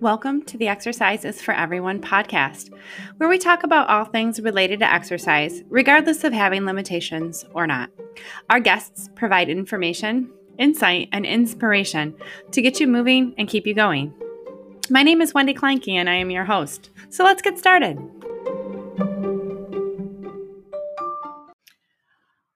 Welcome 0.00 0.42
to 0.42 0.56
the 0.56 0.68
Exercises 0.68 1.42
for 1.42 1.52
Everyone 1.52 2.00
podcast, 2.00 2.72
where 3.16 3.28
we 3.28 3.36
talk 3.36 3.64
about 3.64 3.88
all 3.88 4.04
things 4.04 4.40
related 4.40 4.78
to 4.78 4.92
exercise, 4.92 5.64
regardless 5.68 6.22
of 6.22 6.32
having 6.32 6.64
limitations 6.64 7.44
or 7.52 7.66
not. 7.66 7.90
Our 8.48 8.60
guests 8.60 9.08
provide 9.16 9.48
information, 9.48 10.30
insight, 10.56 11.08
and 11.10 11.26
inspiration 11.26 12.14
to 12.52 12.62
get 12.62 12.78
you 12.78 12.86
moving 12.86 13.34
and 13.38 13.48
keep 13.48 13.66
you 13.66 13.74
going. 13.74 14.14
My 14.88 15.02
name 15.02 15.20
is 15.20 15.34
Wendy 15.34 15.52
Kleinke, 15.52 15.94
and 15.94 16.08
I 16.08 16.14
am 16.14 16.30
your 16.30 16.44
host. 16.44 16.90
So 17.08 17.24
let's 17.24 17.42
get 17.42 17.58
started. 17.58 17.98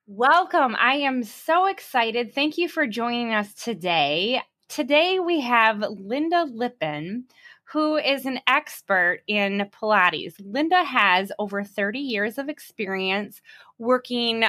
Welcome. 0.06 0.76
I 0.78 0.98
am 0.98 1.24
so 1.24 1.66
excited. 1.66 2.36
Thank 2.36 2.56
you 2.56 2.68
for 2.68 2.86
joining 2.86 3.34
us 3.34 3.52
today. 3.54 4.42
Today 4.72 5.18
we 5.18 5.38
have 5.40 5.84
Linda 5.86 6.46
Lippin, 6.50 7.24
who 7.64 7.96
is 7.96 8.24
an 8.24 8.40
expert 8.46 9.20
in 9.26 9.68
Pilates. 9.70 10.32
Linda 10.42 10.82
has 10.82 11.30
over 11.38 11.62
30 11.62 11.98
years 11.98 12.38
of 12.38 12.48
experience 12.48 13.42
working 13.76 14.44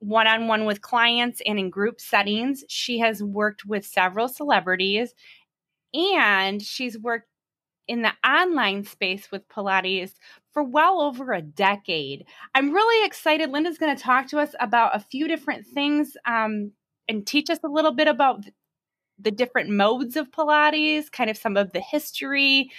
one 0.00 0.26
on 0.26 0.48
one 0.48 0.64
with 0.64 0.80
clients 0.80 1.40
and 1.46 1.56
in 1.56 1.70
group 1.70 2.00
settings. 2.00 2.64
She 2.68 2.98
has 2.98 3.22
worked 3.22 3.64
with 3.64 3.86
several 3.86 4.26
celebrities 4.26 5.14
and 5.94 6.60
she's 6.60 6.98
worked 6.98 7.28
in 7.86 8.02
the 8.02 8.12
online 8.28 8.82
space 8.82 9.30
with 9.30 9.46
Pilates 9.46 10.14
for 10.52 10.64
well 10.64 11.00
over 11.00 11.32
a 11.32 11.42
decade. 11.42 12.26
I'm 12.56 12.72
really 12.72 13.06
excited. 13.06 13.50
Linda's 13.50 13.78
going 13.78 13.96
to 13.96 14.02
talk 14.02 14.26
to 14.30 14.40
us 14.40 14.52
about 14.58 14.96
a 14.96 15.06
few 15.12 15.28
different 15.28 15.64
things 15.64 16.16
um, 16.26 16.72
and 17.08 17.24
teach 17.24 17.50
us 17.50 17.60
a 17.62 17.68
little 17.68 17.92
bit 17.92 18.08
about 18.08 18.44
the 19.22 19.30
different 19.30 19.70
modes 19.70 20.16
of 20.16 20.30
Pilates, 20.30 21.10
kind 21.10 21.30
of 21.30 21.36
some 21.36 21.56
of 21.56 21.72
the 21.72 21.80
history, 21.80 22.70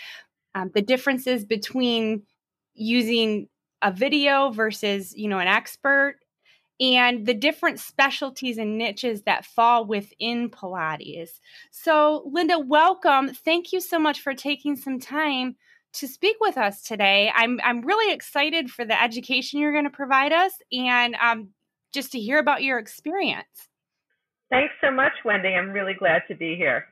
um, 0.56 0.72
the 0.74 0.82
differences 0.82 1.46
between 1.46 2.24
using 2.74 3.48
a 3.82 3.92
video 3.92 4.52
versus, 4.52 5.14
you 5.16 5.28
know, 5.28 5.40
an 5.40 5.48
expert, 5.48 6.18
and 6.80 7.28
the 7.28 7.34
different 7.34 7.80
specialties 7.80 8.58
and 8.58 8.78
niches 8.78 9.22
that 9.24 9.46
fall 9.46 9.86
within 9.86 10.50
Pilates. 10.50 11.40
So, 11.70 12.24
Linda, 12.26 12.58
welcome. 12.58 13.34
Thank 13.34 13.72
you 13.72 13.80
so 13.80 14.00
much 14.00 14.22
for 14.22 14.34
taking 14.34 14.76
some 14.76 15.00
time 15.00 15.56
to 15.94 16.08
speak 16.08 16.38
with 16.40 16.58
us 16.58 16.82
today. 16.82 17.32
I'm 17.36 17.60
I'm 17.64 17.82
really 17.82 18.14
excited 18.14 18.72
for 18.72 18.86
the 18.86 19.02
education 19.02 19.60
you're 19.60 19.74
going 19.74 19.84
to 19.84 19.90
provide 19.90 20.32
us 20.32 20.54
and 20.72 21.16
um, 21.16 21.50
just 21.94 22.12
to 22.14 22.20
hear 22.20 22.40
about 22.40 22.64
your 22.64 22.80
experience. 22.80 23.68
Thanks 24.52 24.74
so 24.82 24.92
much, 24.92 25.14
Wendy. 25.24 25.48
I'm 25.48 25.72
really 25.72 25.94
glad 25.94 26.24
to 26.28 26.36
be 26.36 26.56
here. 26.56 26.86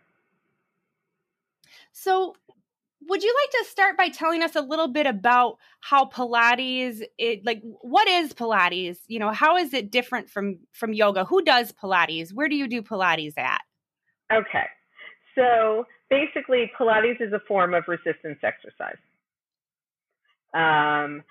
So, 1.92 2.34
would 3.08 3.22
you 3.22 3.36
like 3.44 3.64
to 3.64 3.70
start 3.70 3.98
by 3.98 4.08
telling 4.08 4.42
us 4.42 4.56
a 4.56 4.62
little 4.62 4.88
bit 4.88 5.06
about 5.06 5.58
how 5.82 6.06
Pilates 6.06 7.02
it 7.18 7.46
like 7.46 7.62
what 7.82 8.08
is 8.08 8.34
Pilates? 8.34 9.00
You 9.08 9.20
know, 9.20 9.32
how 9.32 9.58
is 9.58 9.74
it 9.74 9.92
different 9.92 10.30
from 10.30 10.60
from 10.72 10.94
yoga? 10.94 11.26
Who 11.26 11.44
does 11.44 11.74
Pilates? 11.74 12.34
Where 12.34 12.48
do 12.48 12.56
you 12.56 12.68
do 12.68 12.82
Pilates 12.82 13.38
at? 13.38 13.62
Okay. 14.32 14.66
So, 15.36 15.86
basically 16.10 16.72
Pilates 16.80 17.20
is 17.20 17.34
a 17.34 17.42
form 17.46 17.74
of 17.74 17.84
resistance 17.90 18.40
exercise. 18.42 18.98
Um, 20.54 21.24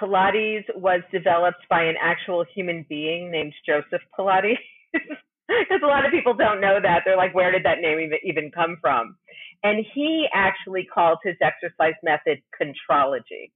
Pilates 0.00 0.64
was 0.76 1.00
developed 1.10 1.66
by 1.68 1.82
an 1.82 1.96
actual 2.00 2.44
human 2.54 2.86
being 2.88 3.32
named 3.32 3.52
Joseph 3.66 4.02
Pilates. 4.16 4.58
because 5.48 5.80
a 5.82 5.86
lot 5.86 6.04
of 6.04 6.12
people 6.12 6.34
don't 6.34 6.60
know 6.60 6.78
that. 6.82 7.02
They're 7.04 7.16
like, 7.16 7.34
where 7.34 7.50
did 7.50 7.64
that 7.64 7.80
name 7.80 8.10
even 8.24 8.50
come 8.50 8.76
from? 8.80 9.16
And 9.62 9.84
he 9.94 10.26
actually 10.34 10.86
called 10.92 11.18
his 11.22 11.36
exercise 11.40 11.94
method 12.02 12.42
contrology. 12.60 13.50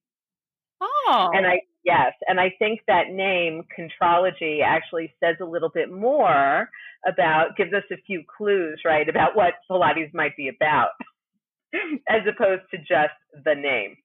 Oh. 0.81 1.31
And 1.33 1.47
I, 1.47 1.60
yes, 1.84 2.12
and 2.28 2.38
I 2.38 2.53
think 2.59 2.81
that 2.87 3.10
name, 3.10 3.62
contrology, 3.77 4.62
actually 4.62 5.12
says 5.22 5.37
a 5.41 5.44
little 5.44 5.71
bit 5.71 5.91
more 5.91 6.69
about, 7.06 7.56
gives 7.56 7.72
us 7.72 7.83
a 7.91 7.97
few 8.06 8.22
clues, 8.37 8.81
right, 8.84 9.09
about 9.09 9.37
what 9.37 9.55
Pilates 9.71 10.12
might 10.12 10.37
be 10.37 10.49
about, 10.49 10.91
as 12.09 12.22
opposed 12.28 12.62
to 12.72 12.78
just 12.78 13.15
the 13.44 13.55
name. 13.55 13.97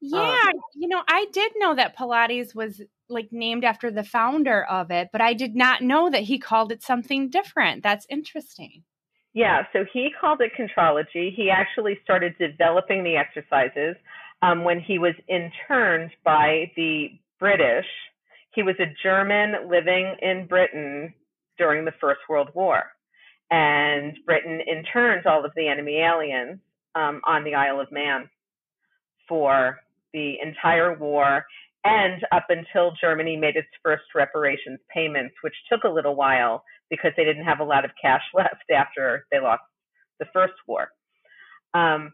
Yeah, 0.00 0.40
um, 0.46 0.52
you 0.74 0.88
know, 0.88 1.02
I 1.06 1.26
did 1.32 1.52
know 1.56 1.76
that 1.76 1.96
Pilates 1.96 2.56
was 2.56 2.80
like 3.12 3.28
named 3.30 3.64
after 3.64 3.90
the 3.90 4.04
founder 4.04 4.64
of 4.64 4.90
it, 4.90 5.08
but 5.12 5.20
I 5.20 5.34
did 5.34 5.54
not 5.54 5.82
know 5.82 6.10
that 6.10 6.22
he 6.22 6.38
called 6.38 6.72
it 6.72 6.82
something 6.82 7.28
different. 7.28 7.82
That's 7.82 8.06
interesting. 8.08 8.82
Yeah, 9.34 9.62
so 9.72 9.84
he 9.92 10.10
called 10.20 10.40
it 10.40 10.52
contrology. 10.58 11.34
He 11.34 11.48
actually 11.50 11.98
started 12.04 12.34
developing 12.38 13.02
the 13.02 13.16
exercises 13.16 13.96
um, 14.42 14.64
when 14.64 14.80
he 14.80 14.98
was 14.98 15.14
interned 15.28 16.10
by 16.24 16.70
the 16.76 17.08
British. 17.38 17.86
He 18.54 18.62
was 18.62 18.74
a 18.78 18.92
German 19.02 19.70
living 19.70 20.16
in 20.20 20.46
Britain 20.46 21.14
during 21.56 21.84
the 21.84 21.92
First 22.00 22.20
World 22.28 22.50
War. 22.54 22.82
And 23.50 24.18
Britain 24.26 24.60
interned 24.66 25.26
all 25.26 25.44
of 25.44 25.52
the 25.56 25.68
enemy 25.68 25.98
aliens 25.98 26.58
um, 26.94 27.20
on 27.26 27.44
the 27.44 27.54
Isle 27.54 27.80
of 27.80 27.90
Man 27.90 28.28
for 29.28 29.80
the 30.12 30.34
entire 30.42 30.94
war 30.98 31.44
and 31.84 32.22
up 32.32 32.46
until 32.48 32.92
Germany 33.00 33.36
made 33.36 33.56
its 33.56 33.68
first 33.82 34.04
reparations 34.14 34.78
payments, 34.94 35.34
which 35.42 35.54
took 35.70 35.84
a 35.84 35.88
little 35.88 36.14
while 36.14 36.62
because 36.90 37.12
they 37.16 37.24
didn't 37.24 37.44
have 37.44 37.60
a 37.60 37.64
lot 37.64 37.84
of 37.84 37.90
cash 38.00 38.22
left 38.34 38.64
after 38.74 39.26
they 39.30 39.40
lost 39.40 39.62
the 40.20 40.26
first 40.32 40.54
war. 40.66 40.88
Um, 41.74 42.12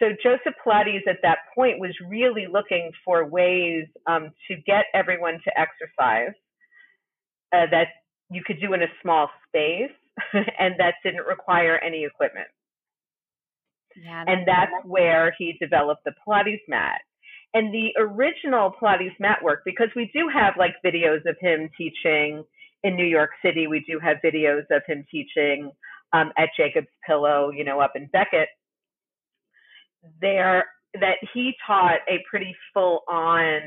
so 0.00 0.08
Joseph 0.22 0.54
Pilates 0.66 1.06
at 1.08 1.18
that 1.22 1.38
point 1.54 1.78
was 1.78 1.94
really 2.08 2.46
looking 2.50 2.90
for 3.04 3.24
ways 3.26 3.86
um, 4.08 4.30
to 4.48 4.56
get 4.66 4.86
everyone 4.92 5.34
to 5.44 5.60
exercise 5.60 6.34
uh, 7.52 7.66
that 7.70 7.88
you 8.30 8.42
could 8.44 8.60
do 8.60 8.72
in 8.72 8.82
a 8.82 8.88
small 9.02 9.28
space 9.46 9.92
and 10.58 10.74
that 10.78 10.94
didn't 11.04 11.26
require 11.26 11.78
any 11.78 12.04
equipment. 12.04 12.48
Yeah, 13.96 14.24
and 14.26 14.46
that's 14.48 14.72
where 14.84 15.32
he 15.38 15.56
developed 15.60 16.02
the 16.04 16.12
Pilates 16.26 16.58
mat 16.66 17.00
and 17.54 17.72
the 17.72 17.90
original 17.98 18.72
Pilates 18.80 19.18
mat 19.20 19.38
work, 19.42 19.62
because 19.64 19.88
we 19.94 20.10
do 20.12 20.28
have 20.32 20.54
like 20.58 20.74
videos 20.84 21.24
of 21.26 21.36
him 21.40 21.70
teaching 21.78 22.44
in 22.82 22.96
New 22.96 23.06
York 23.06 23.30
City, 23.42 23.66
we 23.66 23.80
do 23.88 23.98
have 23.98 24.18
videos 24.22 24.64
of 24.70 24.82
him 24.86 25.06
teaching 25.10 25.70
um, 26.12 26.32
at 26.36 26.50
Jacob's 26.56 26.88
Pillow, 27.06 27.50
you 27.50 27.64
know, 27.64 27.80
up 27.80 27.92
in 27.94 28.08
Becket. 28.12 28.48
There, 30.20 30.66
that 31.00 31.16
he 31.32 31.54
taught 31.66 32.00
a 32.08 32.22
pretty 32.28 32.54
full 32.74 33.02
on 33.08 33.60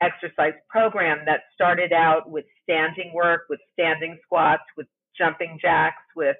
exercise 0.00 0.54
program 0.68 1.18
that 1.26 1.40
started 1.52 1.92
out 1.92 2.30
with 2.30 2.44
standing 2.62 3.12
work, 3.12 3.42
with 3.50 3.60
standing 3.72 4.18
squats, 4.24 4.62
with 4.76 4.86
jumping 5.18 5.58
jacks, 5.60 6.02
with 6.14 6.36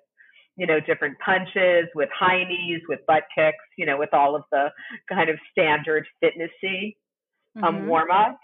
you 0.61 0.67
know, 0.67 0.79
different 0.79 1.17
punches 1.25 1.89
with 1.95 2.11
high 2.15 2.45
knees, 2.45 2.83
with 2.87 3.01
butt 3.07 3.23
kicks, 3.35 3.57
you 3.79 3.87
know, 3.87 3.97
with 3.97 4.13
all 4.13 4.37
of 4.37 4.43
the 4.53 4.67
kind 5.09 5.31
of 5.31 5.39
standard 5.51 6.07
fitnessy 6.23 6.97
um, 7.63 7.77
mm-hmm. 7.77 7.87
warm 7.87 8.11
ups, 8.11 8.39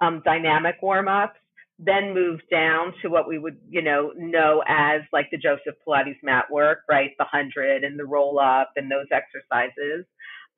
um, 0.00 0.20
dynamic 0.24 0.74
warm 0.82 1.06
ups. 1.06 1.38
Then 1.78 2.12
move 2.12 2.40
down 2.50 2.92
to 3.02 3.08
what 3.08 3.28
we 3.28 3.38
would, 3.38 3.56
you 3.68 3.82
know, 3.82 4.10
know 4.16 4.64
as 4.66 5.02
like 5.12 5.28
the 5.30 5.38
Joseph 5.38 5.76
Pilates 5.86 6.18
mat 6.24 6.46
work, 6.50 6.80
right? 6.90 7.12
The 7.20 7.24
hundred 7.24 7.84
and 7.84 7.96
the 7.96 8.04
roll 8.04 8.40
up 8.40 8.72
and 8.74 8.90
those 8.90 9.06
exercises. 9.12 10.04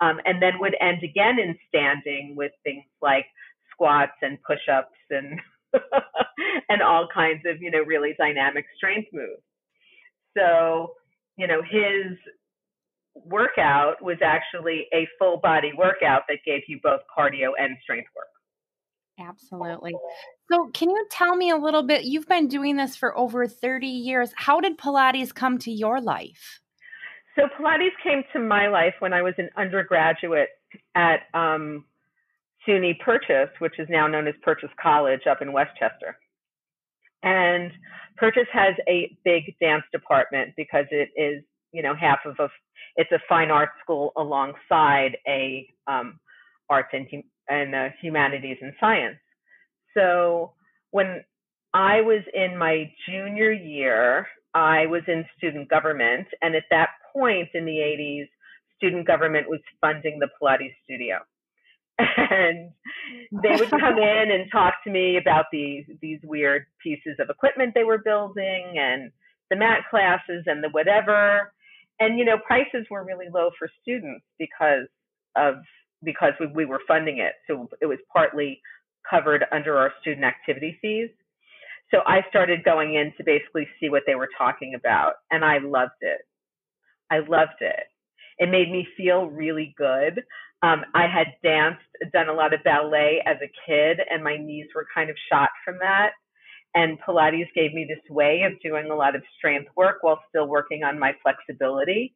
Um, 0.00 0.18
and 0.24 0.42
then 0.42 0.54
would 0.60 0.74
end 0.80 1.04
again 1.04 1.38
in 1.38 1.56
standing 1.68 2.34
with 2.36 2.52
things 2.64 2.84
like 3.02 3.26
squats 3.70 4.16
and 4.22 4.38
push 4.44 4.66
ups 4.72 4.96
and 5.10 5.38
and 6.70 6.80
all 6.82 7.06
kinds 7.12 7.42
of, 7.46 7.60
you 7.60 7.70
know, 7.70 7.82
really 7.82 8.14
dynamic 8.18 8.64
strength 8.78 9.08
moves. 9.12 9.42
So 10.36 10.94
you 11.36 11.46
know, 11.46 11.62
his 11.62 12.16
workout 13.14 14.02
was 14.02 14.16
actually 14.22 14.86
a 14.92 15.06
full 15.18 15.38
body 15.38 15.72
workout 15.76 16.22
that 16.28 16.38
gave 16.44 16.62
you 16.66 16.80
both 16.82 17.00
cardio 17.16 17.50
and 17.58 17.76
strength 17.82 18.08
work. 18.16 18.26
Absolutely. 19.20 19.92
So, 20.50 20.70
can 20.72 20.90
you 20.90 21.06
tell 21.10 21.36
me 21.36 21.50
a 21.50 21.56
little 21.56 21.82
bit? 21.82 22.04
You've 22.04 22.28
been 22.28 22.48
doing 22.48 22.76
this 22.76 22.96
for 22.96 23.16
over 23.16 23.46
30 23.46 23.86
years. 23.86 24.32
How 24.36 24.60
did 24.60 24.78
Pilates 24.78 25.34
come 25.34 25.58
to 25.58 25.70
your 25.70 26.00
life? 26.00 26.60
So, 27.36 27.42
Pilates 27.58 27.90
came 28.02 28.22
to 28.32 28.38
my 28.38 28.68
life 28.68 28.94
when 29.00 29.12
I 29.12 29.22
was 29.22 29.34
an 29.38 29.50
undergraduate 29.56 30.48
at 30.94 31.20
um, 31.34 31.84
SUNY 32.66 32.98
Purchase, 33.00 33.50
which 33.58 33.78
is 33.78 33.86
now 33.90 34.06
known 34.06 34.26
as 34.26 34.34
Purchase 34.42 34.70
College 34.80 35.26
up 35.30 35.42
in 35.42 35.52
Westchester. 35.52 36.16
And 37.22 37.72
Purchase 38.16 38.48
has 38.52 38.74
a 38.88 39.16
big 39.24 39.54
dance 39.60 39.84
department 39.92 40.52
because 40.56 40.86
it 40.90 41.10
is, 41.16 41.42
you 41.72 41.82
know, 41.82 41.94
half 41.94 42.20
of 42.26 42.36
a, 42.38 42.48
it's 42.96 43.10
a 43.12 43.18
fine 43.28 43.50
arts 43.50 43.72
school 43.82 44.12
alongside 44.16 45.16
a 45.26 45.68
um, 45.86 46.18
arts 46.68 46.88
and, 46.92 47.06
and 47.48 47.74
uh, 47.74 47.88
humanities 48.00 48.58
and 48.60 48.72
science. 48.78 49.18
So 49.94 50.52
when 50.90 51.24
I 51.74 52.00
was 52.00 52.22
in 52.34 52.56
my 52.56 52.92
junior 53.08 53.52
year, 53.52 54.26
I 54.54 54.86
was 54.86 55.02
in 55.08 55.24
student 55.36 55.68
government. 55.68 56.26
And 56.42 56.54
at 56.54 56.64
that 56.70 56.90
point 57.12 57.48
in 57.54 57.64
the 57.64 57.78
80s, 57.78 58.28
student 58.76 59.06
government 59.06 59.48
was 59.48 59.60
funding 59.80 60.18
the 60.18 60.28
Pilates 60.40 60.74
studio. 60.84 61.18
And 62.16 62.70
they 63.42 63.56
would 63.56 63.70
come 63.70 63.98
in 63.98 64.30
and 64.30 64.50
talk 64.50 64.74
to 64.84 64.90
me 64.90 65.16
about 65.16 65.46
these 65.52 65.84
these 66.00 66.20
weird 66.24 66.66
pieces 66.82 67.16
of 67.18 67.30
equipment 67.30 67.72
they 67.74 67.84
were 67.84 67.98
building 67.98 68.74
and 68.76 69.10
the 69.50 69.56
mat 69.56 69.80
classes 69.90 70.44
and 70.46 70.62
the 70.62 70.68
whatever. 70.70 71.52
And 72.00 72.18
you 72.18 72.24
know, 72.24 72.38
prices 72.38 72.86
were 72.90 73.04
really 73.04 73.26
low 73.32 73.50
for 73.58 73.68
students 73.82 74.24
because 74.38 74.88
of 75.36 75.56
because 76.02 76.32
we, 76.40 76.46
we 76.48 76.64
were 76.64 76.80
funding 76.88 77.18
it. 77.18 77.34
So 77.46 77.68
it 77.80 77.86
was 77.86 77.98
partly 78.12 78.60
covered 79.08 79.44
under 79.52 79.76
our 79.76 79.92
student 80.00 80.24
activity 80.24 80.78
fees. 80.80 81.10
So 81.90 81.98
I 82.06 82.20
started 82.30 82.64
going 82.64 82.94
in 82.94 83.12
to 83.18 83.24
basically 83.24 83.68
see 83.78 83.90
what 83.90 84.02
they 84.06 84.14
were 84.14 84.30
talking 84.36 84.74
about, 84.74 85.14
and 85.30 85.44
I 85.44 85.58
loved 85.58 86.00
it. 86.00 86.22
I 87.10 87.18
loved 87.18 87.60
it. 87.60 87.84
It 88.38 88.48
made 88.50 88.70
me 88.70 88.86
feel 88.96 89.26
really 89.26 89.74
good. 89.76 90.22
Um, 90.62 90.84
I 90.94 91.06
had 91.06 91.28
danced, 91.42 91.82
done 92.12 92.28
a 92.28 92.32
lot 92.32 92.54
of 92.54 92.62
ballet 92.62 93.22
as 93.26 93.36
a 93.42 93.50
kid, 93.66 93.98
and 94.10 94.22
my 94.22 94.36
knees 94.36 94.66
were 94.74 94.86
kind 94.94 95.10
of 95.10 95.16
shot 95.30 95.50
from 95.64 95.76
that. 95.80 96.10
And 96.74 96.98
Pilates 97.06 97.52
gave 97.54 97.74
me 97.74 97.86
this 97.88 98.02
way 98.08 98.42
of 98.46 98.60
doing 98.62 98.90
a 98.90 98.94
lot 98.94 99.14
of 99.14 99.22
strength 99.36 99.70
work 99.76 99.98
while 100.02 100.20
still 100.28 100.46
working 100.46 100.84
on 100.84 100.98
my 100.98 101.12
flexibility. 101.22 102.14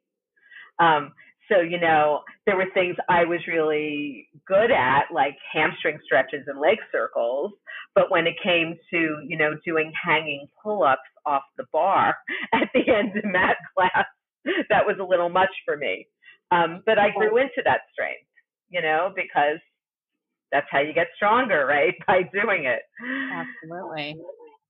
Um, 0.78 1.12
so, 1.48 1.60
you 1.60 1.78
know, 1.78 2.22
there 2.44 2.56
were 2.56 2.66
things 2.75 2.96
I 3.08 3.25
was 3.25 3.40
really 3.46 4.28
good 4.46 4.70
at, 4.70 5.04
like 5.12 5.37
hamstring 5.52 5.98
stretches 6.04 6.44
and 6.46 6.58
leg 6.58 6.78
circles. 6.90 7.52
But 7.94 8.10
when 8.10 8.26
it 8.26 8.34
came 8.43 8.76
to, 8.90 9.19
you 9.26 9.37
know, 9.37 9.52
doing 9.64 9.93
hanging 10.02 10.48
pull 10.62 10.82
ups 10.82 11.00
off 11.25 11.43
the 11.56 11.64
bar 11.72 12.16
at 12.52 12.69
the 12.75 12.93
end 12.93 13.16
of 13.16 13.25
mat 13.31 13.56
class, 13.76 14.06
that 14.70 14.87
was 14.87 14.96
a 15.00 15.04
little 15.04 15.28
much 15.28 15.50
for 15.64 15.76
me. 15.76 16.06
Um, 16.50 16.82
but 16.87 16.98
I 16.98 17.10
grew 17.10 17.38
into 17.38 17.62
that 17.64 17.81
strength, 17.93 18.26
you 18.68 18.82
know, 18.82 19.12
because 19.14 19.58
that's 20.52 20.66
how 20.70 20.80
you 20.80 20.92
get 20.92 21.08
stronger, 21.16 21.66
right? 21.66 21.94
By 22.06 22.22
doing 22.32 22.64
it. 22.64 22.82
Absolutely. 23.32 24.16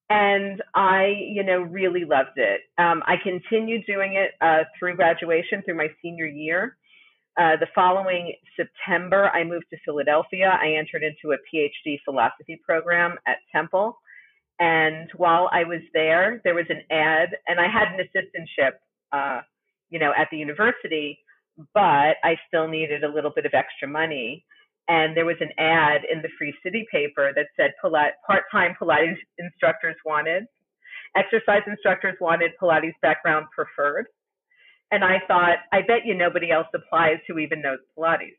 And 0.08 0.62
I, 0.74 1.14
you 1.18 1.42
know, 1.42 1.62
really 1.62 2.04
loved 2.04 2.36
it. 2.36 2.60
Um, 2.78 3.02
I 3.06 3.16
continued 3.22 3.84
doing 3.86 4.14
it 4.14 4.32
uh, 4.40 4.64
through 4.78 4.96
graduation, 4.96 5.62
through 5.64 5.76
my 5.76 5.88
senior 6.00 6.26
year. 6.26 6.76
Uh, 7.38 7.56
the 7.60 7.66
following 7.74 8.32
September, 8.56 9.28
I 9.30 9.44
moved 9.44 9.66
to 9.70 9.76
Philadelphia. 9.84 10.58
I 10.60 10.74
entered 10.78 11.02
into 11.02 11.34
a 11.34 11.38
PhD 11.52 11.98
philosophy 12.04 12.58
program 12.64 13.16
at 13.26 13.38
Temple. 13.52 13.98
And 14.58 15.10
while 15.16 15.50
I 15.52 15.64
was 15.64 15.80
there, 15.92 16.40
there 16.44 16.54
was 16.54 16.64
an 16.70 16.80
ad, 16.90 17.36
and 17.46 17.60
I 17.60 17.66
had 17.68 17.88
an 17.88 18.00
assistantship, 18.00 18.72
uh, 19.12 19.42
you 19.90 19.98
know, 19.98 20.12
at 20.16 20.28
the 20.30 20.38
university, 20.38 21.18
but 21.74 22.16
I 22.24 22.36
still 22.48 22.68
needed 22.68 23.04
a 23.04 23.08
little 23.08 23.32
bit 23.34 23.46
of 23.46 23.54
extra 23.54 23.88
money 23.88 24.44
and 24.88 25.16
there 25.16 25.24
was 25.24 25.36
an 25.40 25.50
ad 25.58 26.02
in 26.10 26.22
the 26.22 26.28
Free 26.38 26.54
City 26.62 26.86
paper 26.92 27.32
that 27.34 27.46
said 27.56 27.72
part-time 27.82 28.76
Pilates 28.80 29.16
instructors 29.38 29.96
wanted, 30.04 30.44
exercise 31.16 31.62
instructors 31.66 32.16
wanted, 32.20 32.52
Pilates 32.60 32.94
background 33.02 33.46
preferred. 33.54 34.06
And 34.92 35.02
I 35.02 35.18
thought, 35.26 35.56
I 35.72 35.80
bet 35.80 36.04
you 36.04 36.14
nobody 36.14 36.52
else 36.52 36.68
applies 36.72 37.18
who 37.26 37.38
even 37.38 37.62
knows 37.62 37.78
Pilates. 37.98 38.38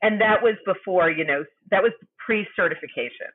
And 0.00 0.20
that 0.20 0.40
was 0.40 0.54
before, 0.64 1.10
you 1.10 1.24
know, 1.24 1.44
that 1.72 1.82
was 1.82 1.92
pre-certification. 2.24 3.26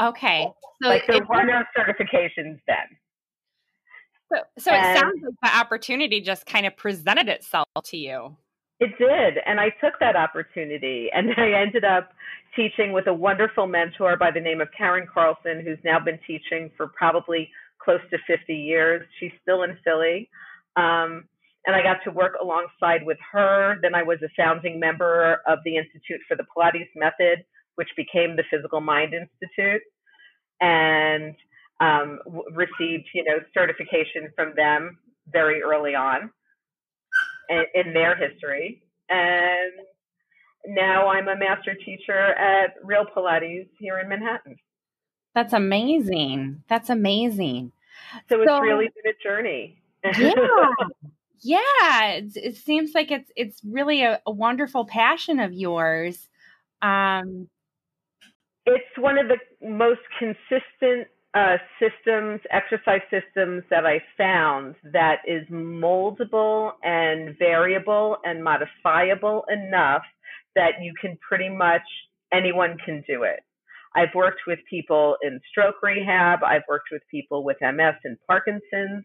Okay. 0.00 0.48
So 0.82 0.88
like 0.88 1.06
there 1.06 1.20
were 1.28 1.44
no 1.44 1.62
certifications 1.76 2.58
then. 2.66 2.88
So, 4.32 4.38
so 4.58 4.70
and, 4.70 4.96
it 4.96 5.00
sounds 5.00 5.22
like 5.22 5.34
the 5.42 5.58
opportunity 5.58 6.20
just 6.20 6.46
kind 6.46 6.66
of 6.66 6.76
presented 6.76 7.28
itself 7.28 7.66
to 7.84 7.96
you. 7.96 8.36
It 8.80 8.90
did. 8.98 9.42
And 9.46 9.60
I 9.60 9.70
took 9.82 9.94
that 10.00 10.16
opportunity 10.16 11.08
and 11.12 11.30
I 11.36 11.52
ended 11.52 11.84
up 11.84 12.10
teaching 12.56 12.92
with 12.92 13.06
a 13.06 13.14
wonderful 13.14 13.66
mentor 13.66 14.16
by 14.16 14.30
the 14.30 14.40
name 14.40 14.60
of 14.60 14.68
Karen 14.76 15.06
Carlson, 15.12 15.62
who's 15.64 15.78
now 15.84 15.98
been 15.98 16.18
teaching 16.26 16.70
for 16.76 16.88
probably 16.88 17.50
close 17.82 18.00
to 18.10 18.18
50 18.26 18.54
years. 18.54 19.06
She's 19.20 19.32
still 19.42 19.62
in 19.62 19.76
Philly. 19.84 20.28
Um, 20.76 21.24
and 21.66 21.74
I 21.74 21.82
got 21.82 21.98
to 22.04 22.10
work 22.10 22.34
alongside 22.40 23.04
with 23.06 23.18
her. 23.32 23.76
Then 23.82 23.94
I 23.94 24.02
was 24.02 24.18
a 24.22 24.28
founding 24.36 24.78
member 24.78 25.40
of 25.46 25.58
the 25.64 25.76
Institute 25.76 26.20
for 26.28 26.36
the 26.36 26.44
Pilates 26.54 26.90
Method, 26.94 27.44
which 27.76 27.88
became 27.96 28.36
the 28.36 28.44
Physical 28.50 28.80
Mind 28.80 29.14
Institute, 29.14 29.82
and 30.60 31.34
um, 31.84 32.18
w- 32.24 32.44
received, 32.52 33.08
you 33.14 33.24
know, 33.24 33.38
certification 33.52 34.32
from 34.34 34.52
them 34.56 34.98
very 35.32 35.62
early 35.62 35.94
on 35.94 36.30
in 37.74 37.92
their 37.92 38.16
history. 38.16 38.82
And 39.08 39.72
now 40.66 41.08
I'm 41.08 41.28
a 41.28 41.36
master 41.36 41.74
teacher 41.74 42.34
at 42.34 42.74
Real 42.82 43.04
Pilates 43.14 43.68
here 43.78 43.98
in 43.98 44.08
Manhattan. 44.08 44.56
That's 45.34 45.52
amazing. 45.52 46.62
That's 46.68 46.90
amazing. 46.90 47.72
So 48.28 48.40
it's 48.40 48.50
so, 48.50 48.60
really 48.60 48.86
been 48.86 49.12
a 49.12 49.22
journey. 49.22 49.78
yeah. 50.18 50.32
Yeah. 51.46 52.06
It, 52.12 52.36
it, 52.36 52.56
seems 52.56 52.94
like 52.94 53.10
it's 53.10 53.30
it's 53.36 53.60
really 53.62 54.02
a, 54.02 54.18
a 54.24 54.30
wonderful 54.30 54.86
passion 54.86 55.40
of 55.40 55.52
yours. 55.52 56.30
Um, 56.80 57.50
it's 58.64 58.96
one 58.96 59.18
of 59.18 59.26
the 59.28 59.36
most 59.68 60.00
consistent 60.18 61.08
uh, 61.34 61.56
systems, 61.80 62.40
exercise 62.50 63.00
systems 63.10 63.64
that 63.68 63.84
I 63.84 64.00
found 64.16 64.76
that 64.92 65.16
is 65.26 65.46
moldable 65.50 66.72
and 66.84 67.36
variable 67.38 68.18
and 68.24 68.42
modifiable 68.42 69.44
enough 69.50 70.02
that 70.54 70.74
you 70.80 70.94
can 71.00 71.18
pretty 71.28 71.48
much 71.48 71.82
anyone 72.32 72.76
can 72.84 73.02
do 73.08 73.24
it. 73.24 73.40
I've 73.96 74.14
worked 74.14 74.42
with 74.46 74.60
people 74.70 75.16
in 75.22 75.40
stroke 75.50 75.76
rehab. 75.82 76.40
I've 76.44 76.62
worked 76.68 76.88
with 76.92 77.02
people 77.10 77.44
with 77.44 77.56
MS 77.60 77.94
and 78.04 78.16
Parkinson's. 78.28 79.04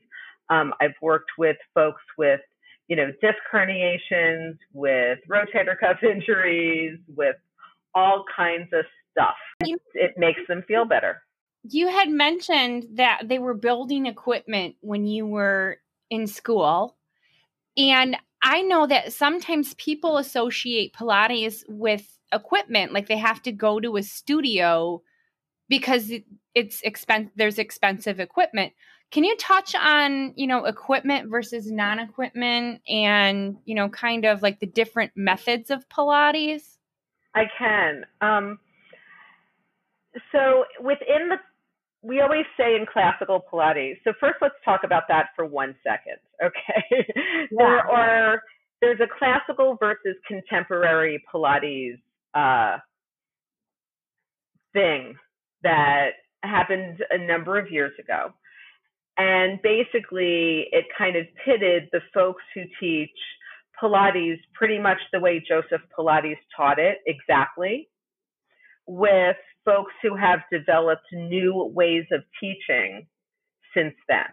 Um, 0.50 0.74
I've 0.80 0.96
worked 1.02 1.32
with 1.38 1.58
folks 1.74 2.02
with, 2.18 2.42
you 2.88 2.96
know, 2.96 3.08
disc 3.22 3.38
herniations, 3.52 4.58
with 4.74 5.20
rotator 5.28 5.80
cuff 5.80 5.98
injuries, 6.04 7.00
with 7.16 7.36
all 7.96 8.24
kinds 8.36 8.70
of 8.74 8.86
stuff. 9.12 9.36
It 9.96 10.14
makes 10.18 10.42
them 10.48 10.64
feel 10.68 10.86
better 10.86 11.22
you 11.64 11.88
had 11.88 12.10
mentioned 12.10 12.86
that 12.94 13.24
they 13.26 13.40
were 13.40 13.54
building 13.54 14.06
equipment 14.06 14.76
when 14.82 15.06
you 15.06 15.26
were 15.26 15.78
in 16.10 16.28
school. 16.28 16.96
And 17.78 18.18
I 18.42 18.62
know 18.62 18.88
that 18.88 19.13
sometimes 19.13 19.74
people 19.75 20.18
associate 20.18 20.94
Pilates 20.94 21.63
with 21.68 22.18
equipment, 22.32 22.94
like 22.94 23.08
they 23.08 23.18
have 23.18 23.42
to 23.44 23.51
go 23.51 23.80
to 23.80 23.98
a 23.98 24.04
studio 24.04 25.01
because 25.68 26.12
it's 26.56 26.82
expensive 26.82 27.32
there's 27.36 27.60
expensive 27.60 28.20
equipment. 28.20 28.74
Can 29.12 29.24
you 29.24 29.36
touch 29.38 29.74
on, 29.75 30.34
you 30.36 30.46
know, 30.46 30.66
equipment 30.66 31.32
versus 31.32 31.72
non-equipment 31.72 32.82
and, 32.88 33.58
you 33.66 33.74
know, 33.74 33.89
kind 33.89 34.25
of 34.25 34.44
like 34.44 34.60
the 34.60 34.68
different 34.68 35.12
methods 35.16 35.72
of 35.72 35.88
Pilates? 35.89 36.78
I 37.34 37.46
can. 37.58 38.06
Um, 38.22 38.60
so 40.32 40.66
within 40.80 41.30
the 41.30 41.38
we 42.01 42.22
always 42.22 42.46
say 42.58 42.75
in 42.75 42.86
classical 42.86 43.44
Pilates. 43.51 43.98
So 44.03 44.13
first, 44.20 44.36
let's 44.41 44.56
talk 44.63 44.82
about 44.84 45.03
that 45.10 45.27
for 45.36 45.46
one 45.46 45.75
second, 45.84 46.18
okay? 46.44 47.06
Yeah. 47.51 47.58
there 47.58 47.79
are 47.79 48.41
there's 48.82 49.00
a 49.01 49.08
classical 49.18 49.75
versus 49.79 50.15
contemporary 50.25 51.22
Pilates 51.34 52.00
uh, 52.34 52.77
thing 54.72 55.15
that 55.63 56.12
happened 56.44 57.03
a 57.10 57.18
number 57.18 57.60
of 57.60 57.70
years 57.70 57.91
ago, 58.00 58.32
and 59.18 59.62
basically 59.62 60.68
it 60.72 60.86
kind 60.98 61.18
of 61.18 61.25
pitted 61.44 61.89
the 61.91 62.00
folks 62.13 62.44
who 62.56 62.62
teach 62.79 63.10
Pilates 63.82 64.39
pretty 64.53 64.79
much 64.79 65.00
the 65.12 65.20
way 65.20 65.44
Joseph 65.46 65.82
Pilates 65.98 66.38
taught 66.56 66.79
it 66.79 67.00
exactly, 67.06 67.89
with 68.88 69.36
folks 69.70 69.94
who 70.02 70.16
have 70.16 70.40
developed 70.52 71.06
new 71.14 71.72
ways 71.76 72.06
of 72.12 72.22
teaching 72.40 73.06
since 73.76 73.94
then, 74.08 74.26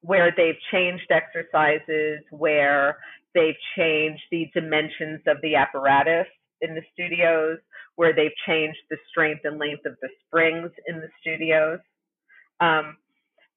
where 0.00 0.32
they've 0.34 0.56
changed 0.72 1.10
exercises, 1.10 2.20
where 2.30 2.96
they've 3.34 3.58
changed 3.76 4.22
the 4.30 4.48
dimensions 4.54 5.20
of 5.26 5.36
the 5.42 5.54
apparatus 5.54 6.26
in 6.62 6.74
the 6.74 6.80
studios, 6.94 7.58
where 7.96 8.14
they've 8.14 8.36
changed 8.46 8.78
the 8.88 8.96
strength 9.10 9.42
and 9.44 9.58
length 9.58 9.84
of 9.84 9.96
the 10.00 10.08
springs 10.24 10.70
in 10.86 10.96
the 10.96 11.08
studios. 11.20 11.78
Um, 12.60 12.96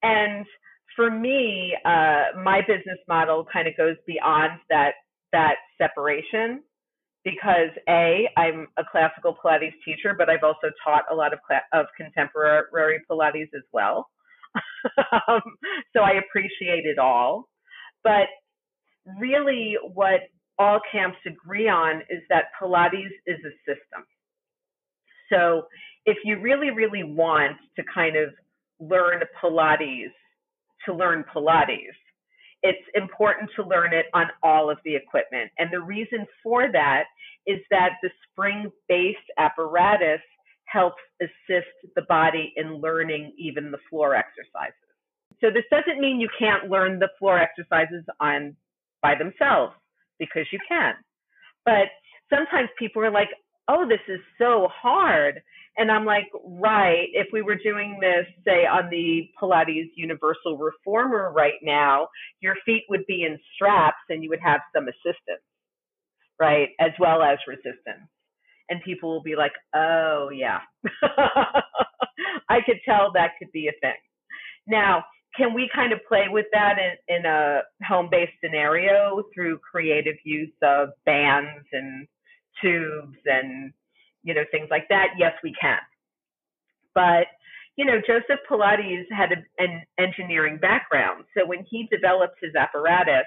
and 0.04 0.46
for 0.94 1.10
me, 1.10 1.74
uh, 1.86 2.38
my 2.44 2.60
business 2.68 3.00
model 3.08 3.46
kind 3.52 3.70
of 3.70 3.78
goes 3.78 3.96
beyond 4.06 4.60
that 4.70 4.96
that 5.32 5.56
separation 5.78 6.64
because 7.24 7.70
a 7.88 8.30
I'm 8.38 8.68
a 8.78 8.84
classical 8.90 9.36
Pilates 9.44 9.74
teacher, 9.84 10.16
but 10.18 10.30
I've 10.30 10.44
also 10.44 10.70
taught 10.84 11.04
a 11.12 11.16
lot 11.16 11.34
of 11.34 11.40
cl- 11.48 11.62
of 11.74 11.88
contemporary 11.98 13.02
Pilates 13.10 13.54
as 13.56 13.64
well. 13.74 14.10
um, 15.28 15.42
so 15.96 16.02
I 16.02 16.14
appreciate 16.14 16.86
it 16.86 16.98
all. 16.98 17.50
But 18.04 18.28
really 19.20 19.78
what 19.94 20.22
all 20.58 20.80
camps 20.92 21.18
agree 21.26 21.70
on 21.70 22.02
is 22.10 22.22
that 22.30 22.46
Pilates 22.62 23.12
is 23.26 23.40
a 23.46 23.54
system. 23.66 24.06
So 25.32 25.64
if 26.06 26.18
you 26.24 26.40
really, 26.40 26.72
really 26.72 27.04
want 27.04 27.58
to 27.76 27.84
kind 27.94 28.16
of 28.16 28.30
learn 28.80 29.22
Pilates, 29.42 30.12
to 30.86 30.94
learn 30.94 31.26
Pilates, 31.34 31.96
it's 32.64 32.86
important 32.96 33.50
to 33.56 33.64
learn 33.64 33.94
it 33.94 34.08
on 34.14 34.28
all 34.44 34.70
of 34.70 34.78
the 34.84 34.96
equipment. 34.96 35.52
And 35.58 35.70
the 35.72 35.82
reason 35.82 36.26
for 36.44 36.72
that 36.72 37.06
is 37.48 37.60
that 37.72 37.92
the 38.02 38.10
spring 38.32 38.72
based 38.88 39.18
apparatus 39.38 40.22
helps 40.66 41.02
assist 41.22 41.68
the 41.96 42.04
body 42.04 42.54
in 42.56 42.76
learning 42.76 43.34
even 43.38 43.72
the 43.72 43.80
floor 43.90 44.16
exercises. 44.16 44.76
So 45.42 45.48
this 45.50 45.64
doesn't 45.72 46.00
mean 46.00 46.20
you 46.20 46.30
can't 46.38 46.70
learn 46.70 47.00
the 47.00 47.10
floor 47.18 47.40
exercises 47.40 48.04
on 48.20 48.56
by 49.02 49.16
themselves 49.16 49.74
because 50.20 50.46
you 50.52 50.60
can. 50.68 50.94
But 51.66 51.88
sometimes 52.30 52.70
people 52.78 53.02
are 53.02 53.12
like, 53.12 53.30
"Oh, 53.68 53.88
this 53.88 54.02
is 54.08 54.20
so 54.38 54.68
hard." 54.68 55.42
And 55.80 55.90
I'm 55.90 56.04
like, 56.04 56.28
right, 56.44 57.08
if 57.14 57.28
we 57.32 57.42
were 57.42 57.56
doing 57.56 58.00
this, 58.02 58.26
say, 58.46 58.66
on 58.66 58.90
the 58.90 59.30
Pilates 59.42 59.90
Universal 59.96 60.58
Reformer 60.58 61.32
right 61.34 61.54
now, 61.64 62.10
your 62.42 62.56
feet 62.66 62.84
would 62.90 63.06
be 63.08 63.24
in 63.24 63.40
straps 63.56 64.04
and 64.10 64.22
you 64.22 64.30
would 64.30 64.42
have 64.44 64.60
some 64.76 64.90
assistance, 64.90 65.42
right, 66.38 66.68
as 66.82 66.92
well 67.00 67.24
as 67.24 67.38
resistance. 67.48 68.10
And 68.70 68.82
people 68.84 69.10
will 69.10 69.24
be 69.24 69.38
like, 69.38 69.54
oh, 69.74 70.30
yeah. 70.34 70.60
I 72.50 72.60
could 72.66 72.82
tell 72.84 73.14
that 73.14 73.32
could 73.40 73.52
be 73.54 73.70
a 73.70 73.80
thing. 73.80 73.96
Now, 74.68 75.06
can 75.38 75.54
we 75.54 75.70
kind 75.74 75.94
of 75.94 76.00
play 76.10 76.26
with 76.30 76.48
that 76.52 76.76
in, 76.78 77.16
in 77.16 77.26
a 77.26 77.62
home 77.88 78.10
based 78.12 78.34
scenario 78.44 79.24
through 79.34 79.60
creative 79.60 80.18
use 80.26 80.52
of 80.62 80.90
bands 81.06 81.66
and 81.72 82.06
tubes 82.62 83.18
and 83.26 83.72
you 84.24 84.34
know, 84.34 84.44
things 84.52 84.68
like 84.70 84.88
that, 84.90 85.08
yes, 85.18 85.34
we 85.44 85.54
can. 85.60 85.80
But, 86.94 87.28
you 87.76 87.86
know, 87.86 88.00
Joseph 88.06 88.40
Pilates 88.50 89.06
had 89.12 89.32
a, 89.32 89.64
an 89.64 89.84
engineering 89.98 90.58
background. 90.58 91.26
So 91.38 91.46
when 91.46 91.66
he 91.70 91.88
developed 91.92 92.38
his 92.42 92.56
apparatus, 92.56 93.26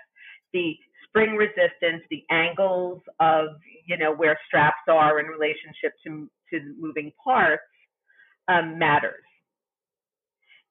the 0.52 0.74
spring 1.06 1.36
resistance, 1.36 2.02
the 2.10 2.24
angles 2.30 3.00
of, 3.20 3.48
you 3.86 3.96
know, 3.96 4.14
where 4.14 4.38
straps 4.46 4.82
are 4.88 5.20
in 5.20 5.26
relationship 5.26 5.94
to, 6.06 6.28
to 6.50 6.74
moving 6.78 7.12
parts 7.22 7.62
um, 8.48 8.78
matters. 8.78 9.22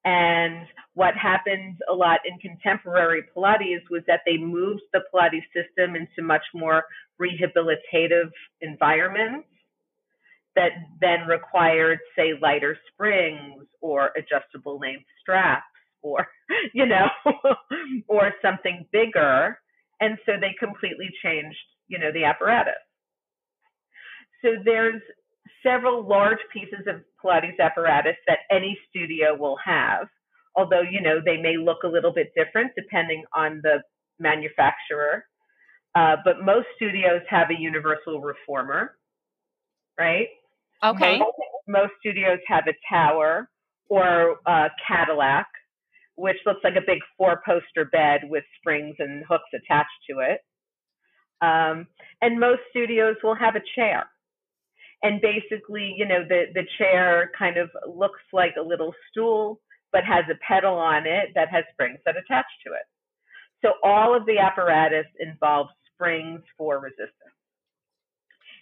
And 0.03 0.65
what 0.95 1.15
happened 1.15 1.77
a 1.89 1.93
lot 1.93 2.19
in 2.25 2.39
contemporary 2.39 3.23
Pilates 3.35 3.83
was 3.91 4.01
that 4.07 4.21
they 4.25 4.37
moved 4.37 4.81
the 4.93 5.01
Pilates 5.13 5.43
system 5.53 5.95
into 5.95 6.23
much 6.23 6.43
more 6.55 6.83
rehabilitative 7.21 8.31
environments 8.61 9.47
that 10.55 10.71
then 10.99 11.27
required, 11.27 11.99
say, 12.17 12.33
lighter 12.41 12.77
springs 12.91 13.65
or 13.81 14.11
adjustable 14.17 14.79
length 14.79 15.05
straps 15.21 15.63
or, 16.01 16.27
you 16.73 16.85
know, 16.85 17.07
or 18.07 18.31
something 18.41 18.85
bigger. 18.91 19.57
And 19.99 20.17
so 20.25 20.33
they 20.39 20.55
completely 20.59 21.09
changed, 21.23 21.57
you 21.87 21.99
know, 21.99 22.11
the 22.11 22.25
apparatus. 22.25 22.73
So 24.43 24.49
there's 24.65 25.01
several 25.63 26.07
large 26.07 26.39
pieces 26.51 26.85
of 26.87 27.01
Pilates 27.23 27.59
apparatus 27.59 28.15
that 28.27 28.39
any 28.49 28.77
studio 28.89 29.35
will 29.35 29.57
have, 29.63 30.07
although, 30.55 30.81
you 30.81 31.01
know, 31.01 31.19
they 31.23 31.37
may 31.37 31.57
look 31.57 31.83
a 31.83 31.87
little 31.87 32.11
bit 32.13 32.31
different 32.35 32.71
depending 32.75 33.23
on 33.35 33.61
the 33.63 33.81
manufacturer. 34.19 35.25
Uh, 35.95 36.15
but 36.23 36.43
most 36.43 36.67
studios 36.75 37.21
have 37.29 37.49
a 37.49 37.59
universal 37.59 38.21
reformer, 38.21 38.95
right? 39.99 40.27
Okay. 40.83 41.19
Most, 41.19 41.37
most 41.67 41.91
studios 41.99 42.39
have 42.47 42.65
a 42.67 42.73
tower 42.89 43.49
or 43.89 44.37
a 44.45 44.69
Cadillac, 44.87 45.47
which 46.15 46.37
looks 46.45 46.61
like 46.63 46.75
a 46.75 46.85
big 46.85 46.99
four 47.17 47.41
poster 47.45 47.85
bed 47.85 48.21
with 48.29 48.43
springs 48.59 48.95
and 48.99 49.23
hooks 49.27 49.49
attached 49.53 49.89
to 50.09 50.19
it. 50.19 50.41
Um, 51.41 51.87
and 52.21 52.39
most 52.39 52.61
studios 52.69 53.15
will 53.23 53.35
have 53.35 53.55
a 53.55 53.61
chair. 53.75 54.05
And 55.03 55.19
basically, 55.19 55.95
you 55.97 56.05
know, 56.05 56.23
the, 56.27 56.45
the 56.53 56.63
chair 56.77 57.31
kind 57.37 57.57
of 57.57 57.69
looks 57.87 58.21
like 58.33 58.53
a 58.59 58.61
little 58.61 58.93
stool, 59.09 59.59
but 59.91 60.03
has 60.03 60.25
a 60.29 60.37
pedal 60.47 60.75
on 60.75 61.07
it 61.07 61.29
that 61.33 61.49
has 61.49 61.63
springs 61.73 61.99
that 62.05 62.15
attach 62.17 62.45
to 62.65 62.73
it. 62.73 62.85
So 63.63 63.73
all 63.83 64.15
of 64.15 64.25
the 64.25 64.37
apparatus 64.37 65.05
involves 65.19 65.71
springs 65.93 66.41
for 66.57 66.79
resistance. 66.79 67.40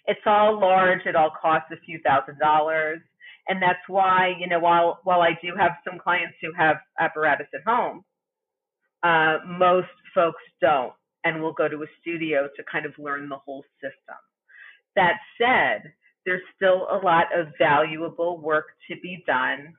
It's 0.06 0.20
all 0.26 0.58
large. 0.60 1.00
It 1.06 1.16
all 1.16 1.32
costs 1.40 1.68
a 1.72 1.80
few 1.84 2.00
thousand 2.04 2.38
dollars. 2.38 3.00
And 3.48 3.60
that's 3.62 3.80
why, 3.88 4.34
you 4.38 4.46
know, 4.46 4.60
while, 4.60 5.00
while 5.04 5.22
I 5.22 5.30
do 5.42 5.52
have 5.58 5.72
some 5.88 5.98
clients 5.98 6.34
who 6.40 6.52
have 6.56 6.76
apparatus 7.00 7.48
at 7.54 7.62
home, 7.66 8.04
uh, 9.02 9.38
most 9.46 9.88
folks 10.14 10.42
don't 10.60 10.92
and 11.24 11.42
will 11.42 11.52
go 11.52 11.68
to 11.68 11.82
a 11.82 11.86
studio 12.00 12.48
to 12.56 12.62
kind 12.70 12.86
of 12.86 12.92
learn 12.98 13.28
the 13.28 13.36
whole 13.36 13.64
system. 13.80 14.16
That 14.96 15.14
said, 15.38 15.92
there's 16.26 16.42
still 16.56 16.86
a 16.90 17.00
lot 17.04 17.26
of 17.36 17.48
valuable 17.58 18.40
work 18.40 18.66
to 18.90 18.96
be 19.02 19.22
done 19.26 19.74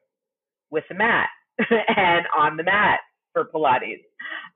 with 0.69 0.83
the 0.89 0.95
mat 0.95 1.29
and 1.59 2.25
on 2.37 2.57
the 2.57 2.63
mat 2.63 2.99
for 3.33 3.45
Pilates. 3.45 4.03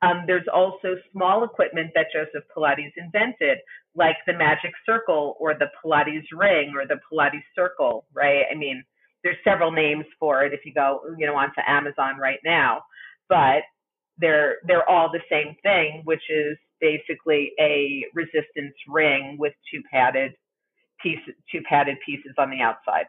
Um, 0.01 0.23
there's 0.27 0.47
also 0.53 0.95
small 1.11 1.43
equipment 1.43 1.91
that 1.95 2.07
Joseph 2.13 2.47
Pilates 2.55 2.91
invented, 2.97 3.59
like 3.95 4.17
the 4.27 4.33
magic 4.33 4.71
circle 4.85 5.37
or 5.39 5.53
the 5.53 5.67
Pilates 5.83 6.25
ring 6.33 6.73
or 6.75 6.85
the 6.85 6.99
Pilates 7.11 7.43
circle, 7.55 8.05
right? 8.13 8.43
I 8.51 8.55
mean, 8.55 8.83
there's 9.23 9.37
several 9.43 9.71
names 9.71 10.05
for 10.19 10.43
it 10.43 10.53
if 10.53 10.61
you 10.65 10.73
go, 10.73 11.01
you 11.17 11.25
know, 11.25 11.35
onto 11.35 11.61
Amazon 11.67 12.17
right 12.17 12.39
now, 12.43 12.83
but 13.29 13.63
they're 14.17 14.57
they're 14.67 14.87
all 14.89 15.09
the 15.11 15.21
same 15.29 15.55
thing, 15.63 16.01
which 16.05 16.21
is 16.29 16.57
basically 16.79 17.51
a 17.59 18.05
resistance 18.13 18.75
ring 18.87 19.37
with 19.39 19.53
two 19.73 19.81
padded 19.91 20.33
pieces, 21.01 21.33
two 21.51 21.61
padded 21.67 21.97
pieces 22.05 22.33
on 22.37 22.49
the 22.49 22.61
outside 22.61 23.05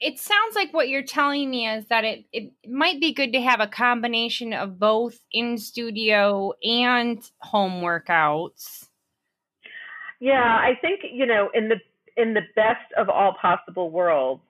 it 0.00 0.18
sounds 0.18 0.54
like 0.54 0.74
what 0.74 0.88
you're 0.88 1.02
telling 1.02 1.50
me 1.50 1.66
is 1.68 1.86
that 1.86 2.04
it, 2.04 2.24
it 2.32 2.52
might 2.68 3.00
be 3.00 3.14
good 3.14 3.32
to 3.32 3.40
have 3.40 3.60
a 3.60 3.66
combination 3.66 4.52
of 4.52 4.78
both 4.78 5.18
in 5.32 5.56
studio 5.56 6.52
and 6.62 7.22
home 7.38 7.82
workouts. 7.82 8.88
Yeah, 10.20 10.42
I 10.42 10.72
think, 10.80 11.00
you 11.12 11.26
know, 11.26 11.50
in 11.54 11.68
the 11.68 11.76
in 12.16 12.32
the 12.32 12.42
best 12.54 12.92
of 12.96 13.10
all 13.10 13.36
possible 13.40 13.90
worlds, 13.90 14.42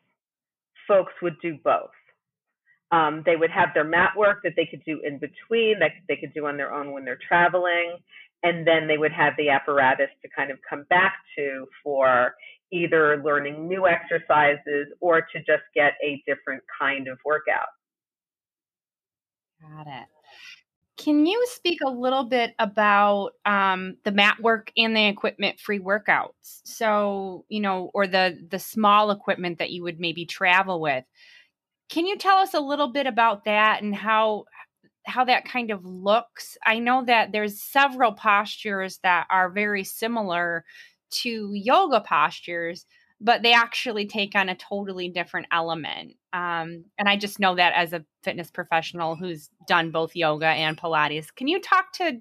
folks 0.86 1.12
would 1.22 1.36
do 1.42 1.58
both. 1.64 1.90
Um, 2.92 3.24
they 3.26 3.34
would 3.34 3.50
have 3.50 3.70
their 3.74 3.84
mat 3.84 4.12
work 4.16 4.42
that 4.44 4.52
they 4.54 4.66
could 4.66 4.84
do 4.84 5.00
in 5.04 5.18
between, 5.18 5.80
that 5.80 5.90
they 6.08 6.16
could 6.16 6.32
do 6.32 6.46
on 6.46 6.56
their 6.56 6.72
own 6.72 6.92
when 6.92 7.04
they're 7.04 7.18
traveling, 7.26 7.96
and 8.44 8.64
then 8.64 8.86
they 8.86 8.96
would 8.96 9.10
have 9.10 9.32
the 9.36 9.48
apparatus 9.48 10.10
to 10.22 10.28
kind 10.28 10.52
of 10.52 10.58
come 10.68 10.84
back 10.88 11.14
to 11.36 11.66
for 11.82 12.36
either 12.72 13.22
learning 13.22 13.68
new 13.68 13.86
exercises 13.86 14.88
or 15.00 15.20
to 15.20 15.38
just 15.38 15.62
get 15.74 15.94
a 16.02 16.22
different 16.26 16.62
kind 16.80 17.08
of 17.08 17.18
workout. 17.24 17.68
Got 19.60 19.86
it. 19.86 20.06
Can 20.96 21.26
you 21.26 21.44
speak 21.50 21.80
a 21.84 21.90
little 21.90 22.24
bit 22.24 22.54
about 22.58 23.32
um, 23.44 23.96
the 24.04 24.12
mat 24.12 24.40
work 24.40 24.72
and 24.76 24.96
the 24.96 25.06
equipment 25.06 25.60
free 25.60 25.78
workouts? 25.78 26.62
So, 26.64 27.44
you 27.48 27.60
know, 27.60 27.90
or 27.92 28.06
the 28.06 28.38
the 28.50 28.58
small 28.58 29.10
equipment 29.10 29.58
that 29.58 29.70
you 29.70 29.82
would 29.82 30.00
maybe 30.00 30.24
travel 30.24 30.80
with. 30.80 31.04
Can 31.90 32.06
you 32.06 32.16
tell 32.16 32.38
us 32.38 32.54
a 32.54 32.60
little 32.60 32.92
bit 32.92 33.06
about 33.06 33.44
that 33.44 33.82
and 33.82 33.94
how 33.94 34.44
how 35.04 35.24
that 35.26 35.44
kind 35.44 35.70
of 35.70 35.84
looks? 35.84 36.56
I 36.64 36.78
know 36.78 37.04
that 37.04 37.30
there's 37.30 37.62
several 37.62 38.12
postures 38.12 38.98
that 39.02 39.26
are 39.30 39.50
very 39.50 39.84
similar 39.84 40.64
to 41.10 41.50
yoga 41.52 42.00
postures, 42.00 42.86
but 43.20 43.42
they 43.42 43.52
actually 43.52 44.06
take 44.06 44.34
on 44.34 44.48
a 44.48 44.54
totally 44.54 45.08
different 45.08 45.46
element. 45.50 46.14
Um, 46.32 46.84
and 46.98 47.08
I 47.08 47.16
just 47.16 47.40
know 47.40 47.54
that 47.54 47.72
as 47.74 47.92
a 47.92 48.04
fitness 48.22 48.50
professional 48.50 49.16
who's 49.16 49.48
done 49.66 49.90
both 49.90 50.14
yoga 50.14 50.46
and 50.46 50.76
Pilates. 50.76 51.34
Can 51.34 51.48
you 51.48 51.60
talk 51.60 51.92
to, 51.94 52.20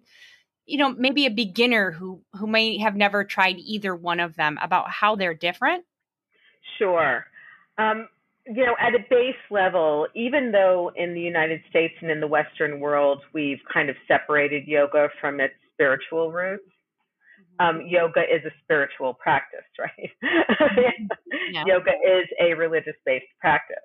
you 0.65 0.77
know, 0.77 0.89
maybe 0.89 1.25
a 1.25 1.31
beginner 1.31 1.91
who 1.91 2.21
who 2.33 2.47
may 2.47 2.77
have 2.77 2.95
never 2.95 3.23
tried 3.23 3.57
either 3.59 3.95
one 3.95 4.19
of 4.19 4.35
them 4.35 4.57
about 4.61 4.89
how 4.89 5.15
they're 5.15 5.33
different? 5.33 5.83
Sure. 6.77 7.25
Um, 7.77 8.07
you 8.47 8.65
know, 8.65 8.75
at 8.79 8.93
a 8.93 8.99
base 9.09 9.35
level, 9.49 10.07
even 10.15 10.51
though 10.51 10.91
in 10.95 11.13
the 11.13 11.19
United 11.19 11.61
States 11.69 11.95
and 12.01 12.11
in 12.11 12.19
the 12.19 12.27
Western 12.27 12.79
world 12.79 13.21
we've 13.33 13.59
kind 13.73 13.89
of 13.89 13.95
separated 14.07 14.67
yoga 14.67 15.09
from 15.19 15.39
its 15.39 15.55
spiritual 15.73 16.31
roots, 16.31 16.63
um, 17.59 17.81
yoga 17.87 18.21
is 18.21 18.43
a 18.45 18.51
spiritual 18.63 19.13
practice, 19.13 19.65
right? 19.79 20.11
yeah. 21.51 21.63
Yoga 21.65 21.91
is 21.91 22.27
a 22.39 22.53
religious 22.53 22.95
based 23.05 23.25
practice. 23.39 23.77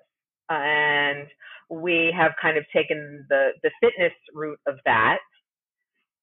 And 0.49 1.27
we 1.69 2.13
have 2.17 2.33
kind 2.41 2.57
of 2.57 2.65
taken 2.75 3.25
the, 3.29 3.51
the 3.63 3.71
fitness 3.81 4.13
route 4.33 4.59
of 4.67 4.75
that 4.85 5.19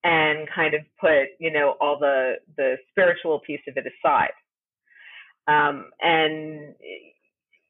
and 0.04 0.48
kind 0.54 0.74
of 0.74 0.82
put, 1.00 1.28
you 1.40 1.50
know, 1.50 1.76
all 1.80 1.98
the 1.98 2.34
the 2.56 2.76
spiritual 2.90 3.40
piece 3.40 3.60
of 3.66 3.76
it 3.76 3.84
aside. 3.86 4.30
Um, 5.48 5.86
and 6.00 6.74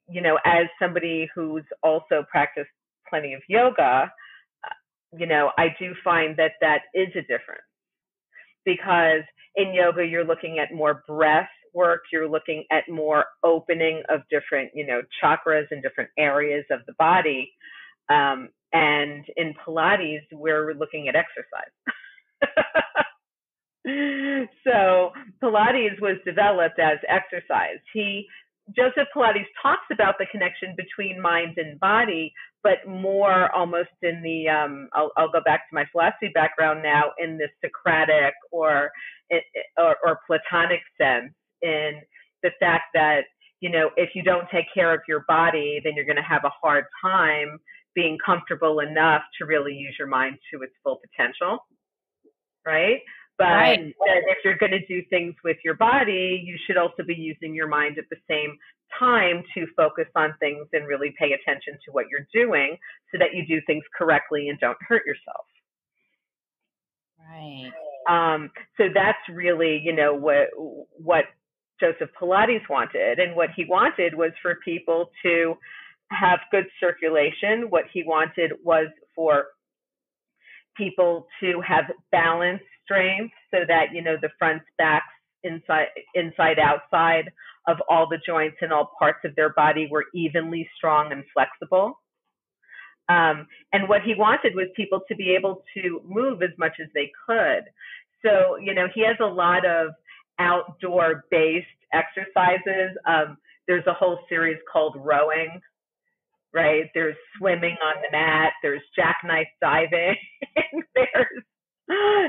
you 0.08 0.20
know, 0.20 0.38
as 0.44 0.66
somebody 0.80 1.28
who's 1.34 1.64
also 1.82 2.24
practiced 2.30 2.70
plenty 3.08 3.34
of 3.34 3.42
yoga, 3.48 4.10
you 5.16 5.26
know, 5.26 5.50
I 5.56 5.68
do 5.78 5.94
find 6.02 6.36
that 6.36 6.52
that 6.60 6.82
is 6.94 7.08
a 7.14 7.22
difference 7.22 7.62
because 8.64 9.22
in 9.58 9.74
yoga 9.74 10.06
you're 10.06 10.24
looking 10.24 10.58
at 10.58 10.72
more 10.74 11.02
breath 11.06 11.48
work, 11.74 12.04
you're 12.12 12.28
looking 12.28 12.64
at 12.70 12.88
more 12.88 13.26
opening 13.44 14.02
of 14.08 14.20
different, 14.30 14.70
you 14.74 14.86
know, 14.86 15.02
chakras 15.22 15.66
and 15.70 15.82
different 15.82 16.10
areas 16.18 16.64
of 16.70 16.80
the 16.86 16.94
body. 16.98 17.52
Um, 18.08 18.48
and 18.72 19.24
in 19.36 19.54
Pilates, 19.66 20.22
we're 20.32 20.74
looking 20.74 21.08
at 21.08 21.14
exercise. 21.16 21.70
so 24.64 25.12
Pilates 25.42 26.00
was 26.00 26.16
developed 26.24 26.78
as 26.78 26.98
exercise. 27.08 27.78
He 27.92 28.26
Joseph 28.76 29.08
Pilates 29.16 29.46
talks 29.62 29.86
about 29.90 30.16
the 30.18 30.26
connection 30.30 30.74
between 30.76 31.20
mind 31.20 31.56
and 31.56 31.78
body, 31.80 32.32
but 32.62 32.78
more 32.86 33.54
almost 33.54 33.88
in 34.02 34.22
the 34.22 34.48
um, 34.48 34.88
I'll, 34.92 35.10
I'll, 35.16 35.30
go 35.30 35.40
back 35.44 35.68
to 35.68 35.74
my 35.74 35.84
philosophy 35.90 36.30
background 36.34 36.82
now 36.82 37.12
in 37.18 37.38
the 37.38 37.48
Socratic 37.64 38.34
or, 38.52 38.90
or 39.78 39.96
or 40.04 40.20
Platonic 40.26 40.80
sense 41.00 41.32
in 41.62 42.00
the 42.42 42.50
fact 42.60 42.84
that 42.94 43.22
you 43.60 43.70
know 43.70 43.90
if 43.96 44.10
you 44.14 44.22
don't 44.22 44.46
take 44.52 44.66
care 44.74 44.92
of 44.92 45.00
your 45.08 45.24
body, 45.28 45.80
then 45.82 45.94
you're 45.96 46.04
going 46.04 46.16
to 46.16 46.22
have 46.22 46.44
a 46.44 46.52
hard 46.62 46.84
time 47.02 47.58
being 47.94 48.18
comfortable 48.24 48.80
enough 48.80 49.22
to 49.38 49.46
really 49.46 49.72
use 49.72 49.96
your 49.98 50.08
mind 50.08 50.36
to 50.52 50.62
its 50.62 50.72
full 50.84 51.00
potential, 51.10 51.58
right? 52.66 53.00
But 53.38 53.44
right. 53.44 53.94
if 54.06 54.38
you're 54.44 54.58
going 54.58 54.72
to 54.72 54.84
do 54.86 55.02
things 55.10 55.34
with 55.44 55.58
your 55.64 55.74
body, 55.74 56.42
you 56.44 56.56
should 56.66 56.76
also 56.76 57.04
be 57.06 57.14
using 57.14 57.54
your 57.54 57.68
mind 57.68 57.96
at 57.96 58.04
the 58.10 58.16
same 58.28 58.58
time 58.98 59.44
to 59.54 59.66
focus 59.76 60.06
on 60.16 60.34
things 60.40 60.66
and 60.72 60.88
really 60.88 61.14
pay 61.18 61.32
attention 61.32 61.74
to 61.84 61.92
what 61.92 62.06
you're 62.10 62.26
doing 62.34 62.76
so 63.12 63.18
that 63.18 63.34
you 63.34 63.46
do 63.46 63.60
things 63.66 63.84
correctly 63.96 64.48
and 64.48 64.58
don't 64.58 64.78
hurt 64.86 65.06
yourself. 65.06 65.46
Right. 67.30 67.70
Um, 68.08 68.50
so 68.76 68.84
that's 68.92 69.18
really, 69.32 69.80
you 69.84 69.94
know, 69.94 70.14
what 70.14 70.48
what 70.96 71.24
Joseph 71.78 72.10
Pilates 72.20 72.68
wanted, 72.68 73.18
and 73.18 73.36
what 73.36 73.50
he 73.54 73.64
wanted 73.64 74.14
was 74.14 74.32
for 74.42 74.56
people 74.64 75.10
to 75.22 75.54
have 76.10 76.40
good 76.50 76.64
circulation. 76.80 77.66
What 77.68 77.84
he 77.92 78.02
wanted 78.02 78.52
was 78.64 78.88
for 79.14 79.48
people 80.78 81.26
to 81.40 81.60
have 81.66 81.84
balance 82.12 82.62
strength 82.84 83.34
so 83.50 83.58
that 83.66 83.86
you 83.92 84.02
know 84.02 84.16
the 84.22 84.30
fronts 84.38 84.64
backs 84.78 85.04
inside 85.44 85.88
inside 86.14 86.58
outside 86.58 87.30
of 87.66 87.76
all 87.90 88.08
the 88.08 88.18
joints 88.26 88.56
and 88.62 88.72
all 88.72 88.92
parts 88.98 89.18
of 89.24 89.36
their 89.36 89.52
body 89.52 89.88
were 89.90 90.06
evenly 90.14 90.68
strong 90.76 91.12
and 91.12 91.24
flexible. 91.34 92.00
Um, 93.10 93.46
and 93.72 93.88
what 93.88 94.02
he 94.02 94.14
wanted 94.14 94.54
was 94.54 94.68
people 94.76 95.00
to 95.08 95.16
be 95.16 95.34
able 95.34 95.64
to 95.74 96.00
move 96.06 96.42
as 96.42 96.50
much 96.58 96.76
as 96.80 96.88
they 96.94 97.10
could. 97.26 97.64
So 98.24 98.56
you 98.56 98.74
know 98.74 98.86
he 98.94 99.04
has 99.04 99.16
a 99.20 99.26
lot 99.26 99.66
of 99.66 99.90
outdoor 100.38 101.24
based 101.30 101.66
exercises. 101.92 102.96
Um, 103.06 103.36
there's 103.66 103.86
a 103.86 103.92
whole 103.92 104.20
series 104.28 104.58
called 104.70 104.96
rowing 104.98 105.60
right? 106.58 106.90
There's 106.94 107.16
swimming 107.38 107.76
on 107.84 108.02
the 108.02 108.10
mat, 108.10 108.52
there's 108.62 108.82
jackknife 108.96 109.46
diving, 109.62 110.16
there's 110.94 111.44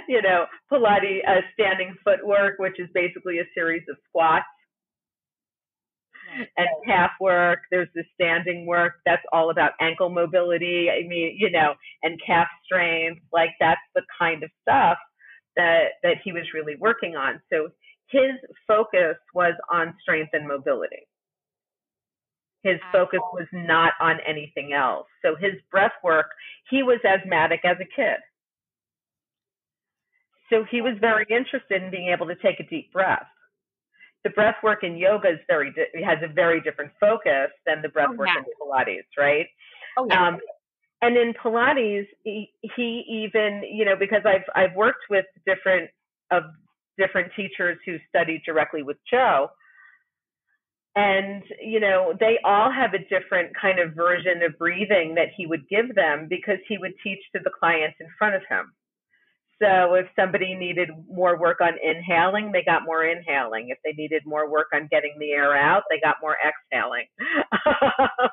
you 0.07 0.21
know, 0.21 0.45
Pilates 0.71 1.19
uh, 1.27 1.41
standing 1.53 1.95
footwork, 2.03 2.59
which 2.59 2.79
is 2.79 2.87
basically 2.93 3.39
a 3.39 3.43
series 3.55 3.83
of 3.89 3.97
squats 4.07 4.45
and 6.57 6.67
calf 6.85 7.11
work. 7.19 7.59
There's 7.71 7.89
the 7.95 8.03
standing 8.13 8.65
work 8.65 8.93
that's 9.05 9.23
all 9.33 9.49
about 9.49 9.71
ankle 9.81 10.09
mobility. 10.09 10.87
I 10.89 11.07
mean, 11.07 11.35
you 11.37 11.51
know, 11.51 11.73
and 12.03 12.19
calf 12.25 12.47
strength. 12.65 13.21
Like 13.33 13.51
that's 13.59 13.81
the 13.95 14.03
kind 14.17 14.43
of 14.43 14.49
stuff 14.61 14.97
that 15.55 15.99
that 16.03 16.17
he 16.23 16.31
was 16.31 16.43
really 16.53 16.75
working 16.79 17.15
on. 17.15 17.41
So 17.51 17.69
his 18.09 18.31
focus 18.67 19.17
was 19.33 19.53
on 19.71 19.93
strength 20.01 20.29
and 20.33 20.47
mobility. 20.47 21.08
His 22.63 22.79
focus 22.91 23.21
was 23.33 23.47
not 23.53 23.93
on 24.01 24.17
anything 24.27 24.73
else. 24.73 25.07
So 25.21 25.35
his 25.35 25.53
breath 25.71 25.93
work, 26.03 26.27
he 26.69 26.83
was 26.83 26.99
asthmatic 27.05 27.61
as 27.63 27.77
a 27.79 27.85
kid. 27.95 28.17
So 30.49 30.65
he 30.69 30.81
was 30.81 30.93
very 30.99 31.25
interested 31.29 31.81
in 31.81 31.91
being 31.91 32.09
able 32.09 32.27
to 32.27 32.35
take 32.35 32.59
a 32.59 32.67
deep 32.67 32.91
breath. 32.91 33.27
The 34.23 34.31
breath 34.31 34.55
work 34.61 34.83
in 34.83 34.97
yoga 34.97 35.29
is 35.29 35.39
very 35.47 35.73
has 36.03 36.17
a 36.21 36.27
very 36.27 36.59
different 36.61 36.91
focus 36.99 37.51
than 37.65 37.81
the 37.81 37.89
breath 37.89 38.09
oh, 38.11 38.15
work 38.15 38.29
yeah. 38.35 38.39
in 38.39 38.45
Pilates, 38.59 39.17
right? 39.17 39.45
Oh 39.97 40.07
yeah. 40.09 40.27
Um, 40.27 40.39
and 41.01 41.15
in 41.15 41.33
Pilates, 41.33 42.07
he, 42.23 42.51
he 42.75 43.05
even 43.07 43.63
you 43.71 43.85
know 43.85 43.95
because 43.97 44.23
I've 44.25 44.43
I've 44.55 44.75
worked 44.75 45.03
with 45.09 45.25
different 45.45 45.89
of 46.31 46.43
different 46.97 47.31
teachers 47.35 47.77
who 47.85 47.97
studied 48.09 48.41
directly 48.45 48.83
with 48.83 48.97
Joe, 49.09 49.47
and 50.99 51.43
you 51.61 51.79
know 51.79 52.13
they 52.19 52.37
all 52.43 52.71
have 52.71 52.93
a 52.93 52.99
different 52.99 53.51
kind 53.59 53.79
of 53.79 53.93
version 53.93 54.43
of 54.43 54.57
breathing 54.57 55.15
that 55.15 55.29
he 55.35 55.45
would 55.45 55.67
give 55.69 55.95
them 55.95 56.27
because 56.29 56.57
he 56.67 56.77
would 56.77 56.93
teach 57.03 57.19
to 57.33 57.39
the 57.43 57.51
clients 57.57 57.97
in 57.99 58.07
front 58.17 58.35
of 58.35 58.41
him. 58.49 58.73
So 59.61 59.93
if 59.95 60.07
somebody 60.15 60.55
needed 60.55 60.89
more 61.09 61.39
work 61.39 61.61
on 61.61 61.73
inhaling 61.81 62.51
they 62.51 62.63
got 62.63 62.83
more 62.83 63.05
inhaling. 63.05 63.69
If 63.69 63.77
they 63.85 63.93
needed 63.93 64.23
more 64.25 64.49
work 64.49 64.67
on 64.73 64.87
getting 64.91 65.15
the 65.19 65.31
air 65.31 65.55
out 65.55 65.83
they 65.89 65.99
got 65.99 66.17
more 66.21 66.37
exhaling. 66.45 67.05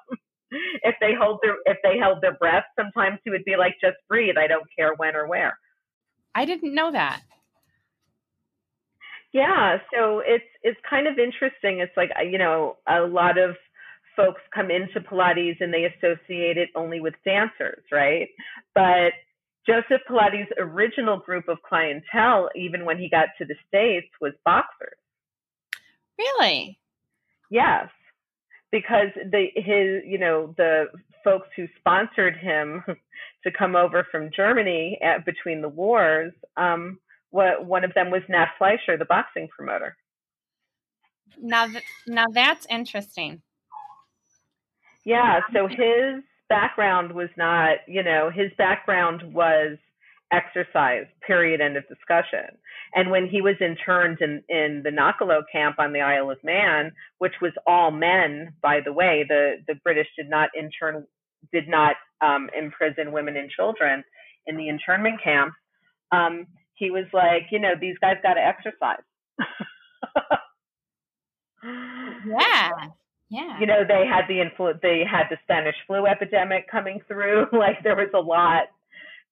If 0.82 0.94
they 1.00 1.12
hold 1.12 1.40
their 1.42 1.56
if 1.66 1.78
they 1.82 1.98
held 1.98 2.22
their 2.22 2.36
breath 2.38 2.64
sometimes 2.78 3.18
he 3.24 3.30
would 3.30 3.44
be 3.44 3.56
like 3.56 3.74
just 3.80 3.96
breathe. 4.08 4.36
I 4.38 4.46
don't 4.46 4.66
care 4.78 4.94
when 4.96 5.16
or 5.16 5.26
where. 5.26 5.58
I 6.36 6.44
didn't 6.44 6.72
know 6.72 6.92
that 6.92 7.22
yeah, 9.32 9.78
so 9.94 10.22
it's 10.24 10.44
it's 10.62 10.80
kind 10.88 11.06
of 11.06 11.18
interesting. 11.18 11.80
It's 11.80 11.96
like 11.96 12.10
you 12.30 12.38
know 12.38 12.76
a 12.88 13.00
lot 13.00 13.38
of 13.38 13.56
folks 14.16 14.40
come 14.54 14.70
into 14.70 15.00
Pilates 15.00 15.60
and 15.60 15.72
they 15.72 15.84
associate 15.84 16.56
it 16.56 16.70
only 16.74 17.00
with 17.00 17.14
dancers, 17.24 17.84
right? 17.92 18.28
But 18.74 19.12
Joseph 19.66 20.00
Pilates' 20.08 20.46
original 20.58 21.18
group 21.18 21.48
of 21.48 21.58
clientele, 21.62 22.48
even 22.54 22.84
when 22.84 22.98
he 22.98 23.10
got 23.10 23.28
to 23.38 23.44
the 23.44 23.56
States, 23.68 24.06
was 24.20 24.32
boxers. 24.44 24.96
Really? 26.18 26.78
Yes. 27.50 27.88
Because 28.72 29.08
the 29.30 29.46
his 29.54 30.02
you 30.04 30.18
know 30.18 30.54
the 30.56 30.86
folks 31.24 31.48
who 31.56 31.66
sponsored 31.78 32.36
him 32.36 32.82
to 33.44 33.50
come 33.50 33.76
over 33.76 34.06
from 34.10 34.30
Germany 34.34 34.98
at, 35.02 35.24
between 35.24 35.60
the 35.60 35.68
wars 35.68 36.32
um, 36.56 36.98
what 37.30 37.64
one 37.64 37.84
of 37.84 37.94
them 37.94 38.10
was 38.10 38.22
Nat 38.28 38.48
Fleischer, 38.58 38.96
the 38.96 39.04
boxing 39.04 39.48
promoter. 39.54 39.96
Now, 41.40 41.66
th- 41.66 41.84
now 42.06 42.26
that's 42.32 42.66
interesting. 42.70 43.42
Yeah, 45.04 45.40
so 45.52 45.68
his 45.68 46.22
background 46.48 47.12
was 47.12 47.28
not, 47.36 47.78
you 47.86 48.02
know, 48.02 48.30
his 48.34 48.50
background 48.58 49.22
was 49.32 49.78
exercise, 50.32 51.06
period, 51.26 51.60
end 51.60 51.76
of 51.76 51.86
discussion. 51.88 52.56
And 52.94 53.10
when 53.10 53.28
he 53.28 53.40
was 53.40 53.54
interned 53.60 54.18
in, 54.20 54.42
in 54.48 54.82
the 54.82 54.90
Knockaloe 54.90 55.42
camp 55.50 55.76
on 55.78 55.92
the 55.92 56.00
Isle 56.00 56.30
of 56.30 56.42
Man, 56.42 56.92
which 57.18 57.34
was 57.40 57.52
all 57.66 57.90
men, 57.90 58.52
by 58.62 58.80
the 58.84 58.92
way, 58.92 59.24
the, 59.28 59.56
the 59.68 59.74
British 59.84 60.08
did 60.16 60.28
not 60.28 60.50
intern, 60.58 61.06
did 61.52 61.68
not 61.68 61.96
um, 62.20 62.48
imprison 62.58 63.12
women 63.12 63.36
and 63.36 63.50
children 63.50 64.02
in 64.46 64.56
the 64.56 64.68
internment 64.68 65.22
camps. 65.22 65.54
Um, 66.12 66.46
he 66.76 66.90
was 66.90 67.06
like, 67.12 67.48
you 67.50 67.58
know, 67.58 67.74
these 67.80 67.96
guys 68.00 68.16
got 68.22 68.34
to 68.34 68.40
exercise. 68.44 69.04
yeah. 72.26 72.70
Yeah. 73.28 73.58
You 73.58 73.66
know, 73.66 73.82
they 73.86 74.06
had 74.06 74.28
the 74.28 74.38
influ- 74.38 74.80
they 74.82 75.02
had 75.04 75.24
the 75.30 75.36
Spanish 75.42 75.74
flu 75.86 76.06
epidemic 76.06 76.70
coming 76.70 77.00
through. 77.08 77.46
like 77.52 77.82
there 77.82 77.96
was 77.96 78.10
a 78.14 78.20
lot 78.20 78.68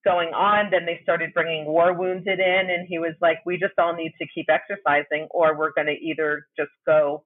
going 0.05 0.31
on. 0.35 0.71
Then 0.71 0.85
they 0.85 0.99
started 1.03 1.33
bringing 1.33 1.65
war 1.67 1.93
wounded 1.95 2.41
in, 2.41 2.71
and 2.71 2.89
he 2.89 2.99
was 2.99 3.15
like, 3.21 3.39
"We 3.47 3.57
just 3.57 3.79
all 3.79 3.95
need 3.95 4.13
to 4.21 4.27
keep 4.35 4.47
exercising, 4.51 5.29
or 5.31 5.57
we're 5.57 5.73
going 5.73 5.87
to 5.87 5.93
either 5.93 6.47
just 6.59 6.73
go 6.85 7.25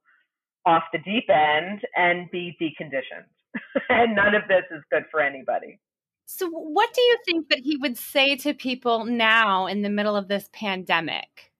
off 0.66 0.82
the 0.92 0.98
deep 0.98 1.30
end 1.30 1.80
and 1.96 2.30
be 2.30 2.54
deconditioned." 2.60 3.32
and 3.88 4.14
none 4.14 4.34
of 4.34 4.42
this 4.48 4.64
is 4.70 4.82
good 4.90 5.04
for 5.10 5.20
anybody. 5.20 5.80
So, 6.30 6.46
what 6.50 6.92
do 6.92 7.00
you 7.00 7.16
think 7.24 7.48
that 7.48 7.60
he 7.60 7.78
would 7.78 7.96
say 7.96 8.36
to 8.36 8.52
people 8.52 9.06
now 9.06 9.66
in 9.66 9.80
the 9.80 9.88
middle 9.88 10.14
of 10.14 10.28
this 10.28 10.50
pandemic? 10.52 11.52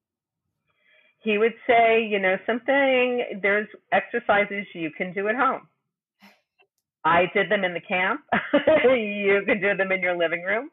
He 1.21 1.39
would 1.39 1.55
say, 1.67 2.05
you 2.07 2.19
know, 2.19 2.37
something, 2.45 3.41
there's 3.43 3.67
exercises 3.93 4.67
you 4.75 4.91
can 4.91 5.15
do 5.15 5.27
at 5.29 5.37
home. 5.37 5.63
I 7.03 7.25
did 7.33 7.51
them 7.51 7.65
in 7.65 7.73
the 7.73 7.81
camp. 7.81 8.21
you 8.85 9.41
can 9.47 9.59
do 9.63 9.75
them 9.75 9.91
in 9.91 10.03
your 10.03 10.17
living 10.19 10.43
room. 10.43 10.69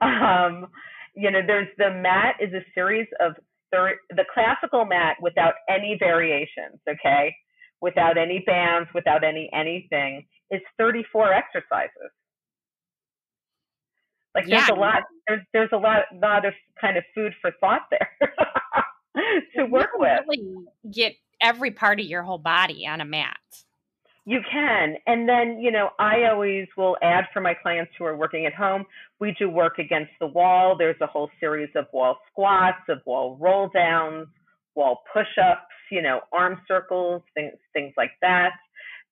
Um, 0.00 0.68
You 1.14 1.30
know, 1.30 1.40
there's 1.46 1.68
the 1.76 1.90
mat 1.90 2.36
is 2.40 2.54
a 2.54 2.64
series 2.74 3.06
of 3.20 3.34
thir- 3.70 4.00
the 4.08 4.24
classical 4.32 4.86
mat 4.86 5.18
without 5.20 5.54
any 5.68 5.96
variations, 5.98 6.80
okay? 6.88 7.34
Without 7.82 8.16
any 8.16 8.42
bands, 8.46 8.88
without 8.94 9.22
any 9.22 9.50
anything, 9.52 10.24
is 10.50 10.62
34 10.78 11.34
exercises. 11.34 12.10
Like 14.34 14.48
there's 14.50 14.68
Yeah. 14.68 14.68
a 14.68 14.74
lot 14.74 15.02
there's 15.28 15.42
there's 15.52 15.70
a 15.72 15.76
lot 15.78 16.04
lot 16.14 16.44
of 16.44 16.54
kind 16.80 16.96
of 16.96 17.04
food 17.14 17.34
for 17.40 17.52
thought 17.60 17.82
there 17.90 18.10
to 19.56 19.66
You 19.66 19.66
work 19.66 19.90
can 19.92 20.00
with. 20.00 20.20
Really 20.28 20.66
get 20.90 21.14
every 21.40 21.70
part 21.70 22.00
of 22.00 22.06
your 22.06 22.22
whole 22.22 22.38
body 22.38 22.86
on 22.86 23.00
a 23.00 23.04
mat. 23.04 23.38
You 24.24 24.40
can. 24.50 24.96
And 25.06 25.28
then, 25.28 25.58
you 25.60 25.70
know, 25.72 25.90
I 25.98 26.24
always 26.30 26.68
will 26.76 26.96
add 27.02 27.24
for 27.32 27.40
my 27.40 27.54
clients 27.54 27.92
who 27.98 28.04
are 28.04 28.16
working 28.16 28.46
at 28.46 28.54
home, 28.54 28.86
we 29.18 29.32
do 29.38 29.50
work 29.50 29.78
against 29.78 30.12
the 30.20 30.28
wall. 30.28 30.76
There's 30.76 31.00
a 31.00 31.06
whole 31.06 31.30
series 31.40 31.70
of 31.74 31.86
wall 31.92 32.18
squats, 32.30 32.82
of 32.88 32.98
wall 33.04 33.36
roll 33.40 33.68
downs, 33.74 34.28
wall 34.76 35.02
push 35.12 35.26
ups, 35.42 35.66
you 35.90 36.02
know, 36.02 36.20
arm 36.32 36.60
circles, 36.68 37.22
things, 37.34 37.54
things 37.72 37.94
like 37.96 38.12
that. 38.20 38.52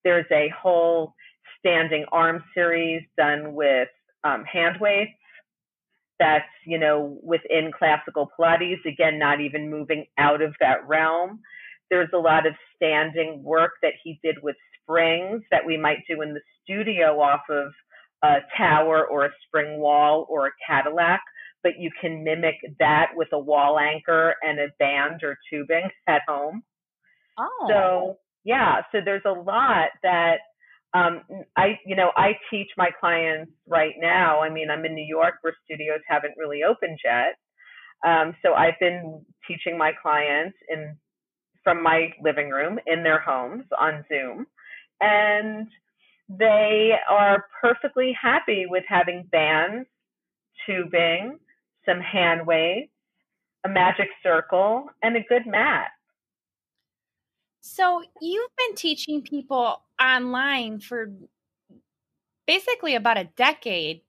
There's 0.05 0.27
a 0.31 0.49
whole 0.51 1.15
standing 1.59 2.05
arm 2.13 2.45
series 2.55 3.03
done 3.19 3.55
with 3.55 3.89
um, 4.25 4.45
hand 4.45 4.77
weights. 4.81 5.13
That's, 6.19 6.45
you 6.67 6.79
know, 6.79 7.19
within 7.23 7.71
classical 7.77 8.31
Pilates, 8.39 8.85
again, 8.87 9.19
not 9.19 9.41
even 9.41 9.71
moving 9.71 10.05
out 10.19 10.43
of 10.43 10.55
that 10.61 10.87
realm. 10.87 11.41
There's 11.91 12.11
a 12.15 12.19
lot 12.19 12.47
of 12.47 12.53
standing 12.77 13.43
work 13.43 13.73
that 13.83 13.95
he 14.05 14.21
did 14.23 14.37
with 14.43 14.57
springs 14.83 15.43
that 15.51 15.65
we 15.65 15.77
might 15.77 15.99
do 16.09 16.21
in 16.21 16.35
the 16.35 16.41
studio 16.63 17.21
off 17.21 17.43
of 17.49 17.73
a 18.23 18.37
tower 18.57 19.07
or 19.07 19.25
a 19.25 19.31
spring 19.47 19.81
wall 19.81 20.27
or 20.29 20.49
a 20.49 20.51
Cadillac, 20.67 21.21
but 21.63 21.79
you 21.79 21.91
can 22.01 22.23
mimic 22.23 22.57
that 22.79 23.07
with 23.15 23.29
a 23.33 23.39
wall 23.39 23.79
anchor 23.79 24.35
and 24.43 24.59
a 24.59 24.69
band 24.79 25.23
or 25.23 25.39
tubing 25.49 25.89
at 26.07 26.21
home. 26.29 26.63
Oh. 27.39 27.67
So 27.69 28.19
yeah, 28.45 28.83
so 28.93 28.99
there's 29.05 29.23
a 29.27 29.33
lot 29.33 29.89
that 30.03 30.39
um, 30.95 31.23
I, 31.57 31.79
you 31.87 31.95
know, 31.95 32.11
I 32.17 32.33
teach 32.51 32.69
my 32.77 32.91
clients 32.99 33.53
right 33.69 33.95
now. 33.99 34.41
I 34.41 34.51
mean, 34.51 34.71
I'm 34.71 34.85
in 34.85 34.95
New 34.95 35.07
York 35.07 35.35
where 35.43 35.57
studios 35.65 36.01
haven't 36.09 36.35
really 36.37 36.63
opened 36.65 36.99
yet. 37.05 37.37
Um, 38.05 38.35
so 38.43 38.55
I've 38.55 38.79
been 38.81 39.25
teaching 39.47 39.77
my 39.79 39.93
clients 40.01 40.57
in 40.69 40.97
from 41.63 41.83
my 41.83 42.09
living 42.23 42.49
room 42.49 42.79
in 42.87 43.03
their 43.03 43.21
homes 43.21 43.65
on 43.79 44.05
Zoom, 44.09 44.47
and 45.01 45.69
they 46.29 46.93
are 47.09 47.45
perfectly 47.61 48.17
happy 48.21 48.65
with 48.67 48.85
having 48.89 49.29
bands, 49.31 49.87
tubing, 50.65 51.39
some 51.87 52.01
hand 52.01 52.47
waves, 52.47 52.89
a 53.65 53.69
magic 53.69 54.09
circle, 54.23 54.87
and 55.03 55.17
a 55.17 55.25
good 55.29 55.47
mat. 55.47 55.89
So 57.61 58.03
you've 58.21 58.57
been 58.57 58.75
teaching 58.75 59.23
people 59.23 59.83
online 60.03 60.81
for 60.81 61.13
basically 62.47 62.95
about 62.95 63.19
a 63.19 63.25
decade. 63.37 64.03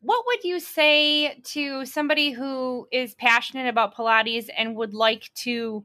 What 0.00 0.24
would 0.26 0.44
you 0.44 0.60
say 0.60 1.40
to 1.44 1.86
somebody 1.86 2.32
who 2.32 2.86
is 2.92 3.14
passionate 3.14 3.68
about 3.68 3.94
Pilates 3.94 4.48
and 4.56 4.76
would 4.76 4.94
like 4.94 5.30
to 5.36 5.84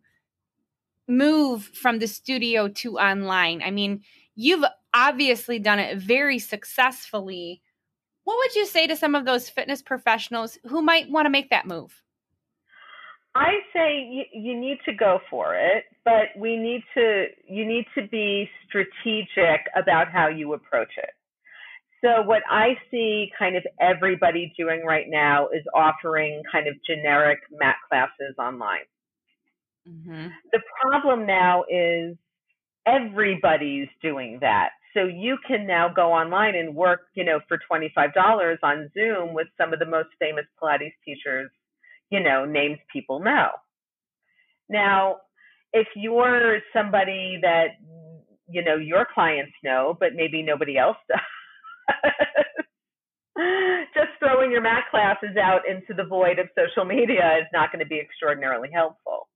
move 1.08 1.64
from 1.74 2.00
the 2.00 2.08
studio 2.08 2.68
to 2.68 3.00
online? 3.00 3.62
I 3.64 3.72
mean, 3.72 4.04
you've 4.36 4.66
obviously 4.94 5.60
done 5.60 5.80
it 5.80 5.98
very 5.98 6.40
successfully. 6.40 7.62
What 8.26 8.38
would 8.38 8.56
you 8.56 8.66
say 8.66 8.88
to 8.88 8.96
some 8.96 9.16
of 9.16 9.26
those 9.26 9.50
fitness 9.50 9.82
professionals 9.82 10.58
who 10.66 10.82
might 10.82 11.10
want 11.10 11.26
to 11.26 11.30
make 11.30 11.50
that 11.52 11.66
move? 11.66 12.04
I 13.38 13.54
say 13.72 14.10
you, 14.10 14.24
you 14.34 14.60
need 14.60 14.80
to 14.86 14.94
go 14.94 15.20
for 15.30 15.56
it, 15.56 15.84
but 16.04 16.36
we 16.36 16.58
need 16.58 16.84
to 16.96 17.28
you 17.48 17.68
need 17.68 17.86
to 17.96 18.08
be 18.08 18.50
strategic 18.68 19.62
about 19.76 20.12
how 20.12 20.28
you 20.28 20.54
approach 20.54 20.92
it. 20.98 21.12
So 22.04 22.24
what 22.24 22.42
I 22.50 22.78
see 22.90 23.32
kind 23.38 23.56
of 23.56 23.64
everybody 23.80 24.54
doing 24.58 24.84
right 24.86 25.06
now 25.08 25.48
is 25.50 25.64
offering 25.76 26.42
kind 26.52 26.68
of 26.68 26.76
generic 26.86 27.40
mat 27.52 27.76
classes 27.88 28.36
online. 28.40 28.86
Mm-hmm. 29.88 30.28
The 30.52 30.60
problem 30.82 31.28
now 31.28 31.64
is 31.70 32.18
everybody's 32.88 33.88
doing 34.02 34.40
that. 34.42 34.70
So 34.94 35.04
you 35.04 35.38
can 35.48 35.68
now 35.68 35.90
go 35.94 36.12
online 36.12 36.56
and 36.56 36.76
work, 36.76 37.02
you 37.14 37.24
know, 37.24 37.40
for 37.48 37.60
$25 37.72 38.58
on 38.64 38.90
Zoom 38.94 39.34
with 39.34 39.48
some 39.58 39.74
of 39.74 39.80
the 39.80 39.86
most 39.86 40.10
famous 40.20 40.46
Pilates 40.62 40.94
teachers, 41.06 41.52
you 42.10 42.22
know, 42.22 42.46
names 42.46 42.78
people 42.92 43.20
know. 43.20 43.50
Now, 44.70 45.18
if 45.74 45.88
you're 45.96 46.60
somebody 46.74 47.40
that, 47.42 47.78
you 48.50 48.64
know, 48.64 48.76
your 48.76 49.06
clients 49.14 49.54
know, 49.64 49.96
but 50.00 50.16
maybe 50.16 50.42
nobody 50.42 50.78
else 50.78 50.98
does, 51.10 51.20
just 53.94 54.10
throwing 54.20 54.52
your 54.52 54.62
mat 54.62 54.86
classes 54.90 55.38
out 55.42 55.62
into 55.68 55.94
the 55.96 56.08
void 56.08 56.40
of 56.40 56.48
social 56.58 56.86
media 56.86 57.38
is 57.40 57.48
not 57.54 57.72
going 57.72 57.84
to 57.84 57.90
be 57.90 58.00
extraordinarily 58.00 58.70
helpful. 58.74 59.28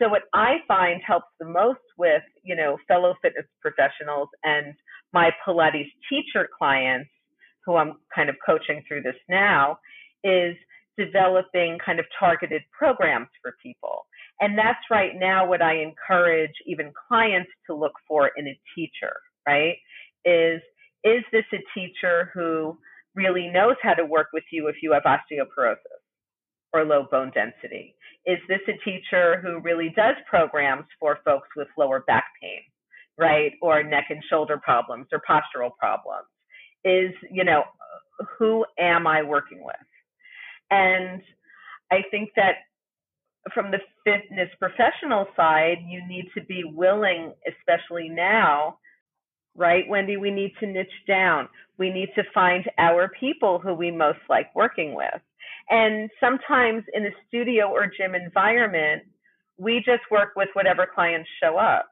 So 0.00 0.08
what 0.08 0.22
I 0.32 0.56
find 0.66 1.00
helps 1.06 1.26
the 1.38 1.46
most 1.46 1.80
with, 1.98 2.22
you 2.42 2.56
know, 2.56 2.78
fellow 2.88 3.14
fitness 3.20 3.44
professionals 3.60 4.28
and 4.44 4.74
my 5.12 5.30
Pilates 5.46 5.90
teacher 6.08 6.48
clients 6.56 7.10
who 7.66 7.76
I'm 7.76 7.94
kind 8.14 8.30
of 8.30 8.36
coaching 8.44 8.82
through 8.88 9.02
this 9.02 9.16
now 9.28 9.78
is 10.24 10.56
developing 11.04 11.78
kind 11.84 11.98
of 11.98 12.06
targeted 12.18 12.62
programs 12.76 13.28
for 13.42 13.54
people. 13.62 14.06
And 14.40 14.56
that's 14.58 14.84
right 14.90 15.12
now 15.16 15.46
what 15.46 15.62
I 15.62 15.76
encourage 15.82 16.52
even 16.66 16.92
clients 17.08 17.50
to 17.68 17.74
look 17.74 17.92
for 18.08 18.30
in 18.36 18.46
a 18.48 18.60
teacher, 18.74 19.14
right? 19.46 19.76
Is 20.24 20.60
is 21.04 21.22
this 21.32 21.44
a 21.52 21.62
teacher 21.78 22.30
who 22.34 22.78
really 23.14 23.48
knows 23.48 23.76
how 23.82 23.94
to 23.94 24.04
work 24.04 24.28
with 24.32 24.44
you 24.52 24.68
if 24.68 24.76
you 24.82 24.92
have 24.92 25.04
osteoporosis 25.04 26.02
or 26.72 26.84
low 26.84 27.06
bone 27.10 27.32
density? 27.34 27.94
Is 28.26 28.38
this 28.48 28.60
a 28.68 28.76
teacher 28.84 29.40
who 29.42 29.60
really 29.60 29.92
does 29.96 30.16
programs 30.28 30.84
for 30.98 31.18
folks 31.24 31.48
with 31.56 31.68
lower 31.78 32.00
back 32.06 32.24
pain, 32.42 32.60
right? 33.18 33.52
Or 33.62 33.82
neck 33.82 34.06
and 34.10 34.22
shoulder 34.30 34.60
problems 34.62 35.06
or 35.12 35.22
postural 35.28 35.70
problems? 35.78 36.28
Is, 36.84 37.12
you 37.30 37.44
know, 37.44 37.64
who 38.38 38.64
am 38.78 39.06
I 39.06 39.22
working 39.22 39.64
with? 39.64 39.76
And 40.70 41.22
I 41.90 42.02
think 42.10 42.30
that 42.36 42.56
from 43.54 43.70
the 43.70 43.78
fitness 44.04 44.48
professional 44.58 45.26
side, 45.36 45.78
you 45.88 46.06
need 46.06 46.26
to 46.34 46.44
be 46.44 46.62
willing, 46.64 47.32
especially 47.48 48.08
now, 48.08 48.78
right, 49.56 49.88
Wendy? 49.88 50.16
We 50.16 50.30
need 50.30 50.52
to 50.60 50.66
niche 50.66 50.88
down. 51.08 51.48
We 51.78 51.90
need 51.90 52.10
to 52.14 52.22
find 52.34 52.70
our 52.78 53.10
people 53.18 53.58
who 53.58 53.74
we 53.74 53.90
most 53.90 54.20
like 54.28 54.54
working 54.54 54.94
with. 54.94 55.20
And 55.70 56.10
sometimes 56.20 56.84
in 56.94 57.06
a 57.06 57.10
studio 57.28 57.68
or 57.68 57.86
gym 57.86 58.14
environment, 58.14 59.02
we 59.56 59.78
just 59.78 60.02
work 60.10 60.30
with 60.36 60.48
whatever 60.54 60.86
clients 60.92 61.28
show 61.42 61.56
up. 61.56 61.86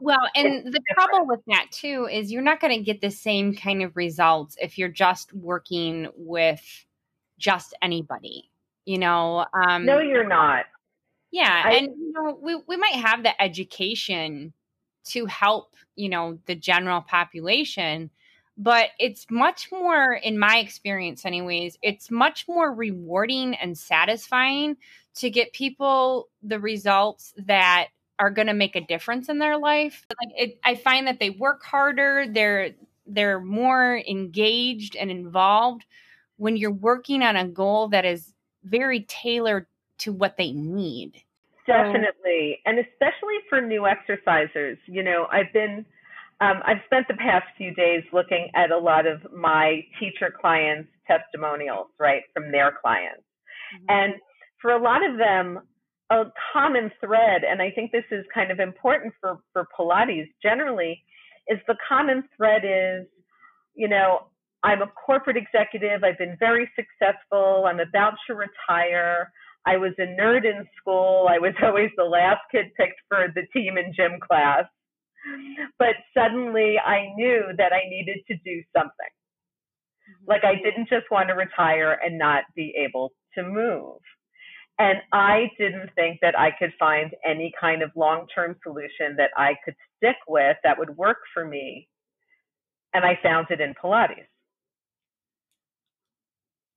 Well, 0.00 0.28
and 0.36 0.72
the 0.72 0.80
trouble 0.94 1.26
with 1.26 1.40
that 1.48 1.66
too 1.72 2.08
is 2.10 2.30
you're 2.30 2.42
not 2.42 2.60
going 2.60 2.76
to 2.78 2.84
get 2.84 3.00
the 3.00 3.10
same 3.10 3.54
kind 3.54 3.82
of 3.82 3.96
results 3.96 4.56
if 4.60 4.78
you're 4.78 4.88
just 4.88 5.32
working 5.32 6.08
with 6.16 6.86
just 7.38 7.74
anybody. 7.82 8.50
You 8.84 8.98
know, 8.98 9.46
um, 9.52 9.84
no, 9.86 9.98
you're 10.00 10.26
not. 10.26 10.66
Yeah, 11.30 11.62
I- 11.66 11.74
and 11.76 11.88
you 11.98 12.12
know, 12.12 12.38
we 12.40 12.56
we 12.66 12.76
might 12.76 12.94
have 12.94 13.22
the 13.22 13.40
education 13.42 14.52
to 15.06 15.26
help 15.26 15.74
you 15.96 16.08
know 16.08 16.38
the 16.46 16.54
general 16.54 17.00
population, 17.02 18.10
but 18.56 18.90
it's 18.98 19.26
much 19.30 19.70
more, 19.70 20.14
in 20.14 20.38
my 20.38 20.58
experience, 20.58 21.24
anyways, 21.24 21.78
it's 21.82 22.10
much 22.10 22.46
more 22.48 22.72
rewarding 22.74 23.54
and 23.54 23.76
satisfying 23.78 24.76
to 25.16 25.30
get 25.30 25.52
people 25.52 26.28
the 26.42 26.58
results 26.60 27.34
that 27.38 27.88
are 28.18 28.30
going 28.30 28.48
to 28.48 28.54
make 28.54 28.74
a 28.74 28.80
difference 28.80 29.28
in 29.28 29.38
their 29.38 29.56
life. 29.58 30.04
Like 30.20 30.34
it, 30.36 30.58
I 30.64 30.74
find 30.74 31.06
that 31.06 31.20
they 31.20 31.30
work 31.30 31.62
harder. 31.64 32.26
They're 32.28 32.70
they're 33.06 33.40
more 33.40 34.02
engaged 34.08 34.96
and 34.96 35.10
involved 35.10 35.84
when 36.38 36.56
you're 36.56 36.70
working 36.70 37.22
on 37.22 37.36
a 37.36 37.46
goal 37.46 37.88
that 37.88 38.04
is 38.04 38.32
very 38.64 39.00
tailored 39.02 39.66
to 39.98 40.12
what 40.12 40.36
they 40.36 40.52
need. 40.52 41.22
Definitely, 41.66 42.60
and 42.64 42.78
especially 42.78 43.36
for 43.50 43.60
new 43.60 43.82
exercisers. 43.82 44.78
You 44.86 45.02
know, 45.02 45.26
I've 45.30 45.52
been, 45.52 45.84
um, 46.40 46.62
I've 46.64 46.78
spent 46.86 47.06
the 47.08 47.14
past 47.14 47.44
few 47.58 47.74
days 47.74 48.02
looking 48.12 48.48
at 48.54 48.70
a 48.70 48.78
lot 48.78 49.06
of 49.06 49.20
my 49.34 49.84
teacher 50.00 50.32
clients' 50.40 50.88
testimonials, 51.06 51.88
right, 51.98 52.22
from 52.32 52.50
their 52.50 52.72
clients. 52.80 53.22
And 53.88 54.14
for 54.62 54.70
a 54.70 54.82
lot 54.82 55.04
of 55.04 55.18
them, 55.18 55.60
a 56.10 56.24
common 56.52 56.90
thread, 57.00 57.42
and 57.44 57.60
I 57.60 57.70
think 57.70 57.92
this 57.92 58.04
is 58.10 58.24
kind 58.32 58.50
of 58.50 58.60
important 58.60 59.12
for, 59.20 59.40
for 59.52 59.66
Pilates 59.78 60.30
generally, 60.42 61.02
is 61.48 61.58
the 61.66 61.76
common 61.86 62.24
thread 62.36 62.62
is, 62.64 63.06
you 63.74 63.88
know, 63.88 64.28
I'm 64.64 64.82
a 64.82 64.86
corporate 64.88 65.36
executive. 65.36 66.02
I've 66.02 66.18
been 66.18 66.36
very 66.38 66.70
successful. 66.74 67.64
I'm 67.66 67.80
about 67.80 68.14
to 68.26 68.34
retire. 68.34 69.32
I 69.66 69.76
was 69.76 69.92
a 69.98 70.06
nerd 70.20 70.44
in 70.44 70.66
school. 70.80 71.28
I 71.30 71.38
was 71.38 71.54
always 71.62 71.90
the 71.96 72.04
last 72.04 72.40
kid 72.50 72.66
picked 72.76 73.00
for 73.08 73.28
the 73.34 73.42
team 73.52 73.78
in 73.78 73.92
gym 73.94 74.18
class. 74.20 74.64
But 75.78 75.96
suddenly 76.16 76.78
I 76.78 77.12
knew 77.16 77.42
that 77.56 77.72
I 77.72 77.88
needed 77.88 78.18
to 78.28 78.36
do 78.44 78.62
something. 78.74 79.12
Mm-hmm. 80.08 80.30
Like 80.30 80.44
I 80.44 80.54
didn't 80.54 80.88
just 80.88 81.10
want 81.10 81.28
to 81.28 81.34
retire 81.34 81.98
and 82.04 82.18
not 82.18 82.44
be 82.54 82.74
able 82.76 83.12
to 83.34 83.42
move. 83.42 84.00
And 84.78 84.98
I 85.12 85.50
didn't 85.58 85.90
think 85.96 86.20
that 86.22 86.38
I 86.38 86.50
could 86.56 86.72
find 86.78 87.10
any 87.28 87.52
kind 87.60 87.82
of 87.82 87.90
long 87.96 88.26
term 88.32 88.56
solution 88.62 89.16
that 89.16 89.30
I 89.36 89.54
could 89.64 89.74
stick 89.96 90.16
with 90.28 90.56
that 90.62 90.78
would 90.78 90.96
work 90.96 91.18
for 91.34 91.44
me. 91.44 91.88
And 92.94 93.04
I 93.04 93.18
found 93.22 93.48
it 93.50 93.60
in 93.60 93.74
Pilates. 93.74 94.26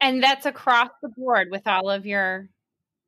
And 0.02 0.22
that's 0.22 0.46
across 0.46 0.90
the 1.02 1.10
board 1.10 1.50
with 1.52 1.68
all 1.68 1.90
of 1.90 2.06
your 2.06 2.50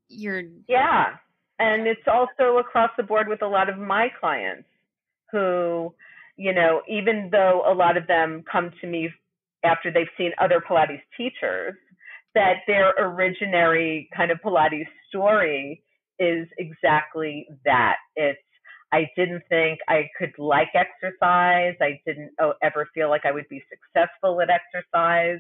your 0.10 0.44
Yeah. 0.68 1.16
And 1.60 1.88
it's 1.88 2.08
also 2.08 2.58
across 2.58 2.92
the 2.98 3.04
board 3.04 3.28
with 3.28 3.42
a 3.42 3.48
lot 3.48 3.70
of 3.70 3.78
my 3.78 4.10
clients 4.20 4.68
who, 5.32 5.94
you 6.38 6.54
know, 6.54 6.82
even 6.88 7.30
though 7.32 7.64
a 7.66 7.74
lot 7.74 7.98
of 7.98 8.08
them 8.08 8.44
come 8.50 8.72
to 8.82 8.88
me 8.88 9.10
after 9.64 9.92
they've 9.92 10.08
seen 10.18 10.32
other 10.40 10.62
Pilates 10.68 11.02
teachers, 11.18 11.74
that 12.36 12.58
their 12.68 12.94
originary 13.00 14.08
kind 14.16 14.32
of 14.32 14.40
Pilates 14.42 14.88
story 15.10 15.84
is 16.20 16.48
exactly 16.58 17.48
that. 17.66 17.98
It's 18.16 18.40
I 18.92 19.10
didn't 19.16 19.42
think 19.50 19.80
I 19.88 20.08
could 20.20 20.34
like 20.38 20.70
exercise. 20.76 21.76
I 21.82 22.00
didn't 22.06 22.32
oh, 22.40 22.54
ever 22.62 22.88
feel 22.94 23.10
like 23.10 23.26
I 23.26 23.32
would 23.32 23.50
be 23.50 23.64
successful 23.68 24.40
at 24.42 24.50
exercise. 24.52 25.40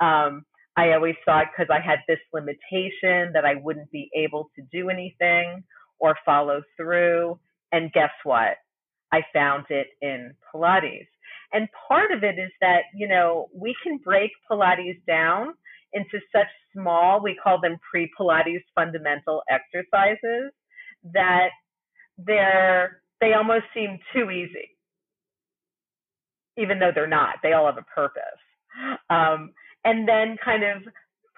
Um, 0.00 0.44
I 0.76 0.92
always 0.92 1.16
thought 1.24 1.46
because 1.52 1.70
I 1.70 1.80
had 1.84 1.98
this 2.08 2.18
limitation 2.32 3.32
that 3.32 3.44
I 3.44 3.56
wouldn't 3.56 3.90
be 3.90 4.08
able 4.14 4.50
to 4.56 4.62
do 4.72 4.88
anything 4.88 5.64
or 5.98 6.16
follow 6.24 6.62
through. 6.76 7.38
And 7.72 7.92
guess 7.92 8.10
what? 8.24 8.56
I 9.12 9.22
found 9.32 9.66
it 9.70 9.88
in 10.00 10.34
Pilates. 10.52 11.08
And 11.52 11.68
part 11.88 12.12
of 12.12 12.22
it 12.22 12.38
is 12.38 12.50
that, 12.60 12.82
you 12.94 13.08
know, 13.08 13.48
we 13.54 13.74
can 13.82 13.98
break 13.98 14.30
Pilates 14.50 15.00
down 15.06 15.54
into 15.92 16.20
such 16.32 16.46
small, 16.72 17.20
we 17.20 17.36
call 17.42 17.60
them 17.60 17.76
pre 17.90 18.08
Pilates 18.18 18.62
fundamental 18.74 19.42
exercises 19.50 20.52
that 21.12 21.48
they're, 22.16 23.02
they 23.20 23.32
almost 23.34 23.64
seem 23.74 23.98
too 24.14 24.30
easy, 24.30 24.76
even 26.56 26.78
though 26.78 26.92
they're 26.94 27.08
not. 27.08 27.36
They 27.42 27.52
all 27.52 27.66
have 27.66 27.78
a 27.78 27.94
purpose. 27.94 28.22
Um, 29.10 29.52
and 29.84 30.08
then 30.08 30.36
kind 30.44 30.62
of 30.64 30.82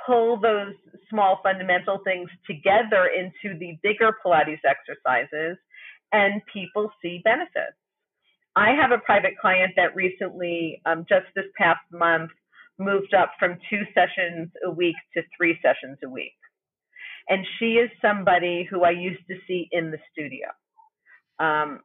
pull 0.07 0.41
those 0.41 0.75
small 1.09 1.41
fundamental 1.43 2.01
things 2.05 2.29
together 2.47 3.07
into 3.07 3.59
the 3.59 3.79
bigger 3.83 4.17
Pilates 4.25 4.61
exercises, 4.67 5.57
and 6.13 6.43
people 6.53 6.91
see 7.01 7.21
benefits. 7.25 7.77
I 8.57 8.71
have 8.71 8.91
a 8.91 8.99
private 8.99 9.39
client 9.41 9.73
that 9.77 9.95
recently, 9.95 10.83
um, 10.85 11.07
just 11.09 11.27
this 11.35 11.47
past 11.57 11.81
month, 11.91 12.31
moved 12.79 13.15
up 13.15 13.33
from 13.39 13.59
two 13.71 13.83
sessions 13.95 14.51
a 14.67 14.71
week 14.71 14.97
to 15.15 15.23
three 15.37 15.59
sessions 15.63 15.99
a 16.05 16.09
week. 16.09 16.35
And 17.29 17.47
she 17.59 17.75
is 17.75 17.91
somebody 18.03 18.67
who 18.69 18.83
I 18.83 18.91
used 18.91 19.27
to 19.29 19.37
see 19.47 19.69
in 19.71 19.91
the 19.91 19.99
studio. 20.13 20.49
Um, 21.39 21.81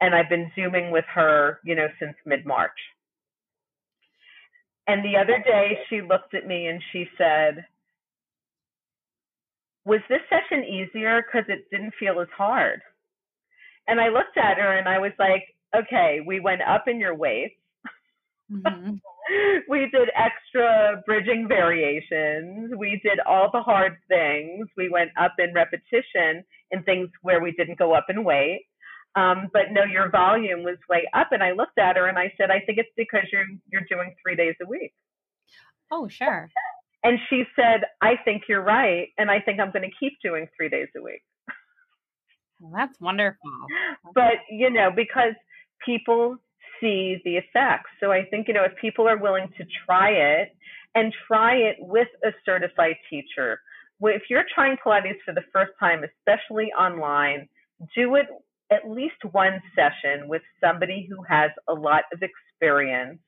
and 0.00 0.14
I've 0.14 0.28
been 0.28 0.50
Zooming 0.54 0.90
with 0.90 1.04
her, 1.14 1.60
you 1.64 1.74
know, 1.74 1.86
since 1.98 2.14
mid 2.26 2.44
March. 2.44 2.70
And 4.90 5.04
the 5.04 5.16
other 5.16 5.38
day 5.38 5.78
she 5.88 6.02
looked 6.02 6.34
at 6.34 6.48
me 6.48 6.66
and 6.66 6.82
she 6.92 7.06
said, 7.16 7.64
Was 9.84 10.00
this 10.08 10.18
session 10.28 10.64
easier? 10.64 11.22
Because 11.22 11.48
it 11.48 11.70
didn't 11.70 11.94
feel 12.00 12.20
as 12.20 12.26
hard. 12.36 12.80
And 13.86 14.00
I 14.00 14.08
looked 14.08 14.36
at 14.36 14.58
her 14.58 14.78
and 14.78 14.88
I 14.88 14.98
was 14.98 15.12
like, 15.16 15.44
Okay, 15.76 16.18
we 16.26 16.40
went 16.40 16.62
up 16.62 16.88
in 16.88 16.98
your 16.98 17.14
weights. 17.14 17.54
Mm-hmm. 18.50 18.94
we 19.68 19.88
did 19.92 20.08
extra 20.16 21.00
bridging 21.06 21.46
variations. 21.46 22.72
We 22.76 23.00
did 23.04 23.20
all 23.20 23.48
the 23.52 23.62
hard 23.62 23.96
things. 24.08 24.66
We 24.76 24.88
went 24.88 25.10
up 25.16 25.34
in 25.38 25.54
repetition 25.54 26.42
in 26.72 26.82
things 26.82 27.10
where 27.22 27.40
we 27.40 27.52
didn't 27.52 27.78
go 27.78 27.94
up 27.94 28.06
in 28.08 28.24
weight. 28.24 28.66
Um, 29.16 29.48
but 29.52 29.72
no, 29.72 29.84
your 29.84 30.08
volume 30.10 30.62
was 30.62 30.76
way 30.88 31.08
up. 31.14 31.28
And 31.32 31.42
I 31.42 31.52
looked 31.52 31.78
at 31.78 31.96
her 31.96 32.06
and 32.06 32.18
I 32.18 32.32
said, 32.36 32.50
I 32.50 32.60
think 32.60 32.78
it's 32.78 32.92
because 32.96 33.24
you're 33.32 33.46
you're 33.70 33.86
doing 33.90 34.14
three 34.22 34.36
days 34.36 34.54
a 34.62 34.66
week. 34.66 34.92
Oh, 35.90 36.08
sure. 36.08 36.48
And 37.02 37.18
she 37.30 37.44
said, 37.56 37.80
I 38.02 38.16
think 38.26 38.42
you're 38.46 38.60
right, 38.60 39.08
and 39.16 39.30
I 39.30 39.40
think 39.40 39.58
I'm 39.58 39.70
going 39.70 39.88
to 39.88 39.96
keep 39.98 40.18
doing 40.22 40.46
three 40.54 40.68
days 40.68 40.88
a 40.94 41.00
week. 41.00 41.22
Well, 42.60 42.72
that's 42.76 43.00
wonderful. 43.00 43.50
But 44.14 44.44
you 44.50 44.68
know, 44.68 44.90
because 44.94 45.32
people 45.82 46.36
see 46.80 47.20
the 47.24 47.36
effects. 47.36 47.90
So 48.00 48.10
I 48.10 48.24
think, 48.24 48.48
you 48.48 48.54
know, 48.54 48.64
if 48.64 48.72
people 48.80 49.06
are 49.08 49.18
willing 49.18 49.48
to 49.58 49.64
try 49.86 50.10
it 50.10 50.56
and 50.94 51.12
try 51.28 51.54
it 51.54 51.76
with 51.78 52.08
a 52.24 52.30
certified 52.44 52.96
teacher, 53.08 53.60
if 54.02 54.22
you're 54.30 54.44
trying 54.54 54.76
Pilates 54.84 55.20
for 55.24 55.34
the 55.34 55.44
first 55.52 55.72
time, 55.78 56.02
especially 56.04 56.72
online, 56.72 57.48
do 57.94 58.14
it 58.16 58.26
at 58.70 58.88
least 58.88 59.16
one 59.32 59.60
session 59.74 60.28
with 60.28 60.42
somebody 60.60 61.06
who 61.08 61.22
has 61.28 61.50
a 61.68 61.74
lot 61.74 62.04
of 62.12 62.22
experience 62.22 63.18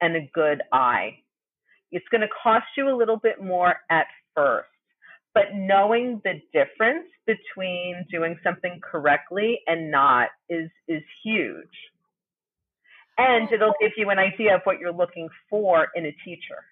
and 0.00 0.16
a 0.16 0.30
good 0.34 0.62
eye. 0.72 1.18
It's 1.92 2.06
going 2.10 2.22
to 2.22 2.28
cost 2.42 2.66
you 2.76 2.88
a 2.88 2.96
little 2.96 3.16
bit 3.16 3.42
more 3.42 3.76
at 3.90 4.06
first, 4.34 4.68
but 5.34 5.54
knowing 5.54 6.20
the 6.24 6.40
difference 6.52 7.06
between 7.26 8.04
doing 8.10 8.38
something 8.42 8.80
correctly 8.82 9.60
and 9.66 9.90
not 9.90 10.28
is 10.48 10.70
is 10.88 11.02
huge. 11.24 11.68
And 13.18 13.50
it'll 13.50 13.74
give 13.80 13.92
you 13.96 14.10
an 14.10 14.18
idea 14.18 14.56
of 14.56 14.60
what 14.64 14.78
you're 14.78 14.92
looking 14.92 15.28
for 15.48 15.88
in 15.94 16.06
a 16.06 16.12
teacher. 16.24 16.64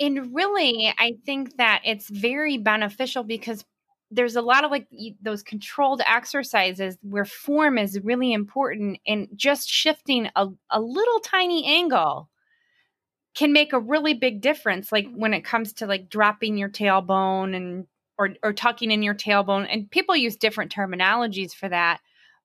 And 0.00 0.34
really, 0.34 0.92
I 0.98 1.14
think 1.24 1.56
that 1.56 1.82
it's 1.84 2.08
very 2.08 2.58
beneficial 2.58 3.24
because 3.24 3.64
there's 4.10 4.36
a 4.36 4.42
lot 4.42 4.64
of 4.64 4.70
like 4.70 4.88
those 5.20 5.42
controlled 5.42 6.00
exercises 6.06 6.96
where 7.02 7.24
form 7.24 7.78
is 7.78 8.00
really 8.02 8.32
important 8.32 8.98
and 9.06 9.28
just 9.36 9.68
shifting 9.68 10.30
a, 10.34 10.48
a 10.70 10.80
little 10.80 11.20
tiny 11.20 11.66
angle 11.66 12.28
can 13.34 13.52
make 13.52 13.72
a 13.72 13.80
really 13.80 14.14
big 14.14 14.40
difference 14.40 14.90
like 14.90 15.06
when 15.14 15.34
it 15.34 15.44
comes 15.44 15.72
to 15.74 15.86
like 15.86 16.08
dropping 16.08 16.56
your 16.56 16.68
tailbone 16.68 17.54
and 17.54 17.86
or, 18.18 18.30
or 18.42 18.52
tucking 18.52 18.90
in 18.90 19.02
your 19.02 19.14
tailbone 19.14 19.66
and 19.70 19.90
people 19.90 20.16
use 20.16 20.36
different 20.36 20.74
terminologies 20.74 21.52
for 21.52 21.68
that 21.68 22.00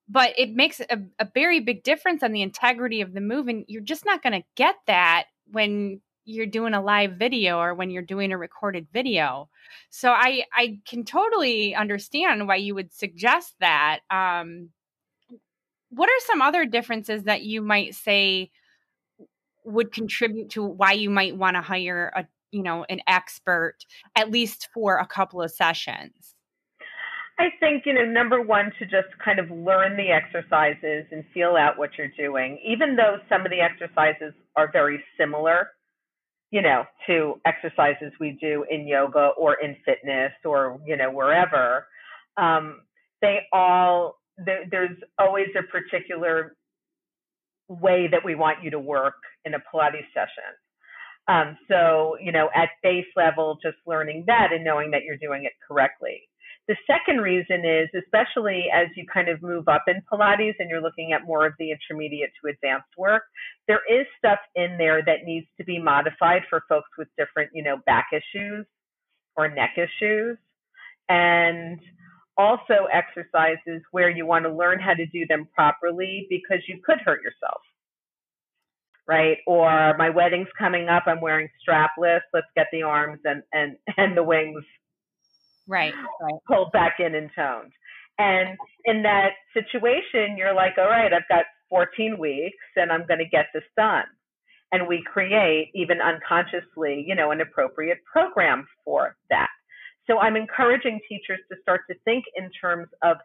but 0.10 0.34
it 0.38 0.54
makes 0.54 0.82
a, 0.82 1.00
a 1.20 1.28
very 1.34 1.62
big 1.62 1.82
difference 1.84 2.24
on 2.24 2.34
the 2.34 2.42
integrity 2.42 3.02
of 3.02 3.14
the 3.14 3.22
move 3.22 3.48
and 3.48 3.64
you're 3.68 3.82
just 3.82 4.06
not 4.06 4.22
going 4.22 4.34
to 4.34 4.48
get 4.56 4.76
that 4.86 5.26
when 5.52 6.02
you're 6.26 6.46
doing 6.46 6.74
a 6.74 6.82
live 6.82 7.14
video 7.14 7.60
or 7.60 7.74
when 7.74 7.90
you're 7.90 8.02
doing 8.02 8.32
a 8.32 8.38
recorded 8.38 8.88
video. 8.94 9.50
So 9.90 10.12
I 10.12 10.44
I 10.56 10.80
can 10.88 11.04
totally 11.04 11.76
understand 11.76 12.48
why 12.48 12.56
you 12.56 12.76
would 12.76 12.94
suggest 12.94 13.56
that. 13.60 14.00
Um, 14.10 14.70
what 15.90 16.10
are 16.10 16.26
some 16.26 16.42
other 16.42 16.66
differences 16.66 17.24
that 17.24 17.44
you 17.44 17.62
might 17.62 17.96
say 17.96 18.52
would 19.66 19.92
contribute 19.92 20.50
to 20.52 20.64
why 20.64 20.94
you 20.94 21.10
might 21.10 21.38
want 21.38 21.56
to 21.56 21.62
hire 21.62 22.12
a 22.16 22.26
you 22.52 22.64
know 22.64 22.86
an 22.90 23.02
expert 23.08 23.78
at 24.16 24.32
least 24.32 24.70
for 24.74 24.98
a 24.98 25.08
couple 25.08 25.42
of 25.42 25.52
sessions? 25.52 26.36
I 27.40 27.50
think, 27.60 27.88
you 27.88 27.94
know, 27.94 28.06
number 28.06 28.42
one, 28.42 28.72
to 28.78 28.86
just 28.86 29.08
kind 29.24 29.40
of 29.40 29.50
learn 29.50 29.98
the 29.98 30.12
exercises 30.12 31.06
and 31.12 31.24
feel 31.34 31.56
out 31.58 31.80
what 31.80 31.90
you're 31.98 32.14
doing, 32.16 32.60
even 32.64 32.96
though 32.96 33.18
some 33.28 33.42
of 33.42 33.50
the 33.50 33.60
exercises 33.60 34.36
are 34.56 34.72
very 34.72 35.04
similar 35.18 35.70
you 36.54 36.62
know, 36.62 36.86
to 37.08 37.42
exercises 37.48 38.14
we 38.20 38.38
do 38.40 38.64
in 38.70 38.88
yoga 38.88 39.32
or 39.40 39.56
in 39.56 39.76
fitness 39.84 40.32
or, 40.46 40.80
you 40.86 40.96
know, 40.96 41.10
wherever, 41.10 41.88
um, 42.38 42.82
they 43.24 43.40
all, 43.52 44.20
there, 44.38 44.66
there's 44.70 44.96
always 45.18 45.48
a 45.58 45.64
particular 45.64 46.56
way 47.70 48.08
that 48.12 48.24
we 48.24 48.36
want 48.36 48.64
you 48.64 48.70
to 48.70 48.80
work 48.80 49.16
in 49.46 49.56
a 49.56 49.58
Pilates 49.58 50.06
session. 50.14 50.54
Um, 51.28 51.58
so, 51.68 52.18
you 52.22 52.32
know, 52.32 52.50
at 52.54 52.70
base 52.84 53.08
level, 53.16 53.58
just 53.64 53.78
learning 53.88 54.26
that 54.28 54.50
and 54.54 54.64
knowing 54.64 54.92
that 54.92 55.02
you're 55.04 55.18
doing 55.18 55.46
it 55.46 55.54
correctly. 55.68 56.22
The 56.68 56.78
second 56.88 57.22
reason 57.22 57.66
is, 57.66 57.90
especially 58.06 58.68
as 58.74 58.88
you 58.96 59.06
kind 59.14 59.30
of 59.30 59.42
move 59.42 59.68
up 59.68 59.84
in 59.88 60.02
Pilates 60.12 60.56
and 60.60 60.70
you're 60.70 60.82
looking 60.82 61.14
at 61.14 61.26
more 61.26 61.46
of 61.46 61.54
the 61.60 61.72
intermediate 61.72 62.32
to 62.44 62.50
advanced 62.52 62.90
work, 62.98 63.24
there 63.68 63.82
is 63.92 64.08
stuff 64.18 64.40
in 64.56 64.78
there 64.78 65.04
that 65.06 65.26
needs 65.26 65.48
to 65.58 65.66
be 65.66 65.80
modified 65.80 66.44
for 66.50 66.64
folks 66.70 66.90
with 66.98 67.10
different, 67.18 67.52
you 67.54 67.64
know, 67.64 67.78
back 67.86 68.08
issues 68.14 68.66
or 69.38 69.50
neck 69.50 69.78
issues. 69.78 70.38
And 71.10 71.80
also 72.38 72.88
exercises 72.94 73.82
where 73.92 74.10
you 74.10 74.26
want 74.26 74.46
to 74.46 74.54
learn 74.54 74.80
how 74.80 74.94
to 74.94 75.06
do 75.08 75.26
them 75.28 75.48
properly 75.56 76.28
because 76.30 76.60
you 76.68 76.80
could 76.86 77.00
hurt 77.06 77.22
yourself. 77.24 77.62
right? 79.08 79.38
Or 79.48 79.96
my 79.98 80.10
wedding's 80.10 80.48
coming 80.58 80.90
up, 80.90 81.04
I'm 81.08 81.22
wearing 81.22 81.50
strapless. 81.68 82.22
Let's 82.34 82.48
get 82.56 82.68
the 82.72 82.84
arms 82.84 83.20
and 83.26 83.44
and 83.54 83.78
and 83.98 84.18
the 84.18 84.24
wings 84.24 84.64
right, 85.68 85.94
right. 86.22 86.34
pulled 86.48 86.72
back 86.72 86.96
in 87.00 87.16
and 87.16 87.30
toned. 87.36 87.72
And 88.20 88.58
in 88.86 89.04
that 89.04 89.32
situation, 89.54 90.38
you're 90.38 90.54
like, 90.54 90.74
all 90.78 90.90
right, 90.90 91.12
I've 91.12 91.28
got 91.30 91.46
14 91.70 92.18
weeks 92.20 92.58
and 92.76 92.92
I'm 92.92 93.08
going 93.08 93.20
to 93.20 93.30
get 93.30 93.48
this 93.54 93.64
done. 93.76 94.06
And 94.72 94.88
we 94.88 95.04
create, 95.12 95.70
even 95.76 96.00
unconsciously, 96.02 97.04
you 97.08 97.16
know, 97.16 97.32
an 97.32 97.42
appropriate 97.42 98.00
program 98.12 98.68
for 98.84 99.16
that. 99.30 99.50
So 100.08 100.20
I'm 100.20 100.36
encouraging 100.36 101.00
teachers 101.08 101.40
to 101.52 101.58
start 101.62 101.82
to 101.90 101.96
think 102.06 102.26
in 102.36 102.50
terms 102.60 102.88
of 103.04 103.18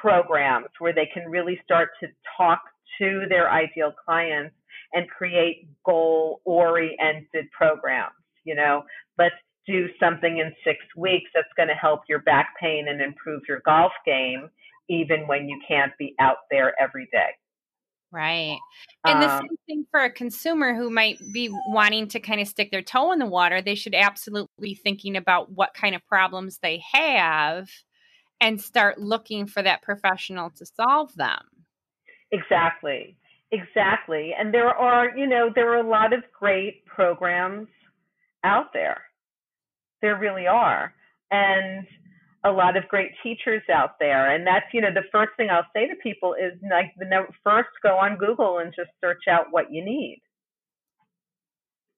programs 0.00 0.68
where 0.78 0.94
they 0.94 1.08
can 1.12 1.28
really 1.28 1.60
start 1.64 1.90
to 2.00 2.08
talk 2.36 2.60
to 2.98 3.26
their 3.28 3.50
ideal 3.50 3.92
clients 4.04 4.54
and 4.92 5.08
create 5.08 5.68
goal 5.84 6.40
oriented 6.44 7.50
programs. 7.52 8.14
You 8.44 8.54
know, 8.54 8.84
let's 9.18 9.34
do 9.66 9.88
something 10.00 10.38
in 10.38 10.52
six 10.64 10.78
weeks 10.96 11.30
that's 11.34 11.48
going 11.56 11.68
to 11.68 11.74
help 11.74 12.02
your 12.08 12.20
back 12.20 12.54
pain 12.60 12.88
and 12.88 13.00
improve 13.00 13.42
your 13.48 13.60
golf 13.64 13.92
game, 14.04 14.48
even 14.88 15.26
when 15.26 15.48
you 15.48 15.60
can't 15.66 15.92
be 15.98 16.14
out 16.20 16.38
there 16.50 16.74
every 16.80 17.08
day. 17.12 17.30
Right. 18.12 18.58
And 19.04 19.20
the 19.20 19.30
um, 19.30 19.40
same 19.40 19.56
thing 19.66 19.86
for 19.90 20.04
a 20.04 20.10
consumer 20.10 20.74
who 20.74 20.90
might 20.90 21.18
be 21.32 21.50
wanting 21.68 22.08
to 22.08 22.20
kind 22.20 22.40
of 22.40 22.48
stick 22.48 22.70
their 22.70 22.82
toe 22.82 23.12
in 23.12 23.18
the 23.18 23.26
water, 23.26 23.60
they 23.60 23.74
should 23.74 23.94
absolutely 23.94 24.48
be 24.60 24.74
thinking 24.74 25.16
about 25.16 25.50
what 25.50 25.74
kind 25.74 25.94
of 25.94 26.06
problems 26.06 26.58
they 26.58 26.82
have 26.92 27.68
and 28.40 28.60
start 28.60 28.98
looking 28.98 29.46
for 29.46 29.62
that 29.62 29.82
professional 29.82 30.50
to 30.50 30.64
solve 30.64 31.14
them. 31.16 31.42
Exactly. 32.30 33.16
Exactly. 33.52 34.34
And 34.38 34.52
there 34.52 34.68
are, 34.68 35.16
you 35.16 35.26
know, 35.26 35.50
there 35.54 35.72
are 35.72 35.84
a 35.84 35.88
lot 35.88 36.12
of 36.12 36.22
great 36.32 36.84
programs 36.86 37.68
out 38.44 38.72
there. 38.72 39.02
There 40.02 40.18
really 40.18 40.46
are. 40.46 40.92
And 41.30 41.86
a 42.44 42.50
lot 42.50 42.76
of 42.76 42.86
great 42.88 43.10
teachers 43.22 43.62
out 43.72 43.98
there. 43.98 44.34
And 44.34 44.46
that's, 44.46 44.66
you 44.72 44.80
know, 44.80 44.92
the 44.94 45.02
first 45.10 45.32
thing 45.36 45.48
I'll 45.50 45.66
say 45.74 45.88
to 45.88 45.94
people 46.02 46.34
is 46.34 46.52
like 46.70 46.92
the 46.98 47.06
first 47.42 47.68
go 47.82 47.96
on 47.96 48.16
Google 48.16 48.58
and 48.58 48.72
just 48.76 48.90
search 49.00 49.24
out 49.28 49.46
what 49.50 49.72
you 49.72 49.84
need. 49.84 50.22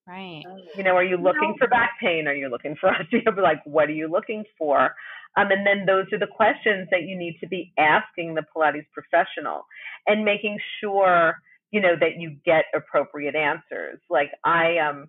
Right. 0.07 0.43
You 0.75 0.85
know, 0.85 0.97
are 0.97 1.05
you 1.05 1.19
looking 1.19 1.55
for 1.59 1.69
back 1.69 1.93
pain? 2.01 2.27
Are 2.27 2.35
you 2.35 2.49
looking 2.49 2.77
for 2.81 2.91
osteoporosis? 3.13 3.43
Like, 3.43 3.61
what 3.67 3.91
are 3.91 3.93
you 3.93 4.09
looking 4.09 4.45
for? 4.57 4.95
Um, 5.37 5.51
and 5.51 5.67
then 5.67 5.85
those 5.87 6.07
are 6.13 6.19
the 6.19 6.27
questions 6.27 6.89
that 6.91 7.03
you 7.03 7.17
need 7.17 7.37
to 7.41 7.47
be 7.47 7.73
asking 7.79 8.35
the 8.35 8.43
Pilates 8.57 8.87
professional 8.93 9.67
and 10.07 10.25
making 10.25 10.59
sure, 10.81 11.35
you 11.71 11.83
know, 11.83 11.95
that 12.01 12.17
you 12.19 12.37
get 12.47 12.65
appropriate 12.75 13.35
answers. 13.37 14.01
Like 14.09 14.31
I, 14.45 14.79
um, 14.79 15.09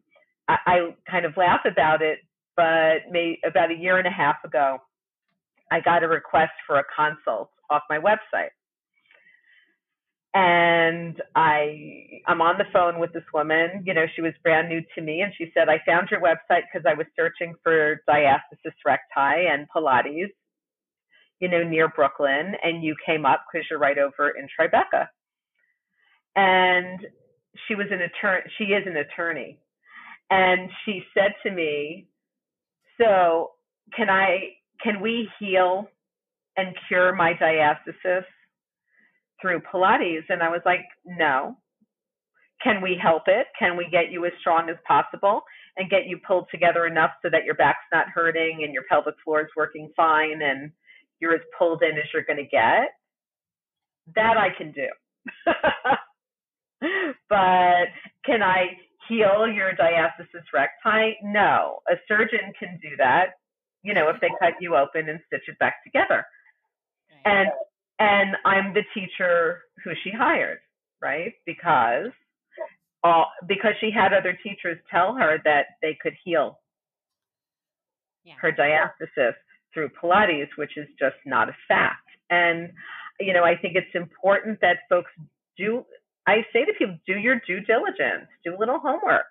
I, 0.50 0.58
I 0.66 0.96
kind 1.10 1.26
of 1.26 1.38
laugh 1.38 1.62
about 1.66 2.02
it, 2.02 2.20
but 2.60 3.10
may, 3.10 3.40
about 3.48 3.72
a 3.72 3.74
year 3.74 4.00
and 4.00 4.06
a 4.06 4.12
half 4.12 4.36
ago, 4.44 4.80
I 5.72 5.80
got 5.80 6.04
a 6.04 6.10
request 6.10 6.52
for 6.68 6.78
a 6.78 6.84
consult 6.94 7.50
off 7.70 7.84
my 7.90 8.00
website. 8.00 8.52
And 10.34 11.22
I 11.36 12.22
I'm 12.28 12.42
on 12.42 12.58
the 12.58 12.66
phone 12.74 13.00
with 13.00 13.14
this 13.14 13.24
woman, 13.34 13.84
you 13.86 13.94
know, 13.94 14.06
she 14.14 14.22
was 14.22 14.34
brand 14.44 14.68
new 14.68 14.82
to 14.96 15.02
me 15.02 15.22
and 15.22 15.32
she 15.38 15.52
said, 15.54 15.70
I 15.70 15.78
found 15.86 16.10
your 16.12 16.20
website 16.20 16.64
because 16.72 16.86
I 16.86 16.96
was 16.96 17.08
searching 17.16 17.56
for 17.64 18.02
diastasis 18.10 18.76
recti 18.86 19.48
and 19.48 19.66
Pilates, 19.74 20.28
you 21.40 21.48
know, 21.48 21.64
near 21.64 21.88
Brooklyn, 21.88 22.56
and 22.62 22.84
you 22.84 22.96
came 23.06 23.26
up 23.26 23.46
because 23.52 23.66
you're 23.70 23.80
right 23.80 23.98
over 23.98 24.32
in 24.32 24.48
Tribeca. 24.60 25.08
And 26.36 27.00
she 27.68 27.76
was 27.76 27.88
an 27.90 28.02
attorney 28.02 28.52
she 28.58 28.66
is 28.66 28.84
an 28.86 28.98
attorney. 28.98 29.60
And 30.30 30.70
she 30.86 31.02
said 31.16 31.34
to 31.44 31.52
me, 31.52 32.10
So 33.00 33.52
can 33.96 34.10
I 34.10 34.56
can 34.84 35.02
we 35.02 35.30
heal 35.40 35.88
and 36.58 36.76
cure 36.88 37.14
my 37.16 37.34
diastasis 37.34 38.24
through 39.42 39.62
Pilates? 39.62 40.24
And 40.30 40.42
I 40.42 40.50
was 40.50 40.62
like, 40.66 40.86
no. 41.06 41.56
Can 42.64 42.82
we 42.82 43.00
help 43.02 43.24
it? 43.28 43.48
Can 43.58 43.78
we 43.78 43.88
get 43.90 44.12
you 44.12 44.26
as 44.26 44.34
strong 44.42 44.70
as 44.70 44.76
possible 44.86 45.42
and 45.78 45.90
get 45.90 46.08
you 46.08 46.20
pulled 46.28 46.48
together 46.52 46.86
enough 46.88 47.12
so 47.22 47.30
that 47.30 47.46
your 47.46 47.56
back's 47.56 47.86
not 47.94 48.08
hurting 48.14 48.64
and 48.64 48.74
your 48.74 48.84
pelvic 48.90 49.16
floor 49.24 49.42
is 49.42 49.48
working 49.56 49.90
fine 49.96 50.42
and 50.42 50.72
you're 51.22 51.34
as 51.34 51.42
pulled 51.58 51.84
in 51.84 51.98
as 51.98 52.04
you're 52.14 52.24
going 52.24 52.38
to 52.38 52.44
get? 52.44 52.90
That 54.16 54.36
I 54.38 54.50
can 54.58 54.74
do. 54.74 54.88
but 57.30 57.88
can 58.26 58.44
I 58.44 58.78
heal 59.10 59.48
your 59.48 59.74
diastasis 59.74 60.46
recti? 60.54 61.18
No. 61.24 61.80
A 61.90 61.96
surgeon 62.08 62.54
can 62.58 62.80
do 62.82 62.96
that 62.98 63.34
you 63.84 63.94
know, 63.94 64.10
if 64.10 64.20
they 64.22 64.30
cut 64.40 64.54
you 64.60 64.76
open 64.76 65.10
and 65.10 65.20
stitch 65.28 65.48
it 65.48 65.60
back 65.60 65.84
together. 65.84 66.26
And 67.26 67.50
and 68.00 68.36
I'm 68.46 68.74
the 68.74 68.84
teacher 68.94 69.62
who 69.84 69.92
she 70.04 70.12
hired, 70.12 70.60
right? 71.02 71.34
Because 71.46 72.12
all 73.04 73.28
because 73.48 73.74
she 73.80 73.92
had 73.92 74.14
other 74.14 74.38
teachers 74.44 74.78
tell 74.92 75.16
her 75.16 75.38
that 75.44 75.66
they 75.82 75.98
could 76.02 76.14
heal 76.24 76.60
yeah. 78.24 78.36
her 78.42 78.52
diastasis 78.52 79.34
through 79.74 79.90
Pilates, 80.02 80.50
which 80.58 80.78
is 80.78 80.88
just 80.98 81.16
not 81.26 81.50
a 81.50 81.56
fact. 81.68 82.08
And 82.30 82.70
you 83.20 83.34
know, 83.34 83.44
I 83.44 83.56
think 83.56 83.76
it's 83.76 83.96
important 83.96 84.60
that 84.62 84.78
folks 84.90 85.12
do 85.58 85.84
I 86.30 86.46
say 86.54 86.64
to 86.64 86.74
people, 86.78 86.98
do 87.08 87.18
your 87.18 87.42
due 87.48 87.60
diligence, 87.62 88.28
do 88.46 88.56
a 88.56 88.60
little 88.60 88.78
homework. 88.78 89.26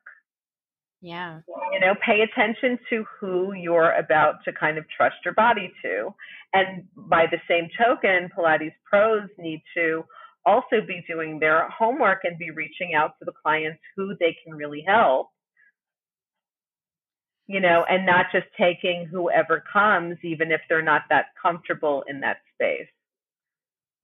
Yeah. 1.01 1.41
You 1.73 1.79
know, 1.79 1.95
pay 2.05 2.23
attention 2.23 2.77
to 2.91 3.05
who 3.21 3.53
you're 3.53 3.93
about 3.93 4.43
to 4.47 4.53
kind 4.53 4.79
of 4.79 4.85
trust 4.97 5.15
your 5.25 5.35
body 5.35 5.73
to. 5.83 6.13
And 6.53 6.89
by 6.97 7.27
the 7.31 7.39
same 7.49 7.69
token, 7.79 8.31
Pilates 8.37 8.75
pros 8.85 9.29
need 9.39 9.63
to 9.77 10.05
also 10.45 10.81
be 10.85 11.05
doing 11.09 11.39
their 11.39 11.69
homework 11.69 12.21
and 12.25 12.37
be 12.37 12.51
reaching 12.51 12.95
out 12.97 13.13
to 13.21 13.25
the 13.25 13.33
clients 13.45 13.79
who 13.97 14.17
they 14.19 14.37
can 14.43 14.57
really 14.57 14.83
help. 14.85 15.29
You 17.47 17.61
know, 17.61 17.85
and 17.89 18.05
not 18.05 18.27
just 18.33 18.47
taking 18.59 19.07
whoever 19.07 19.63
comes, 19.73 20.17
even 20.25 20.51
if 20.51 20.61
they're 20.69 20.83
not 20.83 21.03
that 21.11 21.27
comfortable 21.41 22.03
in 22.09 22.19
that 22.21 22.39
space. 22.55 22.89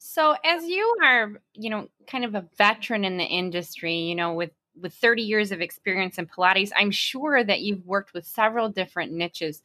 So, 0.06 0.36
as 0.44 0.66
you 0.66 0.96
are, 1.02 1.32
you 1.54 1.70
know, 1.70 1.88
kind 2.06 2.26
of 2.26 2.34
a 2.34 2.44
veteran 2.58 3.06
in 3.06 3.16
the 3.16 3.24
industry, 3.24 3.94
you 3.94 4.14
know, 4.14 4.34
with 4.34 4.50
with 4.78 4.92
30 4.92 5.22
years 5.22 5.50
of 5.50 5.62
experience 5.62 6.18
in 6.18 6.26
Pilates, 6.26 6.72
I'm 6.76 6.90
sure 6.90 7.42
that 7.42 7.62
you've 7.62 7.86
worked 7.86 8.12
with 8.12 8.26
several 8.26 8.68
different 8.68 9.12
niches. 9.12 9.62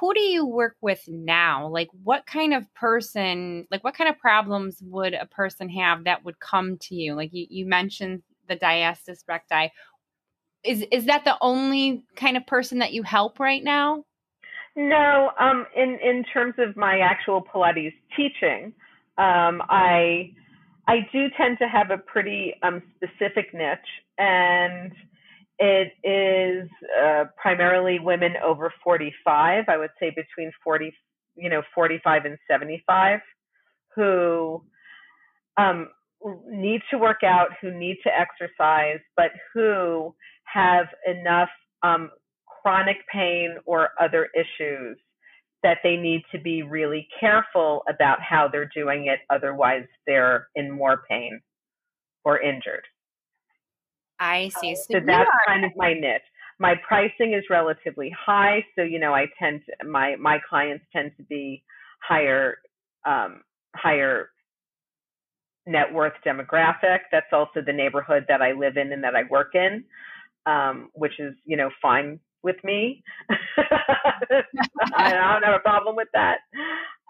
Who 0.00 0.14
do 0.14 0.20
you 0.20 0.46
work 0.46 0.76
with 0.80 1.06
now? 1.06 1.68
Like, 1.68 1.90
what 2.02 2.24
kind 2.24 2.54
of 2.54 2.64
person, 2.72 3.66
like, 3.70 3.84
what 3.84 3.94
kind 3.94 4.08
of 4.08 4.18
problems 4.18 4.78
would 4.80 5.12
a 5.12 5.26
person 5.26 5.68
have 5.68 6.04
that 6.04 6.24
would 6.24 6.40
come 6.40 6.78
to 6.78 6.94
you? 6.94 7.14
Like, 7.14 7.34
you, 7.34 7.46
you 7.50 7.66
mentioned 7.66 8.22
the 8.48 8.56
diastasis 8.56 9.22
recti. 9.28 9.70
Is, 10.64 10.82
is 10.90 11.04
that 11.06 11.26
the 11.26 11.36
only 11.42 12.04
kind 12.16 12.38
of 12.38 12.46
person 12.46 12.78
that 12.78 12.94
you 12.94 13.02
help 13.02 13.38
right 13.38 13.62
now? 13.62 14.04
No, 14.76 15.30
um, 15.38 15.66
in, 15.76 15.98
in 16.02 16.24
terms 16.32 16.54
of 16.56 16.74
my 16.74 17.00
actual 17.00 17.42
Pilates 17.42 17.92
teaching, 18.16 18.72
um, 19.18 19.62
I 19.68 20.32
I 20.86 21.06
do 21.12 21.28
tend 21.36 21.58
to 21.58 21.68
have 21.68 21.90
a 21.90 21.98
pretty 21.98 22.54
um, 22.62 22.82
specific 22.96 23.54
niche, 23.54 23.78
and 24.18 24.92
it 25.58 25.92
is 26.02 26.68
uh, 27.02 27.24
primarily 27.40 27.98
women 27.98 28.34
over 28.44 28.72
45. 28.82 29.64
I 29.68 29.76
would 29.76 29.90
say 30.00 30.10
between 30.10 30.50
40, 30.62 30.92
you 31.36 31.48
know, 31.48 31.62
45 31.74 32.24
and 32.26 32.38
75, 32.50 33.20
who 33.94 34.62
um, 35.56 35.88
need 36.48 36.82
to 36.90 36.98
work 36.98 37.22
out, 37.24 37.48
who 37.60 37.70
need 37.72 37.98
to 38.02 38.10
exercise, 38.12 39.00
but 39.16 39.30
who 39.52 40.14
have 40.44 40.86
enough 41.06 41.50
um, 41.82 42.10
chronic 42.46 42.96
pain 43.12 43.56
or 43.66 43.90
other 44.00 44.28
issues 44.34 44.98
that 45.64 45.78
they 45.82 45.96
need 45.96 46.22
to 46.30 46.38
be 46.38 46.62
really 46.62 47.08
careful 47.18 47.82
about 47.88 48.18
how 48.20 48.46
they're 48.46 48.70
doing 48.76 49.06
it. 49.06 49.18
Otherwise, 49.34 49.86
they're 50.06 50.46
in 50.54 50.70
more 50.70 51.02
pain 51.10 51.40
or 52.24 52.40
injured. 52.40 52.84
I 54.20 54.50
see. 54.60 54.76
So, 54.76 54.82
so 54.92 55.00
that's 55.04 55.28
are- 55.28 55.48
kind 55.48 55.64
of 55.64 55.72
my 55.74 55.94
niche. 55.94 56.22
My 56.60 56.74
pricing 56.86 57.32
is 57.34 57.42
relatively 57.50 58.14
high, 58.16 58.64
so 58.76 58.82
you 58.82 59.00
know 59.00 59.12
I 59.12 59.26
tend 59.40 59.62
to, 59.66 59.88
my 59.88 60.14
my 60.16 60.38
clients 60.48 60.84
tend 60.94 61.10
to 61.16 61.24
be 61.24 61.64
higher 62.06 62.58
um, 63.04 63.40
higher 63.74 64.28
net 65.66 65.92
worth 65.92 66.12
demographic. 66.24 67.00
That's 67.10 67.32
also 67.32 67.60
the 67.66 67.72
neighborhood 67.72 68.26
that 68.28 68.40
I 68.40 68.52
live 68.52 68.76
in 68.76 68.92
and 68.92 69.02
that 69.02 69.16
I 69.16 69.22
work 69.28 69.54
in, 69.54 69.82
um, 70.46 70.90
which 70.94 71.18
is 71.18 71.34
you 71.44 71.56
know 71.56 71.70
fine 71.82 72.20
with 72.44 72.62
me. 72.62 73.02
I 74.96 75.10
don't 75.10 75.42
have 75.42 75.54
a 75.54 75.60
problem 75.60 75.96
with 75.96 76.08
that. 76.12 76.38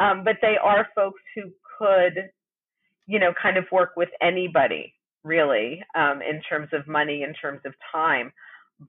Um, 0.01 0.25
but 0.25 0.37
they 0.41 0.57
are 0.63 0.89
folks 0.95 1.21
who 1.35 1.51
could, 1.79 2.31
you 3.07 3.19
know, 3.19 3.35
kind 3.41 3.57
of 3.57 3.65
work 3.71 3.91
with 3.97 4.09
anybody, 4.23 4.95
really, 5.25 5.83
um, 5.95 6.23
in 6.23 6.41
terms 6.49 6.69
of 6.73 6.87
money, 6.87 7.23
in 7.23 7.35
terms 7.35 7.61
of 7.67 7.75
time. 7.93 8.33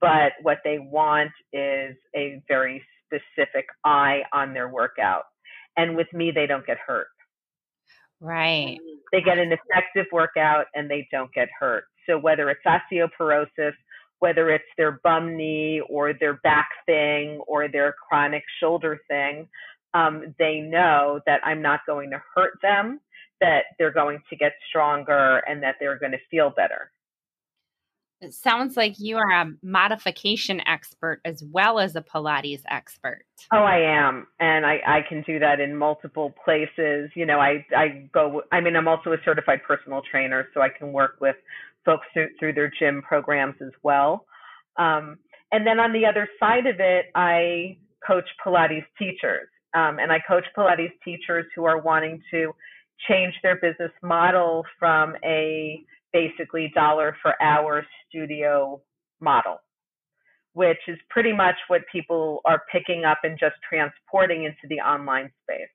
But 0.00 0.32
what 0.42 0.58
they 0.64 0.78
want 0.78 1.32
is 1.52 1.96
a 2.14 2.42
very 2.48 2.82
specific 3.06 3.66
eye 3.84 4.22
on 4.32 4.54
their 4.54 4.68
workout. 4.68 5.24
And 5.76 5.96
with 5.96 6.12
me, 6.12 6.32
they 6.34 6.46
don't 6.46 6.66
get 6.66 6.78
hurt. 6.84 7.08
Right. 8.20 8.78
They 9.12 9.20
get 9.20 9.38
an 9.38 9.52
effective 9.52 10.06
workout 10.10 10.66
and 10.74 10.90
they 10.90 11.06
don't 11.12 11.32
get 11.34 11.48
hurt. 11.58 11.84
So 12.08 12.18
whether 12.18 12.48
it's 12.50 12.62
osteoporosis, 12.66 13.72
whether 14.18 14.50
it's 14.50 14.64
their 14.76 15.00
bum 15.04 15.36
knee 15.36 15.82
or 15.88 16.12
their 16.12 16.34
back 16.34 16.68
thing 16.86 17.38
or 17.46 17.68
their 17.68 17.94
chronic 18.08 18.42
shoulder 18.60 19.00
thing, 19.08 19.48
um, 19.94 20.34
they 20.38 20.60
know 20.60 21.20
that 21.26 21.40
I'm 21.44 21.62
not 21.62 21.80
going 21.86 22.10
to 22.10 22.22
hurt 22.34 22.58
them, 22.62 23.00
that 23.40 23.64
they're 23.78 23.92
going 23.92 24.20
to 24.30 24.36
get 24.36 24.52
stronger, 24.68 25.38
and 25.48 25.62
that 25.62 25.76
they're 25.80 25.98
going 25.98 26.12
to 26.12 26.18
feel 26.30 26.50
better. 26.50 26.90
It 28.22 28.32
sounds 28.32 28.78
like 28.78 28.98
you 28.98 29.18
are 29.18 29.30
a 29.30 29.52
modification 29.62 30.66
expert 30.66 31.20
as 31.26 31.44
well 31.44 31.78
as 31.78 31.96
a 31.96 32.00
Pilates 32.00 32.62
expert. 32.66 33.26
Oh, 33.52 33.58
I 33.58 33.78
am. 33.78 34.26
And 34.40 34.64
I, 34.64 34.80
I 34.86 35.00
can 35.06 35.22
do 35.26 35.38
that 35.38 35.60
in 35.60 35.76
multiple 35.76 36.34
places. 36.42 37.10
You 37.14 37.26
know, 37.26 37.40
I, 37.40 37.66
I 37.76 38.08
go, 38.14 38.42
I 38.52 38.62
mean, 38.62 38.74
I'm 38.74 38.88
also 38.88 39.12
a 39.12 39.18
certified 39.22 39.60
personal 39.68 40.00
trainer, 40.10 40.48
so 40.54 40.62
I 40.62 40.70
can 40.70 40.94
work 40.94 41.18
with 41.20 41.36
folks 41.86 42.06
through, 42.12 42.28
through 42.38 42.52
their 42.52 42.70
gym 42.78 43.00
programs 43.00 43.54
as 43.62 43.72
well. 43.82 44.26
Um, 44.78 45.16
and 45.52 45.66
then 45.66 45.80
on 45.80 45.92
the 45.92 46.04
other 46.04 46.28
side 46.38 46.66
of 46.66 46.80
it, 46.80 47.06
I 47.14 47.78
coach 48.06 48.28
Pilates 48.44 48.84
teachers. 48.98 49.48
Um, 49.74 49.98
and 49.98 50.12
I 50.12 50.18
coach 50.28 50.44
Pilates 50.56 50.92
teachers 51.04 51.46
who 51.54 51.64
are 51.64 51.80
wanting 51.80 52.20
to 52.32 52.52
change 53.08 53.34
their 53.42 53.56
business 53.56 53.92
model 54.02 54.64
from 54.78 55.14
a 55.24 55.80
basically 56.12 56.72
dollar 56.74 57.16
for 57.22 57.40
hour 57.42 57.86
studio 58.08 58.80
model, 59.20 59.58
which 60.54 60.78
is 60.88 60.98
pretty 61.10 61.32
much 61.32 61.56
what 61.68 61.82
people 61.92 62.40
are 62.44 62.62
picking 62.72 63.04
up 63.04 63.18
and 63.22 63.38
just 63.38 63.56
transporting 63.68 64.44
into 64.44 64.66
the 64.68 64.76
online 64.76 65.30
space. 65.42 65.68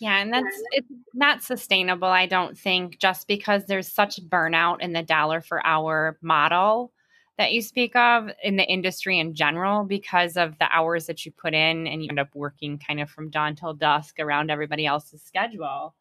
Yeah, 0.00 0.18
and 0.18 0.32
that's 0.32 0.62
it's 0.70 0.88
not 1.12 1.42
sustainable, 1.42 2.08
I 2.08 2.26
don't 2.26 2.56
think, 2.56 2.98
just 2.98 3.26
because 3.26 3.64
there's 3.66 3.92
such 3.92 4.20
burnout 4.28 4.80
in 4.80 4.92
the 4.92 5.02
dollar 5.02 5.40
for 5.40 5.64
hour 5.66 6.18
model 6.22 6.92
that 7.38 7.52
you 7.52 7.62
speak 7.62 7.94
of 7.96 8.30
in 8.42 8.56
the 8.56 8.64
industry 8.64 9.18
in 9.18 9.34
general 9.34 9.84
because 9.84 10.36
of 10.36 10.58
the 10.58 10.68
hours 10.70 11.06
that 11.06 11.24
you 11.24 11.32
put 11.32 11.54
in 11.54 11.86
and 11.86 12.02
you 12.02 12.08
end 12.10 12.18
up 12.18 12.34
working 12.34 12.78
kind 12.78 13.00
of 13.00 13.08
from 13.08 13.30
dawn 13.30 13.54
till 13.54 13.74
dusk 13.74 14.18
around 14.18 14.50
everybody 14.50 14.84
else's 14.84 15.22
schedule. 15.22 15.94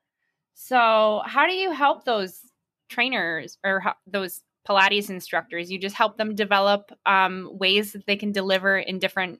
So, 0.55 1.21
how 1.25 1.45
do 1.45 1.53
you 1.53 1.71
help 1.71 2.03
those 2.03 2.41
trainers 2.89 3.59
or 3.63 3.79
how, 3.79 3.93
those 4.07 4.41
Pilates 4.67 5.09
instructors? 5.09 5.71
You 5.71 5.79
just 5.79 5.95
help 5.95 6.17
them 6.17 6.33
develop 6.33 6.91
um, 7.05 7.49
ways 7.51 7.93
that 7.93 8.07
they 8.07 8.15
can 8.15 8.31
deliver 8.31 8.77
in 8.77 8.97
different 8.97 9.39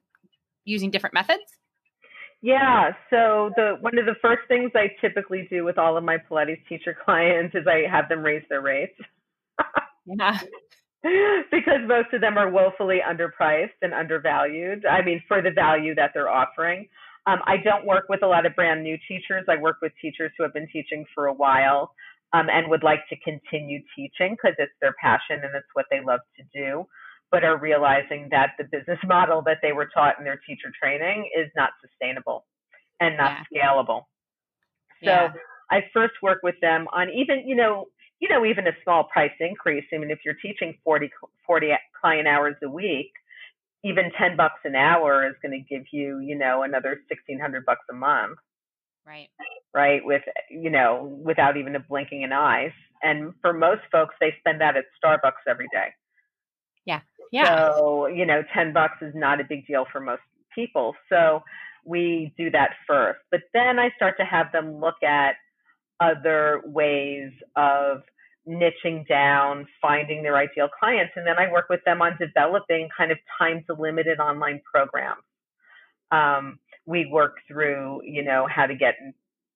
using 0.65 0.91
different 0.91 1.15
methods. 1.15 1.56
Yeah, 2.41 2.91
so 3.09 3.51
the 3.55 3.77
one 3.81 3.97
of 3.97 4.05
the 4.05 4.15
first 4.21 4.41
things 4.47 4.71
I 4.75 4.89
typically 5.01 5.47
do 5.49 5.63
with 5.63 5.77
all 5.77 5.97
of 5.97 6.03
my 6.03 6.17
Pilates 6.17 6.61
teacher 6.69 6.95
clients 7.05 7.55
is 7.55 7.65
I 7.67 7.89
have 7.89 8.09
them 8.09 8.23
raise 8.23 8.43
their 8.49 8.61
rates. 8.61 8.97
yeah. 10.05 10.39
because 11.51 11.81
most 11.87 12.13
of 12.13 12.21
them 12.21 12.37
are 12.37 12.49
woefully 12.49 12.99
underpriced 13.07 13.77
and 13.81 13.93
undervalued. 13.93 14.85
I 14.85 15.03
mean, 15.03 15.21
for 15.27 15.41
the 15.41 15.51
value 15.51 15.95
that 15.95 16.11
they're 16.13 16.29
offering. 16.29 16.87
Um, 17.27 17.39
I 17.45 17.57
don't 17.57 17.85
work 17.85 18.05
with 18.09 18.23
a 18.23 18.27
lot 18.27 18.45
of 18.45 18.55
brand 18.55 18.83
new 18.83 18.97
teachers. 19.07 19.45
I 19.49 19.57
work 19.57 19.77
with 19.81 19.91
teachers 20.01 20.31
who 20.37 20.43
have 20.43 20.53
been 20.53 20.67
teaching 20.71 21.05
for 21.13 21.27
a 21.27 21.33
while 21.33 21.91
um, 22.33 22.47
and 22.49 22.69
would 22.69 22.83
like 22.83 23.01
to 23.09 23.15
continue 23.19 23.79
teaching 23.95 24.35
because 24.35 24.55
it's 24.57 24.71
their 24.81 24.95
passion 25.01 25.43
and 25.43 25.55
it's 25.55 25.67
what 25.73 25.85
they 25.91 25.99
love 26.05 26.21
to 26.37 26.43
do, 26.53 26.85
but 27.31 27.43
are 27.43 27.57
realizing 27.57 28.27
that 28.31 28.51
the 28.57 28.63
business 28.65 28.99
model 29.05 29.41
that 29.45 29.57
they 29.61 29.73
were 29.73 29.89
taught 29.93 30.17
in 30.17 30.23
their 30.23 30.39
teacher 30.47 30.71
training 30.81 31.29
is 31.37 31.49
not 31.55 31.71
sustainable 31.81 32.45
and 32.99 33.17
not 33.17 33.37
yeah. 33.51 33.63
scalable. 33.63 34.03
So 35.03 35.11
yeah. 35.11 35.33
I 35.69 35.81
first 35.93 36.13
work 36.23 36.39
with 36.43 36.55
them 36.61 36.87
on 36.93 37.09
even, 37.09 37.47
you 37.47 37.55
know, 37.55 37.87
you 38.19 38.29
know, 38.29 38.45
even 38.45 38.65
a 38.67 38.71
small 38.83 39.03
price 39.03 39.31
increase. 39.39 39.85
I 39.93 39.97
mean, 39.97 40.09
if 40.09 40.19
you're 40.25 40.37
teaching 40.41 40.75
40, 40.83 41.11
40 41.45 41.73
client 41.99 42.27
hours 42.27 42.55
a 42.63 42.69
week, 42.69 43.11
even 43.83 44.11
10 44.17 44.35
bucks 44.35 44.59
an 44.63 44.75
hour 44.75 45.27
is 45.27 45.35
going 45.41 45.51
to 45.51 45.75
give 45.75 45.85
you, 45.91 46.19
you 46.19 46.35
know, 46.35 46.63
another 46.63 47.01
1600 47.09 47.65
bucks 47.65 47.85
a 47.91 47.93
month. 47.93 48.37
Right. 49.05 49.29
Right. 49.73 50.03
With, 50.03 50.23
you 50.49 50.69
know, 50.69 51.19
without 51.23 51.57
even 51.57 51.75
a 51.75 51.79
blinking 51.79 52.23
an 52.23 52.33
eye. 52.33 52.73
And 53.03 53.33
for 53.41 53.53
most 53.53 53.81
folks, 53.91 54.15
they 54.19 54.33
spend 54.39 54.59
that 54.61 54.75
at 54.75 54.85
Starbucks 55.03 55.47
every 55.47 55.67
day. 55.71 55.93
Yeah. 57.31 57.73
So, 57.73 58.07
you 58.07 58.25
know, 58.25 58.43
10 58.53 58.73
bucks 58.73 58.97
is 59.01 59.13
not 59.15 59.39
a 59.39 59.43
big 59.43 59.65
deal 59.67 59.85
for 59.91 59.99
most 59.99 60.21
people. 60.53 60.95
So 61.09 61.41
we 61.85 62.33
do 62.37 62.51
that 62.51 62.71
first. 62.87 63.19
But 63.31 63.41
then 63.53 63.79
I 63.79 63.89
start 63.95 64.15
to 64.19 64.25
have 64.25 64.51
them 64.51 64.79
look 64.79 65.01
at 65.03 65.35
other 65.99 66.61
ways 66.65 67.31
of 67.55 68.01
niching 68.47 69.07
down, 69.07 69.67
finding 69.81 70.23
their 70.23 70.37
ideal 70.37 70.69
clients. 70.79 71.13
And 71.15 71.27
then 71.27 71.35
I 71.37 71.51
work 71.51 71.65
with 71.69 71.81
them 71.85 72.01
on 72.01 72.17
developing 72.19 72.87
kind 72.97 73.11
of 73.11 73.17
time 73.37 73.63
to 73.67 73.73
limited 73.73 74.19
online 74.19 74.61
programs. 74.71 75.23
Um, 76.11 76.59
we 76.85 77.09
work 77.11 77.37
through, 77.47 78.01
you 78.05 78.23
know, 78.23 78.47
how 78.49 78.65
to 78.65 78.75
get, 78.75 78.95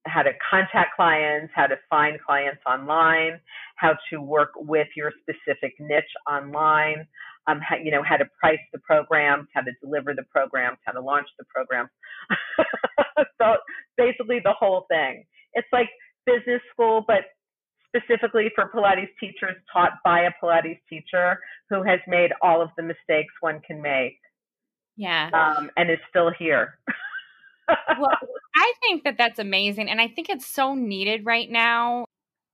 how 0.06 0.22
to 0.22 0.32
contact 0.50 0.96
clients, 0.96 1.54
how 1.56 1.68
to 1.68 1.78
find 1.90 2.20
clients 2.22 2.62
online, 2.68 3.40
how 3.78 3.96
to 4.10 4.22
work 4.22 4.52
with 4.58 4.88
your 4.98 5.14
specific 5.22 5.74
niche 5.80 6.04
online, 6.30 7.08
um, 7.52 7.60
how, 7.68 7.76
you 7.76 7.91
know, 7.91 8.04
how 8.04 8.18
to 8.18 8.26
price 8.39 8.60
the 8.74 8.80
programs, 8.80 9.47
how 9.54 9.62
to 9.62 9.72
deliver 9.82 10.14
the 10.14 10.24
programs, 10.32 10.78
how 10.86 10.93
to 10.93 11.02
launch 11.02 11.28
the 11.38 11.45
programs. 11.54 11.89
so 13.41 13.56
basically 13.97 14.39
the 14.43 14.54
whole 14.58 14.86
thing. 14.89 15.26
It's 15.54 15.68
like 15.72 15.89
business 16.26 16.62
school, 16.74 17.04
but 17.06 17.26
specifically 17.88 18.49
for 18.56 18.70
Pilates 18.74 19.10
teachers 19.20 19.56
taught 19.72 19.91
by 20.04 20.22
a 20.22 20.32
Pilates 20.41 20.80
teacher 20.89 21.39
who 21.70 21.84
has 21.84 21.99
made 22.08 22.32
all 22.41 22.62
of 22.62 22.70
the 22.78 22.84
mistakes 22.84 23.34
one 23.41 23.62
can 23.66 23.82
make. 23.82 24.18
Yeah. 24.95 25.30
Um, 25.34 25.70
and 25.78 25.89
is 25.89 25.97
still 26.10 26.32
here. 26.38 26.78
well, 27.68 28.18
I 28.56 28.74
think 28.82 29.04
that 29.04 29.18
that's 29.18 29.39
amazing. 29.39 29.89
And 29.89 29.99
I 29.99 30.08
think 30.08 30.30
it's 30.30 30.45
so 30.45 30.76
needed 30.76 31.26
right 31.26 31.49
now. 31.49 32.06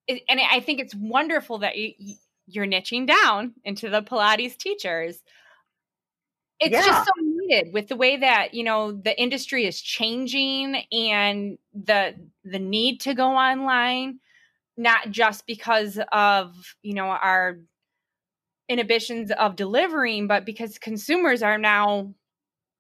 And 0.08 0.40
I 0.40 0.62
think 0.62 0.80
it's 0.80 0.96
wonderful 0.96 1.60
that 1.60 1.76
you, 1.78 1.94
you're 2.48 2.66
niching 2.66 3.06
down 3.06 3.54
into 3.64 3.90
the 3.90 4.02
Pilates 4.02 4.58
teachers. 4.58 5.22
It's 6.60 6.72
yeah. 6.72 6.86
just 6.86 7.06
so 7.06 7.12
needed 7.22 7.74
with 7.74 7.88
the 7.88 7.96
way 7.96 8.18
that 8.18 8.54
you 8.54 8.64
know 8.64 8.92
the 8.92 9.20
industry 9.20 9.66
is 9.66 9.80
changing 9.80 10.84
and 10.92 11.58
the 11.74 12.16
the 12.44 12.60
need 12.60 13.02
to 13.02 13.14
go 13.14 13.28
online 13.28 14.20
not 14.76 15.10
just 15.12 15.46
because 15.46 16.00
of 16.12 16.56
you 16.82 16.94
know 16.94 17.06
our 17.06 17.60
inhibitions 18.70 19.32
of 19.32 19.56
delivering 19.56 20.28
but 20.28 20.46
because 20.46 20.78
consumers 20.78 21.42
are 21.42 21.58
now 21.58 22.14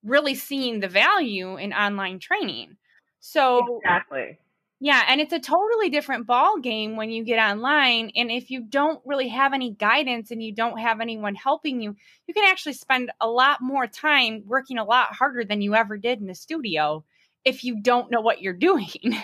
really 0.03 0.35
seeing 0.35 0.79
the 0.79 0.89
value 0.89 1.55
in 1.57 1.71
online 1.71 2.19
training 2.19 2.77
so 3.19 3.79
exactly 3.83 4.37
yeah, 4.79 5.03
and 5.07 5.19
it's 5.19 5.33
a 5.33 5.39
totally 5.39 5.89
different 5.89 6.27
ball 6.27 6.59
game 6.59 6.95
when 6.95 7.09
you 7.09 7.23
get 7.23 7.39
online 7.39 8.11
and 8.15 8.29
if 8.29 8.51
you 8.51 8.61
don't 8.61 9.01
really 9.05 9.29
have 9.29 9.53
any 9.53 9.71
guidance 9.71 10.29
and 10.29 10.41
you 10.43 10.53
don't 10.53 10.79
have 10.79 11.01
anyone 11.01 11.33
helping 11.33 11.81
you, 11.81 11.95
you 12.27 12.33
can 12.33 12.43
actually 12.47 12.73
spend 12.73 13.11
a 13.19 13.27
lot 13.27 13.59
more 13.61 13.87
time 13.87 14.43
working 14.45 14.77
a 14.77 14.83
lot 14.83 15.13
harder 15.13 15.43
than 15.43 15.61
you 15.61 15.73
ever 15.73 15.97
did 15.97 16.19
in 16.19 16.27
the 16.27 16.35
studio 16.35 17.03
if 17.43 17.63
you 17.63 17.81
don't 17.81 18.11
know 18.11 18.21
what 18.21 18.41
you're 18.41 18.53
doing. 18.53 18.89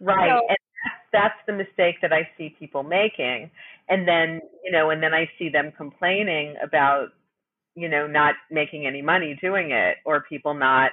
Right. 0.00 0.30
So, 0.30 0.46
and 0.48 0.56
that's, 1.12 1.12
that's 1.12 1.34
the 1.46 1.52
mistake 1.52 1.96
that 2.00 2.12
I 2.12 2.26
see 2.38 2.56
people 2.58 2.82
making. 2.82 3.50
And 3.88 4.08
then, 4.08 4.40
you 4.64 4.72
know, 4.72 4.88
and 4.90 5.02
then 5.02 5.12
I 5.12 5.28
see 5.38 5.50
them 5.50 5.72
complaining 5.76 6.54
about, 6.62 7.08
you 7.74 7.88
know, 7.88 8.06
not 8.06 8.34
making 8.50 8.86
any 8.86 9.02
money 9.02 9.38
doing 9.42 9.72
it 9.72 9.98
or 10.06 10.24
people 10.26 10.54
not 10.54 10.92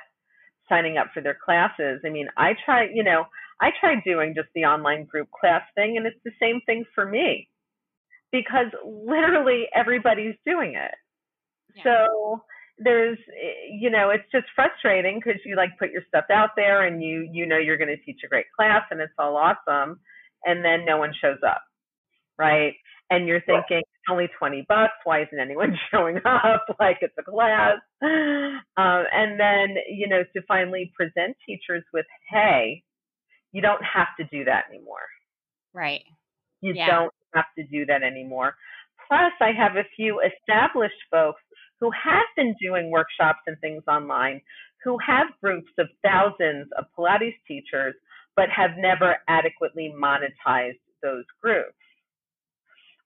signing 0.67 0.97
up 0.97 1.07
for 1.13 1.21
their 1.21 1.37
classes. 1.43 2.01
I 2.05 2.09
mean, 2.09 2.27
I 2.35 2.53
try, 2.65 2.89
you 2.93 3.03
know, 3.03 3.27
I 3.61 3.69
tried 3.79 4.03
doing 4.05 4.33
just 4.35 4.49
the 4.55 4.65
online 4.65 5.05
group 5.05 5.29
class 5.31 5.63
thing, 5.75 5.97
and 5.97 6.05
it's 6.05 6.19
the 6.23 6.31
same 6.41 6.61
thing 6.65 6.85
for 6.93 7.05
me. 7.05 7.49
Because 8.31 8.67
literally 8.85 9.65
everybody's 9.73 10.35
doing 10.45 10.75
it. 10.75 10.91
Yeah. 11.75 11.83
So 11.83 12.43
there's 12.77 13.17
you 13.71 13.89
know 13.89 14.11
it's 14.11 14.29
just 14.31 14.45
frustrating 14.55 15.19
because 15.23 15.41
you 15.45 15.55
like 15.55 15.71
put 15.79 15.91
your 15.91 16.03
stuff 16.07 16.25
out 16.31 16.51
there 16.55 16.85
and 16.85 17.01
you 17.01 17.27
you 17.31 17.45
know 17.47 17.57
you're 17.57 17.77
going 17.77 17.87
to 17.87 18.03
teach 18.05 18.19
a 18.23 18.27
great 18.27 18.45
class 18.55 18.83
and 18.91 19.01
it's 19.01 19.13
all 19.17 19.35
awesome 19.35 19.99
and 20.45 20.63
then 20.63 20.85
no 20.85 20.97
one 20.97 21.11
shows 21.19 21.39
up 21.47 21.63
right? 22.37 22.73
And 23.09 23.27
you're 23.27 23.41
thinking 23.41 23.77
it's 23.79 24.11
only 24.11 24.27
20 24.37 24.65
bucks. 24.67 24.93
Why 25.05 25.21
isn't 25.21 25.39
anyone 25.39 25.75
showing 25.91 26.17
up? 26.25 26.65
Like 26.79 26.97
it's 27.01 27.13
a 27.17 27.23
class. 27.23 27.77
Um, 28.01 29.03
and 29.11 29.39
then 29.39 29.75
you 29.89 30.07
know 30.07 30.23
to 30.35 30.41
finally 30.47 30.91
present 30.95 31.35
teachers 31.45 31.83
with 31.93 32.05
hey 32.29 32.83
you 33.51 33.61
don't 33.61 33.83
have 33.83 34.07
to 34.19 34.25
do 34.25 34.45
that 34.45 34.65
anymore. 34.69 35.07
Right. 35.73 36.03
You 36.61 36.73
yeah. 36.75 36.87
don't 36.87 37.13
have 37.33 37.45
to 37.57 37.63
do 37.65 37.85
that 37.85 38.03
anymore. 38.03 38.55
Plus, 39.07 39.31
I 39.39 39.51
have 39.51 39.75
a 39.75 39.87
few 39.95 40.19
established 40.21 41.01
folks 41.09 41.41
who 41.79 41.91
have 41.91 42.25
been 42.35 42.55
doing 42.61 42.89
workshops 42.91 43.39
and 43.47 43.57
things 43.59 43.83
online, 43.87 44.41
who 44.83 44.97
have 45.05 45.27
groups 45.41 45.71
of 45.77 45.87
thousands 46.03 46.67
of 46.77 46.85
Pilates 46.97 47.35
teachers, 47.47 47.93
but 48.35 48.49
have 48.49 48.71
never 48.77 49.17
adequately 49.27 49.93
monetized 49.95 50.79
those 51.01 51.25
groups 51.41 51.73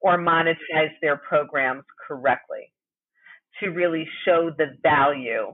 or 0.01 0.17
monetized 0.17 0.99
their 1.01 1.17
programs 1.17 1.83
correctly 2.07 2.71
to 3.59 3.69
really 3.69 4.07
show 4.25 4.51
the 4.57 4.77
value 4.81 5.53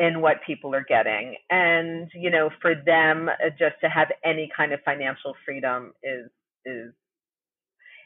in 0.00 0.22
what 0.22 0.38
people 0.46 0.74
are 0.74 0.84
getting. 0.88 1.36
And, 1.50 2.10
you 2.14 2.30
know, 2.30 2.50
for 2.62 2.74
them 2.74 3.28
uh, 3.28 3.50
just 3.50 3.76
to 3.82 3.88
have 3.90 4.08
any 4.24 4.50
kind 4.56 4.72
of 4.72 4.80
financial 4.84 5.34
freedom 5.44 5.92
is, 6.02 6.30
is, 6.64 6.92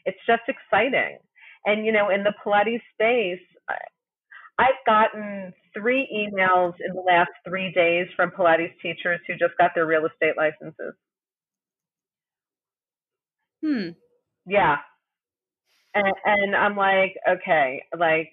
it's 0.05 0.19
just 0.27 0.43
exciting. 0.47 1.17
And, 1.65 1.85
you 1.85 1.93
know, 1.93 2.09
in 2.09 2.23
the 2.23 2.33
Pilates 2.45 2.81
space, 2.93 3.39
I've 4.59 4.85
gotten 4.85 5.53
three 5.73 6.07
emails 6.13 6.73
in 6.85 6.95
the 6.95 7.01
last 7.01 7.31
three 7.47 7.71
days 7.73 8.07
from 8.15 8.31
Pilates 8.31 8.73
teachers 8.81 9.19
who 9.27 9.33
just 9.33 9.57
got 9.57 9.71
their 9.73 9.85
real 9.85 10.05
estate 10.05 10.35
licenses. 10.37 10.93
Hmm. 13.63 13.89
Yeah. 14.45 14.77
And, 15.93 16.13
and 16.25 16.55
I'm 16.55 16.75
like, 16.75 17.15
okay, 17.27 17.83
like, 17.97 18.31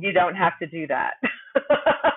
you 0.00 0.12
don't 0.12 0.36
have 0.36 0.58
to 0.60 0.66
do 0.66 0.86
that. 0.86 1.14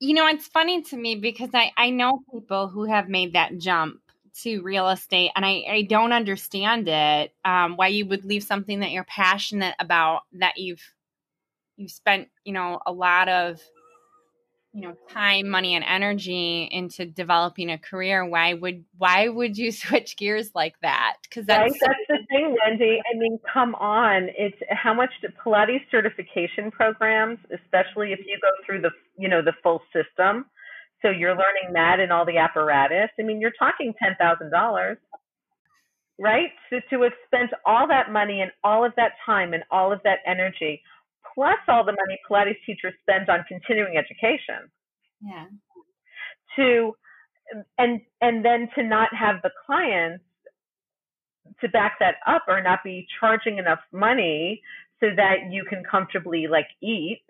You 0.00 0.14
know, 0.14 0.26
it's 0.28 0.46
funny 0.46 0.82
to 0.82 0.96
me 0.96 1.16
because 1.16 1.50
I, 1.54 1.72
I 1.76 1.90
know 1.90 2.22
people 2.32 2.68
who 2.68 2.84
have 2.84 3.08
made 3.08 3.32
that 3.32 3.58
jump 3.58 4.00
to 4.42 4.60
real 4.62 4.88
estate 4.88 5.32
and 5.34 5.44
I, 5.44 5.64
I 5.68 5.86
don't 5.88 6.12
understand 6.12 6.86
it. 6.88 7.34
Um, 7.44 7.76
why 7.76 7.88
you 7.88 8.06
would 8.06 8.24
leave 8.24 8.44
something 8.44 8.80
that 8.80 8.92
you're 8.92 9.04
passionate 9.04 9.74
about 9.80 10.22
that 10.34 10.56
you've 10.56 10.82
you've 11.76 11.90
spent, 11.90 12.28
you 12.44 12.52
know, 12.52 12.80
a 12.86 12.92
lot 12.92 13.28
of 13.28 13.60
you 14.72 14.82
know 14.82 14.94
time 15.08 15.48
money 15.48 15.74
and 15.74 15.84
energy 15.84 16.68
into 16.70 17.06
developing 17.06 17.70
a 17.70 17.78
career 17.78 18.24
why 18.24 18.54
would 18.54 18.84
why 18.98 19.28
would 19.28 19.56
you 19.56 19.72
switch 19.72 20.16
gears 20.16 20.50
like 20.54 20.74
that? 20.82 21.16
Because 21.22 21.46
that's 21.46 21.72
right? 21.72 21.80
that's 21.80 22.00
the 22.08 22.18
thing 22.28 22.54
wendy. 22.64 23.00
I 23.12 23.18
mean 23.18 23.38
come 23.52 23.74
on. 23.76 24.28
It's 24.36 24.58
how 24.70 24.92
much 24.94 25.10
do 25.22 25.28
pilates 25.44 25.90
certification 25.90 26.70
programs 26.70 27.38
especially 27.52 28.12
if 28.12 28.20
you 28.20 28.38
go 28.40 28.48
through 28.66 28.82
the 28.82 28.90
you 29.16 29.28
know 29.28 29.42
the 29.42 29.54
full 29.62 29.82
system 29.92 30.46
so 31.00 31.10
you're 31.10 31.30
learning 31.30 31.72
that 31.74 32.00
and 32.00 32.12
all 32.12 32.26
the 32.26 32.38
apparatus. 32.38 33.10
I 33.18 33.22
mean 33.22 33.40
you're 33.40 33.52
talking 33.58 33.94
ten 34.02 34.16
thousand 34.18 34.50
dollars. 34.50 34.98
Right? 36.20 36.50
So 36.68 36.80
to 36.90 37.02
have 37.02 37.12
spent 37.26 37.50
all 37.64 37.86
that 37.86 38.10
money 38.10 38.40
and 38.40 38.50
all 38.64 38.84
of 38.84 38.92
that 38.96 39.12
time 39.24 39.54
and 39.54 39.62
all 39.70 39.92
of 39.92 40.00
that 40.02 40.18
energy 40.26 40.82
plus 41.34 41.58
all 41.68 41.84
the 41.84 41.92
money 41.92 42.18
Pilates 42.28 42.58
teachers 42.66 42.94
spend 43.02 43.28
on 43.28 43.44
continuing 43.48 43.96
education. 43.96 44.70
Yeah. 45.20 45.46
To 46.56 46.92
and 47.78 48.00
and 48.20 48.44
then 48.44 48.68
to 48.74 48.82
not 48.82 49.14
have 49.14 49.36
the 49.42 49.50
clients 49.66 50.24
to 51.60 51.68
back 51.68 51.96
that 52.00 52.16
up 52.26 52.44
or 52.46 52.62
not 52.62 52.80
be 52.84 53.06
charging 53.20 53.58
enough 53.58 53.80
money 53.92 54.60
so 55.00 55.08
that 55.16 55.50
you 55.50 55.64
can 55.64 55.82
comfortably 55.90 56.46
like 56.46 56.68
eat 56.82 57.22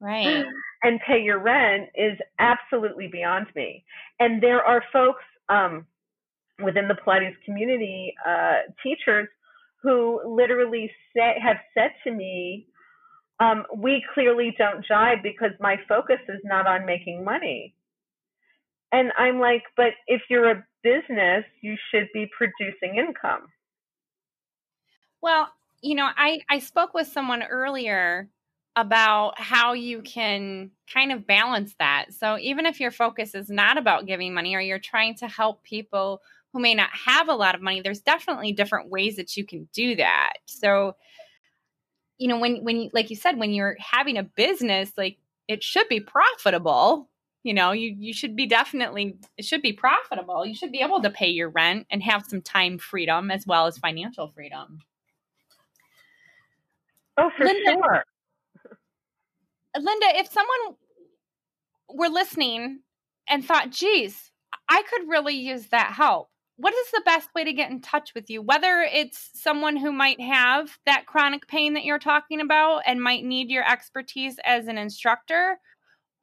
right 0.00 0.44
and 0.82 1.00
pay 1.06 1.20
your 1.20 1.38
rent 1.38 1.88
is 1.94 2.18
absolutely 2.38 3.08
beyond 3.08 3.46
me 3.54 3.84
and 4.20 4.42
there 4.42 4.62
are 4.62 4.82
folks 4.92 5.22
um, 5.48 5.86
within 6.62 6.88
the 6.88 6.96
pilates 7.06 7.36
community 7.44 8.14
uh, 8.26 8.60
teachers 8.82 9.28
who 9.84 10.20
literally 10.26 10.90
say, 11.14 11.36
have 11.40 11.58
said 11.74 11.92
to 12.02 12.10
me 12.10 12.66
um, 13.40 13.64
we 13.76 14.04
clearly 14.14 14.54
don't 14.58 14.84
jive 14.86 15.22
because 15.22 15.50
my 15.60 15.76
focus 15.88 16.18
is 16.28 16.40
not 16.44 16.66
on 16.66 16.86
making 16.86 17.24
money. 17.24 17.74
And 18.92 19.12
I'm 19.18 19.40
like, 19.40 19.62
but 19.76 19.92
if 20.06 20.22
you're 20.30 20.50
a 20.50 20.64
business, 20.82 21.44
you 21.60 21.76
should 21.90 22.08
be 22.14 22.30
producing 22.36 22.96
income. 22.96 23.48
Well, 25.20 25.48
you 25.82 25.94
know, 25.94 26.08
I, 26.16 26.40
I 26.48 26.60
spoke 26.60 26.94
with 26.94 27.08
someone 27.08 27.42
earlier 27.42 28.28
about 28.76 29.38
how 29.40 29.72
you 29.72 30.02
can 30.02 30.70
kind 30.92 31.12
of 31.12 31.26
balance 31.26 31.74
that. 31.78 32.06
So 32.10 32.38
even 32.38 32.66
if 32.66 32.80
your 32.80 32.90
focus 32.90 33.34
is 33.34 33.50
not 33.50 33.78
about 33.78 34.06
giving 34.06 34.32
money 34.32 34.54
or 34.54 34.60
you're 34.60 34.78
trying 34.78 35.14
to 35.16 35.28
help 35.28 35.62
people 35.64 36.20
who 36.54 36.60
may 36.60 36.74
not 36.74 36.88
have 36.92 37.28
a 37.28 37.34
lot 37.34 37.54
of 37.54 37.60
money, 37.60 37.82
there's 37.82 38.00
definitely 38.00 38.52
different 38.52 38.88
ways 38.88 39.16
that 39.16 39.36
you 39.36 39.44
can 39.44 39.68
do 39.74 39.96
that. 39.96 40.34
So 40.46 40.96
you 42.16 42.28
know 42.28 42.38
when 42.38 42.64
when 42.64 42.76
you, 42.80 42.90
like 42.94 43.10
you 43.10 43.16
said 43.16 43.38
when 43.38 43.52
you're 43.52 43.76
having 43.80 44.16
a 44.16 44.22
business 44.22 44.92
like 44.96 45.18
it 45.48 45.64
should 45.64 45.88
be 45.88 45.98
profitable 45.98 47.08
you 47.44 47.52
know 47.52 47.72
you 47.72 47.94
you 47.96 48.12
should 48.12 48.34
be 48.34 48.46
definitely 48.46 49.16
it 49.36 49.44
should 49.44 49.62
be 49.62 49.72
profitable. 49.72 50.44
You 50.44 50.54
should 50.54 50.72
be 50.72 50.80
able 50.80 51.02
to 51.02 51.10
pay 51.10 51.28
your 51.28 51.50
rent 51.50 51.86
and 51.90 52.02
have 52.02 52.24
some 52.26 52.40
time 52.40 52.78
freedom 52.78 53.30
as 53.30 53.46
well 53.46 53.66
as 53.66 53.78
financial 53.78 54.28
freedom. 54.28 54.80
Oh 57.16 57.30
for 57.36 57.44
linda, 57.44 57.72
sure. 57.72 58.04
Linda 59.78 60.06
if 60.18 60.32
someone 60.32 60.76
were 61.90 62.08
listening 62.08 62.80
and 63.28 63.44
thought 63.44 63.70
geez 63.70 64.32
i 64.68 64.82
could 64.82 65.08
really 65.08 65.34
use 65.34 65.66
that 65.68 65.92
help 65.92 66.30
what 66.56 66.74
is 66.74 66.90
the 66.92 67.02
best 67.04 67.28
way 67.34 67.44
to 67.44 67.52
get 67.52 67.70
in 67.70 67.80
touch 67.80 68.14
with 68.14 68.30
you? 68.30 68.40
Whether 68.42 68.82
it's 68.82 69.30
someone 69.34 69.76
who 69.76 69.92
might 69.92 70.20
have 70.20 70.78
that 70.86 71.06
chronic 71.06 71.48
pain 71.48 71.74
that 71.74 71.84
you're 71.84 71.98
talking 71.98 72.40
about 72.40 72.82
and 72.86 73.02
might 73.02 73.24
need 73.24 73.50
your 73.50 73.68
expertise 73.68 74.36
as 74.44 74.66
an 74.66 74.78
instructor, 74.78 75.58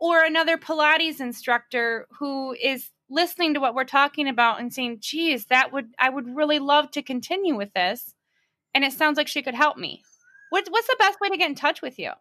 or 0.02 0.24
another 0.24 0.58
Pilates 0.58 1.22
instructor 1.22 2.08
who 2.18 2.54
is 2.54 2.90
listening 3.10 3.54
to 3.54 3.60
what 3.60 3.76
we're 3.76 3.84
talking 3.84 4.28
about 4.28 4.60
and 4.60 4.74
saying, 4.74 4.98
geez, 5.00 5.46
that 5.46 5.72
would, 5.72 5.94
I 6.00 6.10
would 6.10 6.36
really 6.36 6.58
love 6.58 6.90
to 6.92 7.04
continue 7.04 7.56
with 7.56 7.72
this. 7.74 8.16
And 8.74 8.84
it 8.84 8.94
sounds 8.94 9.18
like 9.18 9.28
she 9.28 9.44
could 9.44 9.54
help 9.54 9.78
me. 9.78 10.02
What, 10.50 10.66
what's 10.70 10.88
the 10.88 10.96
best 10.98 11.20
way 11.22 11.30
to 11.30 11.38
get 11.38 11.50
in 11.50 11.56
touch 11.56 11.84
with 11.84 12.00
you? 12.00 12.12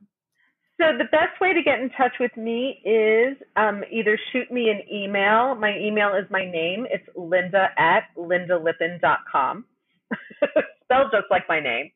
So 0.81 0.97
the 0.97 1.05
best 1.05 1.39
way 1.43 1.53
to 1.53 1.63
get 1.63 1.81
in 1.81 1.91
touch 1.91 2.15
with 2.19 2.35
me 2.39 2.81
is 2.87 3.37
um, 3.57 3.85
either 3.93 4.19
shoot 4.33 4.51
me 4.51 4.71
an 4.71 4.81
email. 4.91 5.55
My 5.55 5.79
email 5.79 6.15
is 6.15 6.25
my 6.31 6.51
name. 6.51 6.87
It's 6.91 7.07
linda 7.15 7.69
at 7.77 8.05
lindalippin.com. 8.17 9.67
Spelled 10.85 11.11
just 11.13 11.27
like 11.31 11.43
my 11.51 11.61
name. 11.61 11.91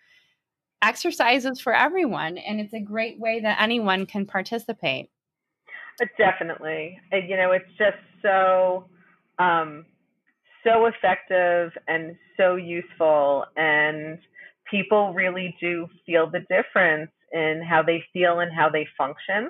Exercises 0.81 1.59
for 1.59 1.73
everyone 1.73 2.37
and 2.37 2.59
it's 2.59 2.73
a 2.73 2.79
great 2.79 3.19
way 3.19 3.39
that 3.39 3.61
anyone 3.61 4.05
can 4.05 4.25
participate. 4.25 5.09
Definitely. 6.17 6.99
You 7.11 7.37
know 7.37 7.51
it's 7.51 7.71
just 7.77 7.97
so 8.21 8.85
um, 9.39 9.85
so 10.69 10.85
effective 10.85 11.71
and 11.87 12.15
so 12.37 12.55
useful 12.55 13.45
and 13.57 14.19
people 14.69 15.13
really 15.13 15.55
do 15.59 15.87
feel 16.05 16.29
the 16.29 16.41
difference 16.49 17.11
in 17.31 17.61
how 17.67 17.81
they 17.81 18.03
feel 18.13 18.39
and 18.39 18.51
how 18.53 18.69
they 18.69 18.87
function 18.97 19.49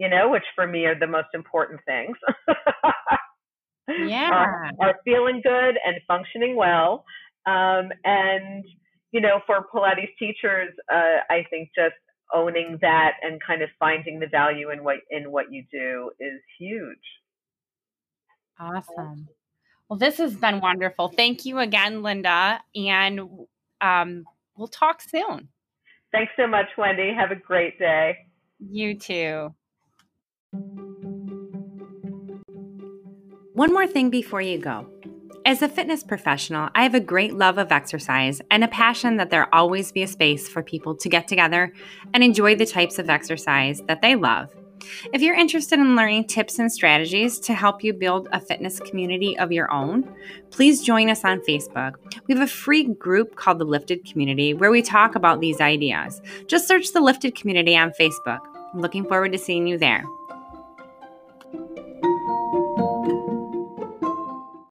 you 0.00 0.08
know, 0.08 0.30
which 0.30 0.42
for 0.54 0.66
me 0.66 0.86
are 0.86 0.98
the 0.98 1.06
most 1.06 1.28
important 1.34 1.78
things. 1.86 2.16
yeah. 4.08 4.30
Are, 4.32 4.70
are, 4.80 4.94
feeling 5.04 5.42
good 5.44 5.76
and 5.86 6.00
functioning 6.08 6.56
well. 6.56 7.04
Um, 7.44 7.90
and, 8.04 8.64
you 9.12 9.20
know, 9.20 9.40
for 9.46 9.66
Pilates 9.72 10.16
teachers, 10.18 10.72
uh, 10.90 11.18
I 11.28 11.44
think 11.50 11.68
just 11.76 11.94
owning 12.34 12.78
that 12.80 13.16
and 13.22 13.40
kind 13.46 13.60
of 13.60 13.68
finding 13.78 14.18
the 14.18 14.26
value 14.26 14.70
in 14.70 14.82
what 14.82 14.98
in 15.10 15.30
what 15.30 15.52
you 15.52 15.64
do 15.70 16.10
is 16.18 16.40
huge. 16.58 16.96
Awesome. 18.58 19.28
Well, 19.90 19.98
this 19.98 20.18
has 20.18 20.36
been 20.36 20.60
wonderful. 20.60 21.08
Thank 21.08 21.44
you 21.44 21.58
again, 21.58 22.04
Linda, 22.04 22.60
and 22.76 23.20
um, 23.80 24.24
we'll 24.56 24.68
talk 24.68 25.02
soon. 25.02 25.48
Thanks 26.12 26.32
so 26.36 26.46
much, 26.46 26.66
Wendy. 26.78 27.12
Have 27.12 27.32
a 27.32 27.36
great 27.36 27.76
day. 27.76 28.16
You 28.60 28.96
too. 28.96 29.52
One 33.54 33.72
more 33.72 33.88
thing 33.88 34.10
before 34.10 34.40
you 34.40 34.58
go. 34.58 34.86
As 35.44 35.60
a 35.60 35.68
fitness 35.68 36.04
professional, 36.04 36.68
I 36.76 36.84
have 36.84 36.94
a 36.94 37.00
great 37.00 37.34
love 37.34 37.58
of 37.58 37.72
exercise 37.72 38.40
and 38.48 38.62
a 38.62 38.68
passion 38.68 39.16
that 39.16 39.30
there 39.30 39.52
always 39.52 39.90
be 39.90 40.04
a 40.04 40.06
space 40.06 40.48
for 40.48 40.62
people 40.62 40.94
to 40.98 41.08
get 41.08 41.26
together 41.26 41.72
and 42.14 42.22
enjoy 42.22 42.54
the 42.54 42.66
types 42.66 43.00
of 43.00 43.10
exercise 43.10 43.82
that 43.88 44.02
they 44.02 44.14
love. 44.14 44.54
If 45.12 45.22
you're 45.22 45.34
interested 45.34 45.78
in 45.78 45.96
learning 45.96 46.26
tips 46.26 46.58
and 46.58 46.72
strategies 46.72 47.38
to 47.40 47.54
help 47.54 47.82
you 47.82 47.92
build 47.92 48.28
a 48.32 48.40
fitness 48.40 48.80
community 48.80 49.38
of 49.38 49.52
your 49.52 49.70
own, 49.72 50.12
please 50.50 50.82
join 50.82 51.08
us 51.08 51.24
on 51.24 51.40
Facebook. 51.40 51.94
We 52.26 52.34
have 52.34 52.42
a 52.42 52.50
free 52.50 52.84
group 52.84 53.36
called 53.36 53.58
the 53.58 53.64
Lifted 53.64 54.04
Community 54.04 54.54
where 54.54 54.70
we 54.70 54.82
talk 54.82 55.14
about 55.14 55.40
these 55.40 55.60
ideas. 55.60 56.20
Just 56.46 56.68
search 56.68 56.92
the 56.92 57.00
Lifted 57.00 57.34
Community 57.34 57.76
on 57.76 57.92
Facebook. 57.92 58.40
I'm 58.72 58.80
looking 58.80 59.04
forward 59.04 59.32
to 59.32 59.38
seeing 59.38 59.66
you 59.66 59.78
there. 59.78 60.04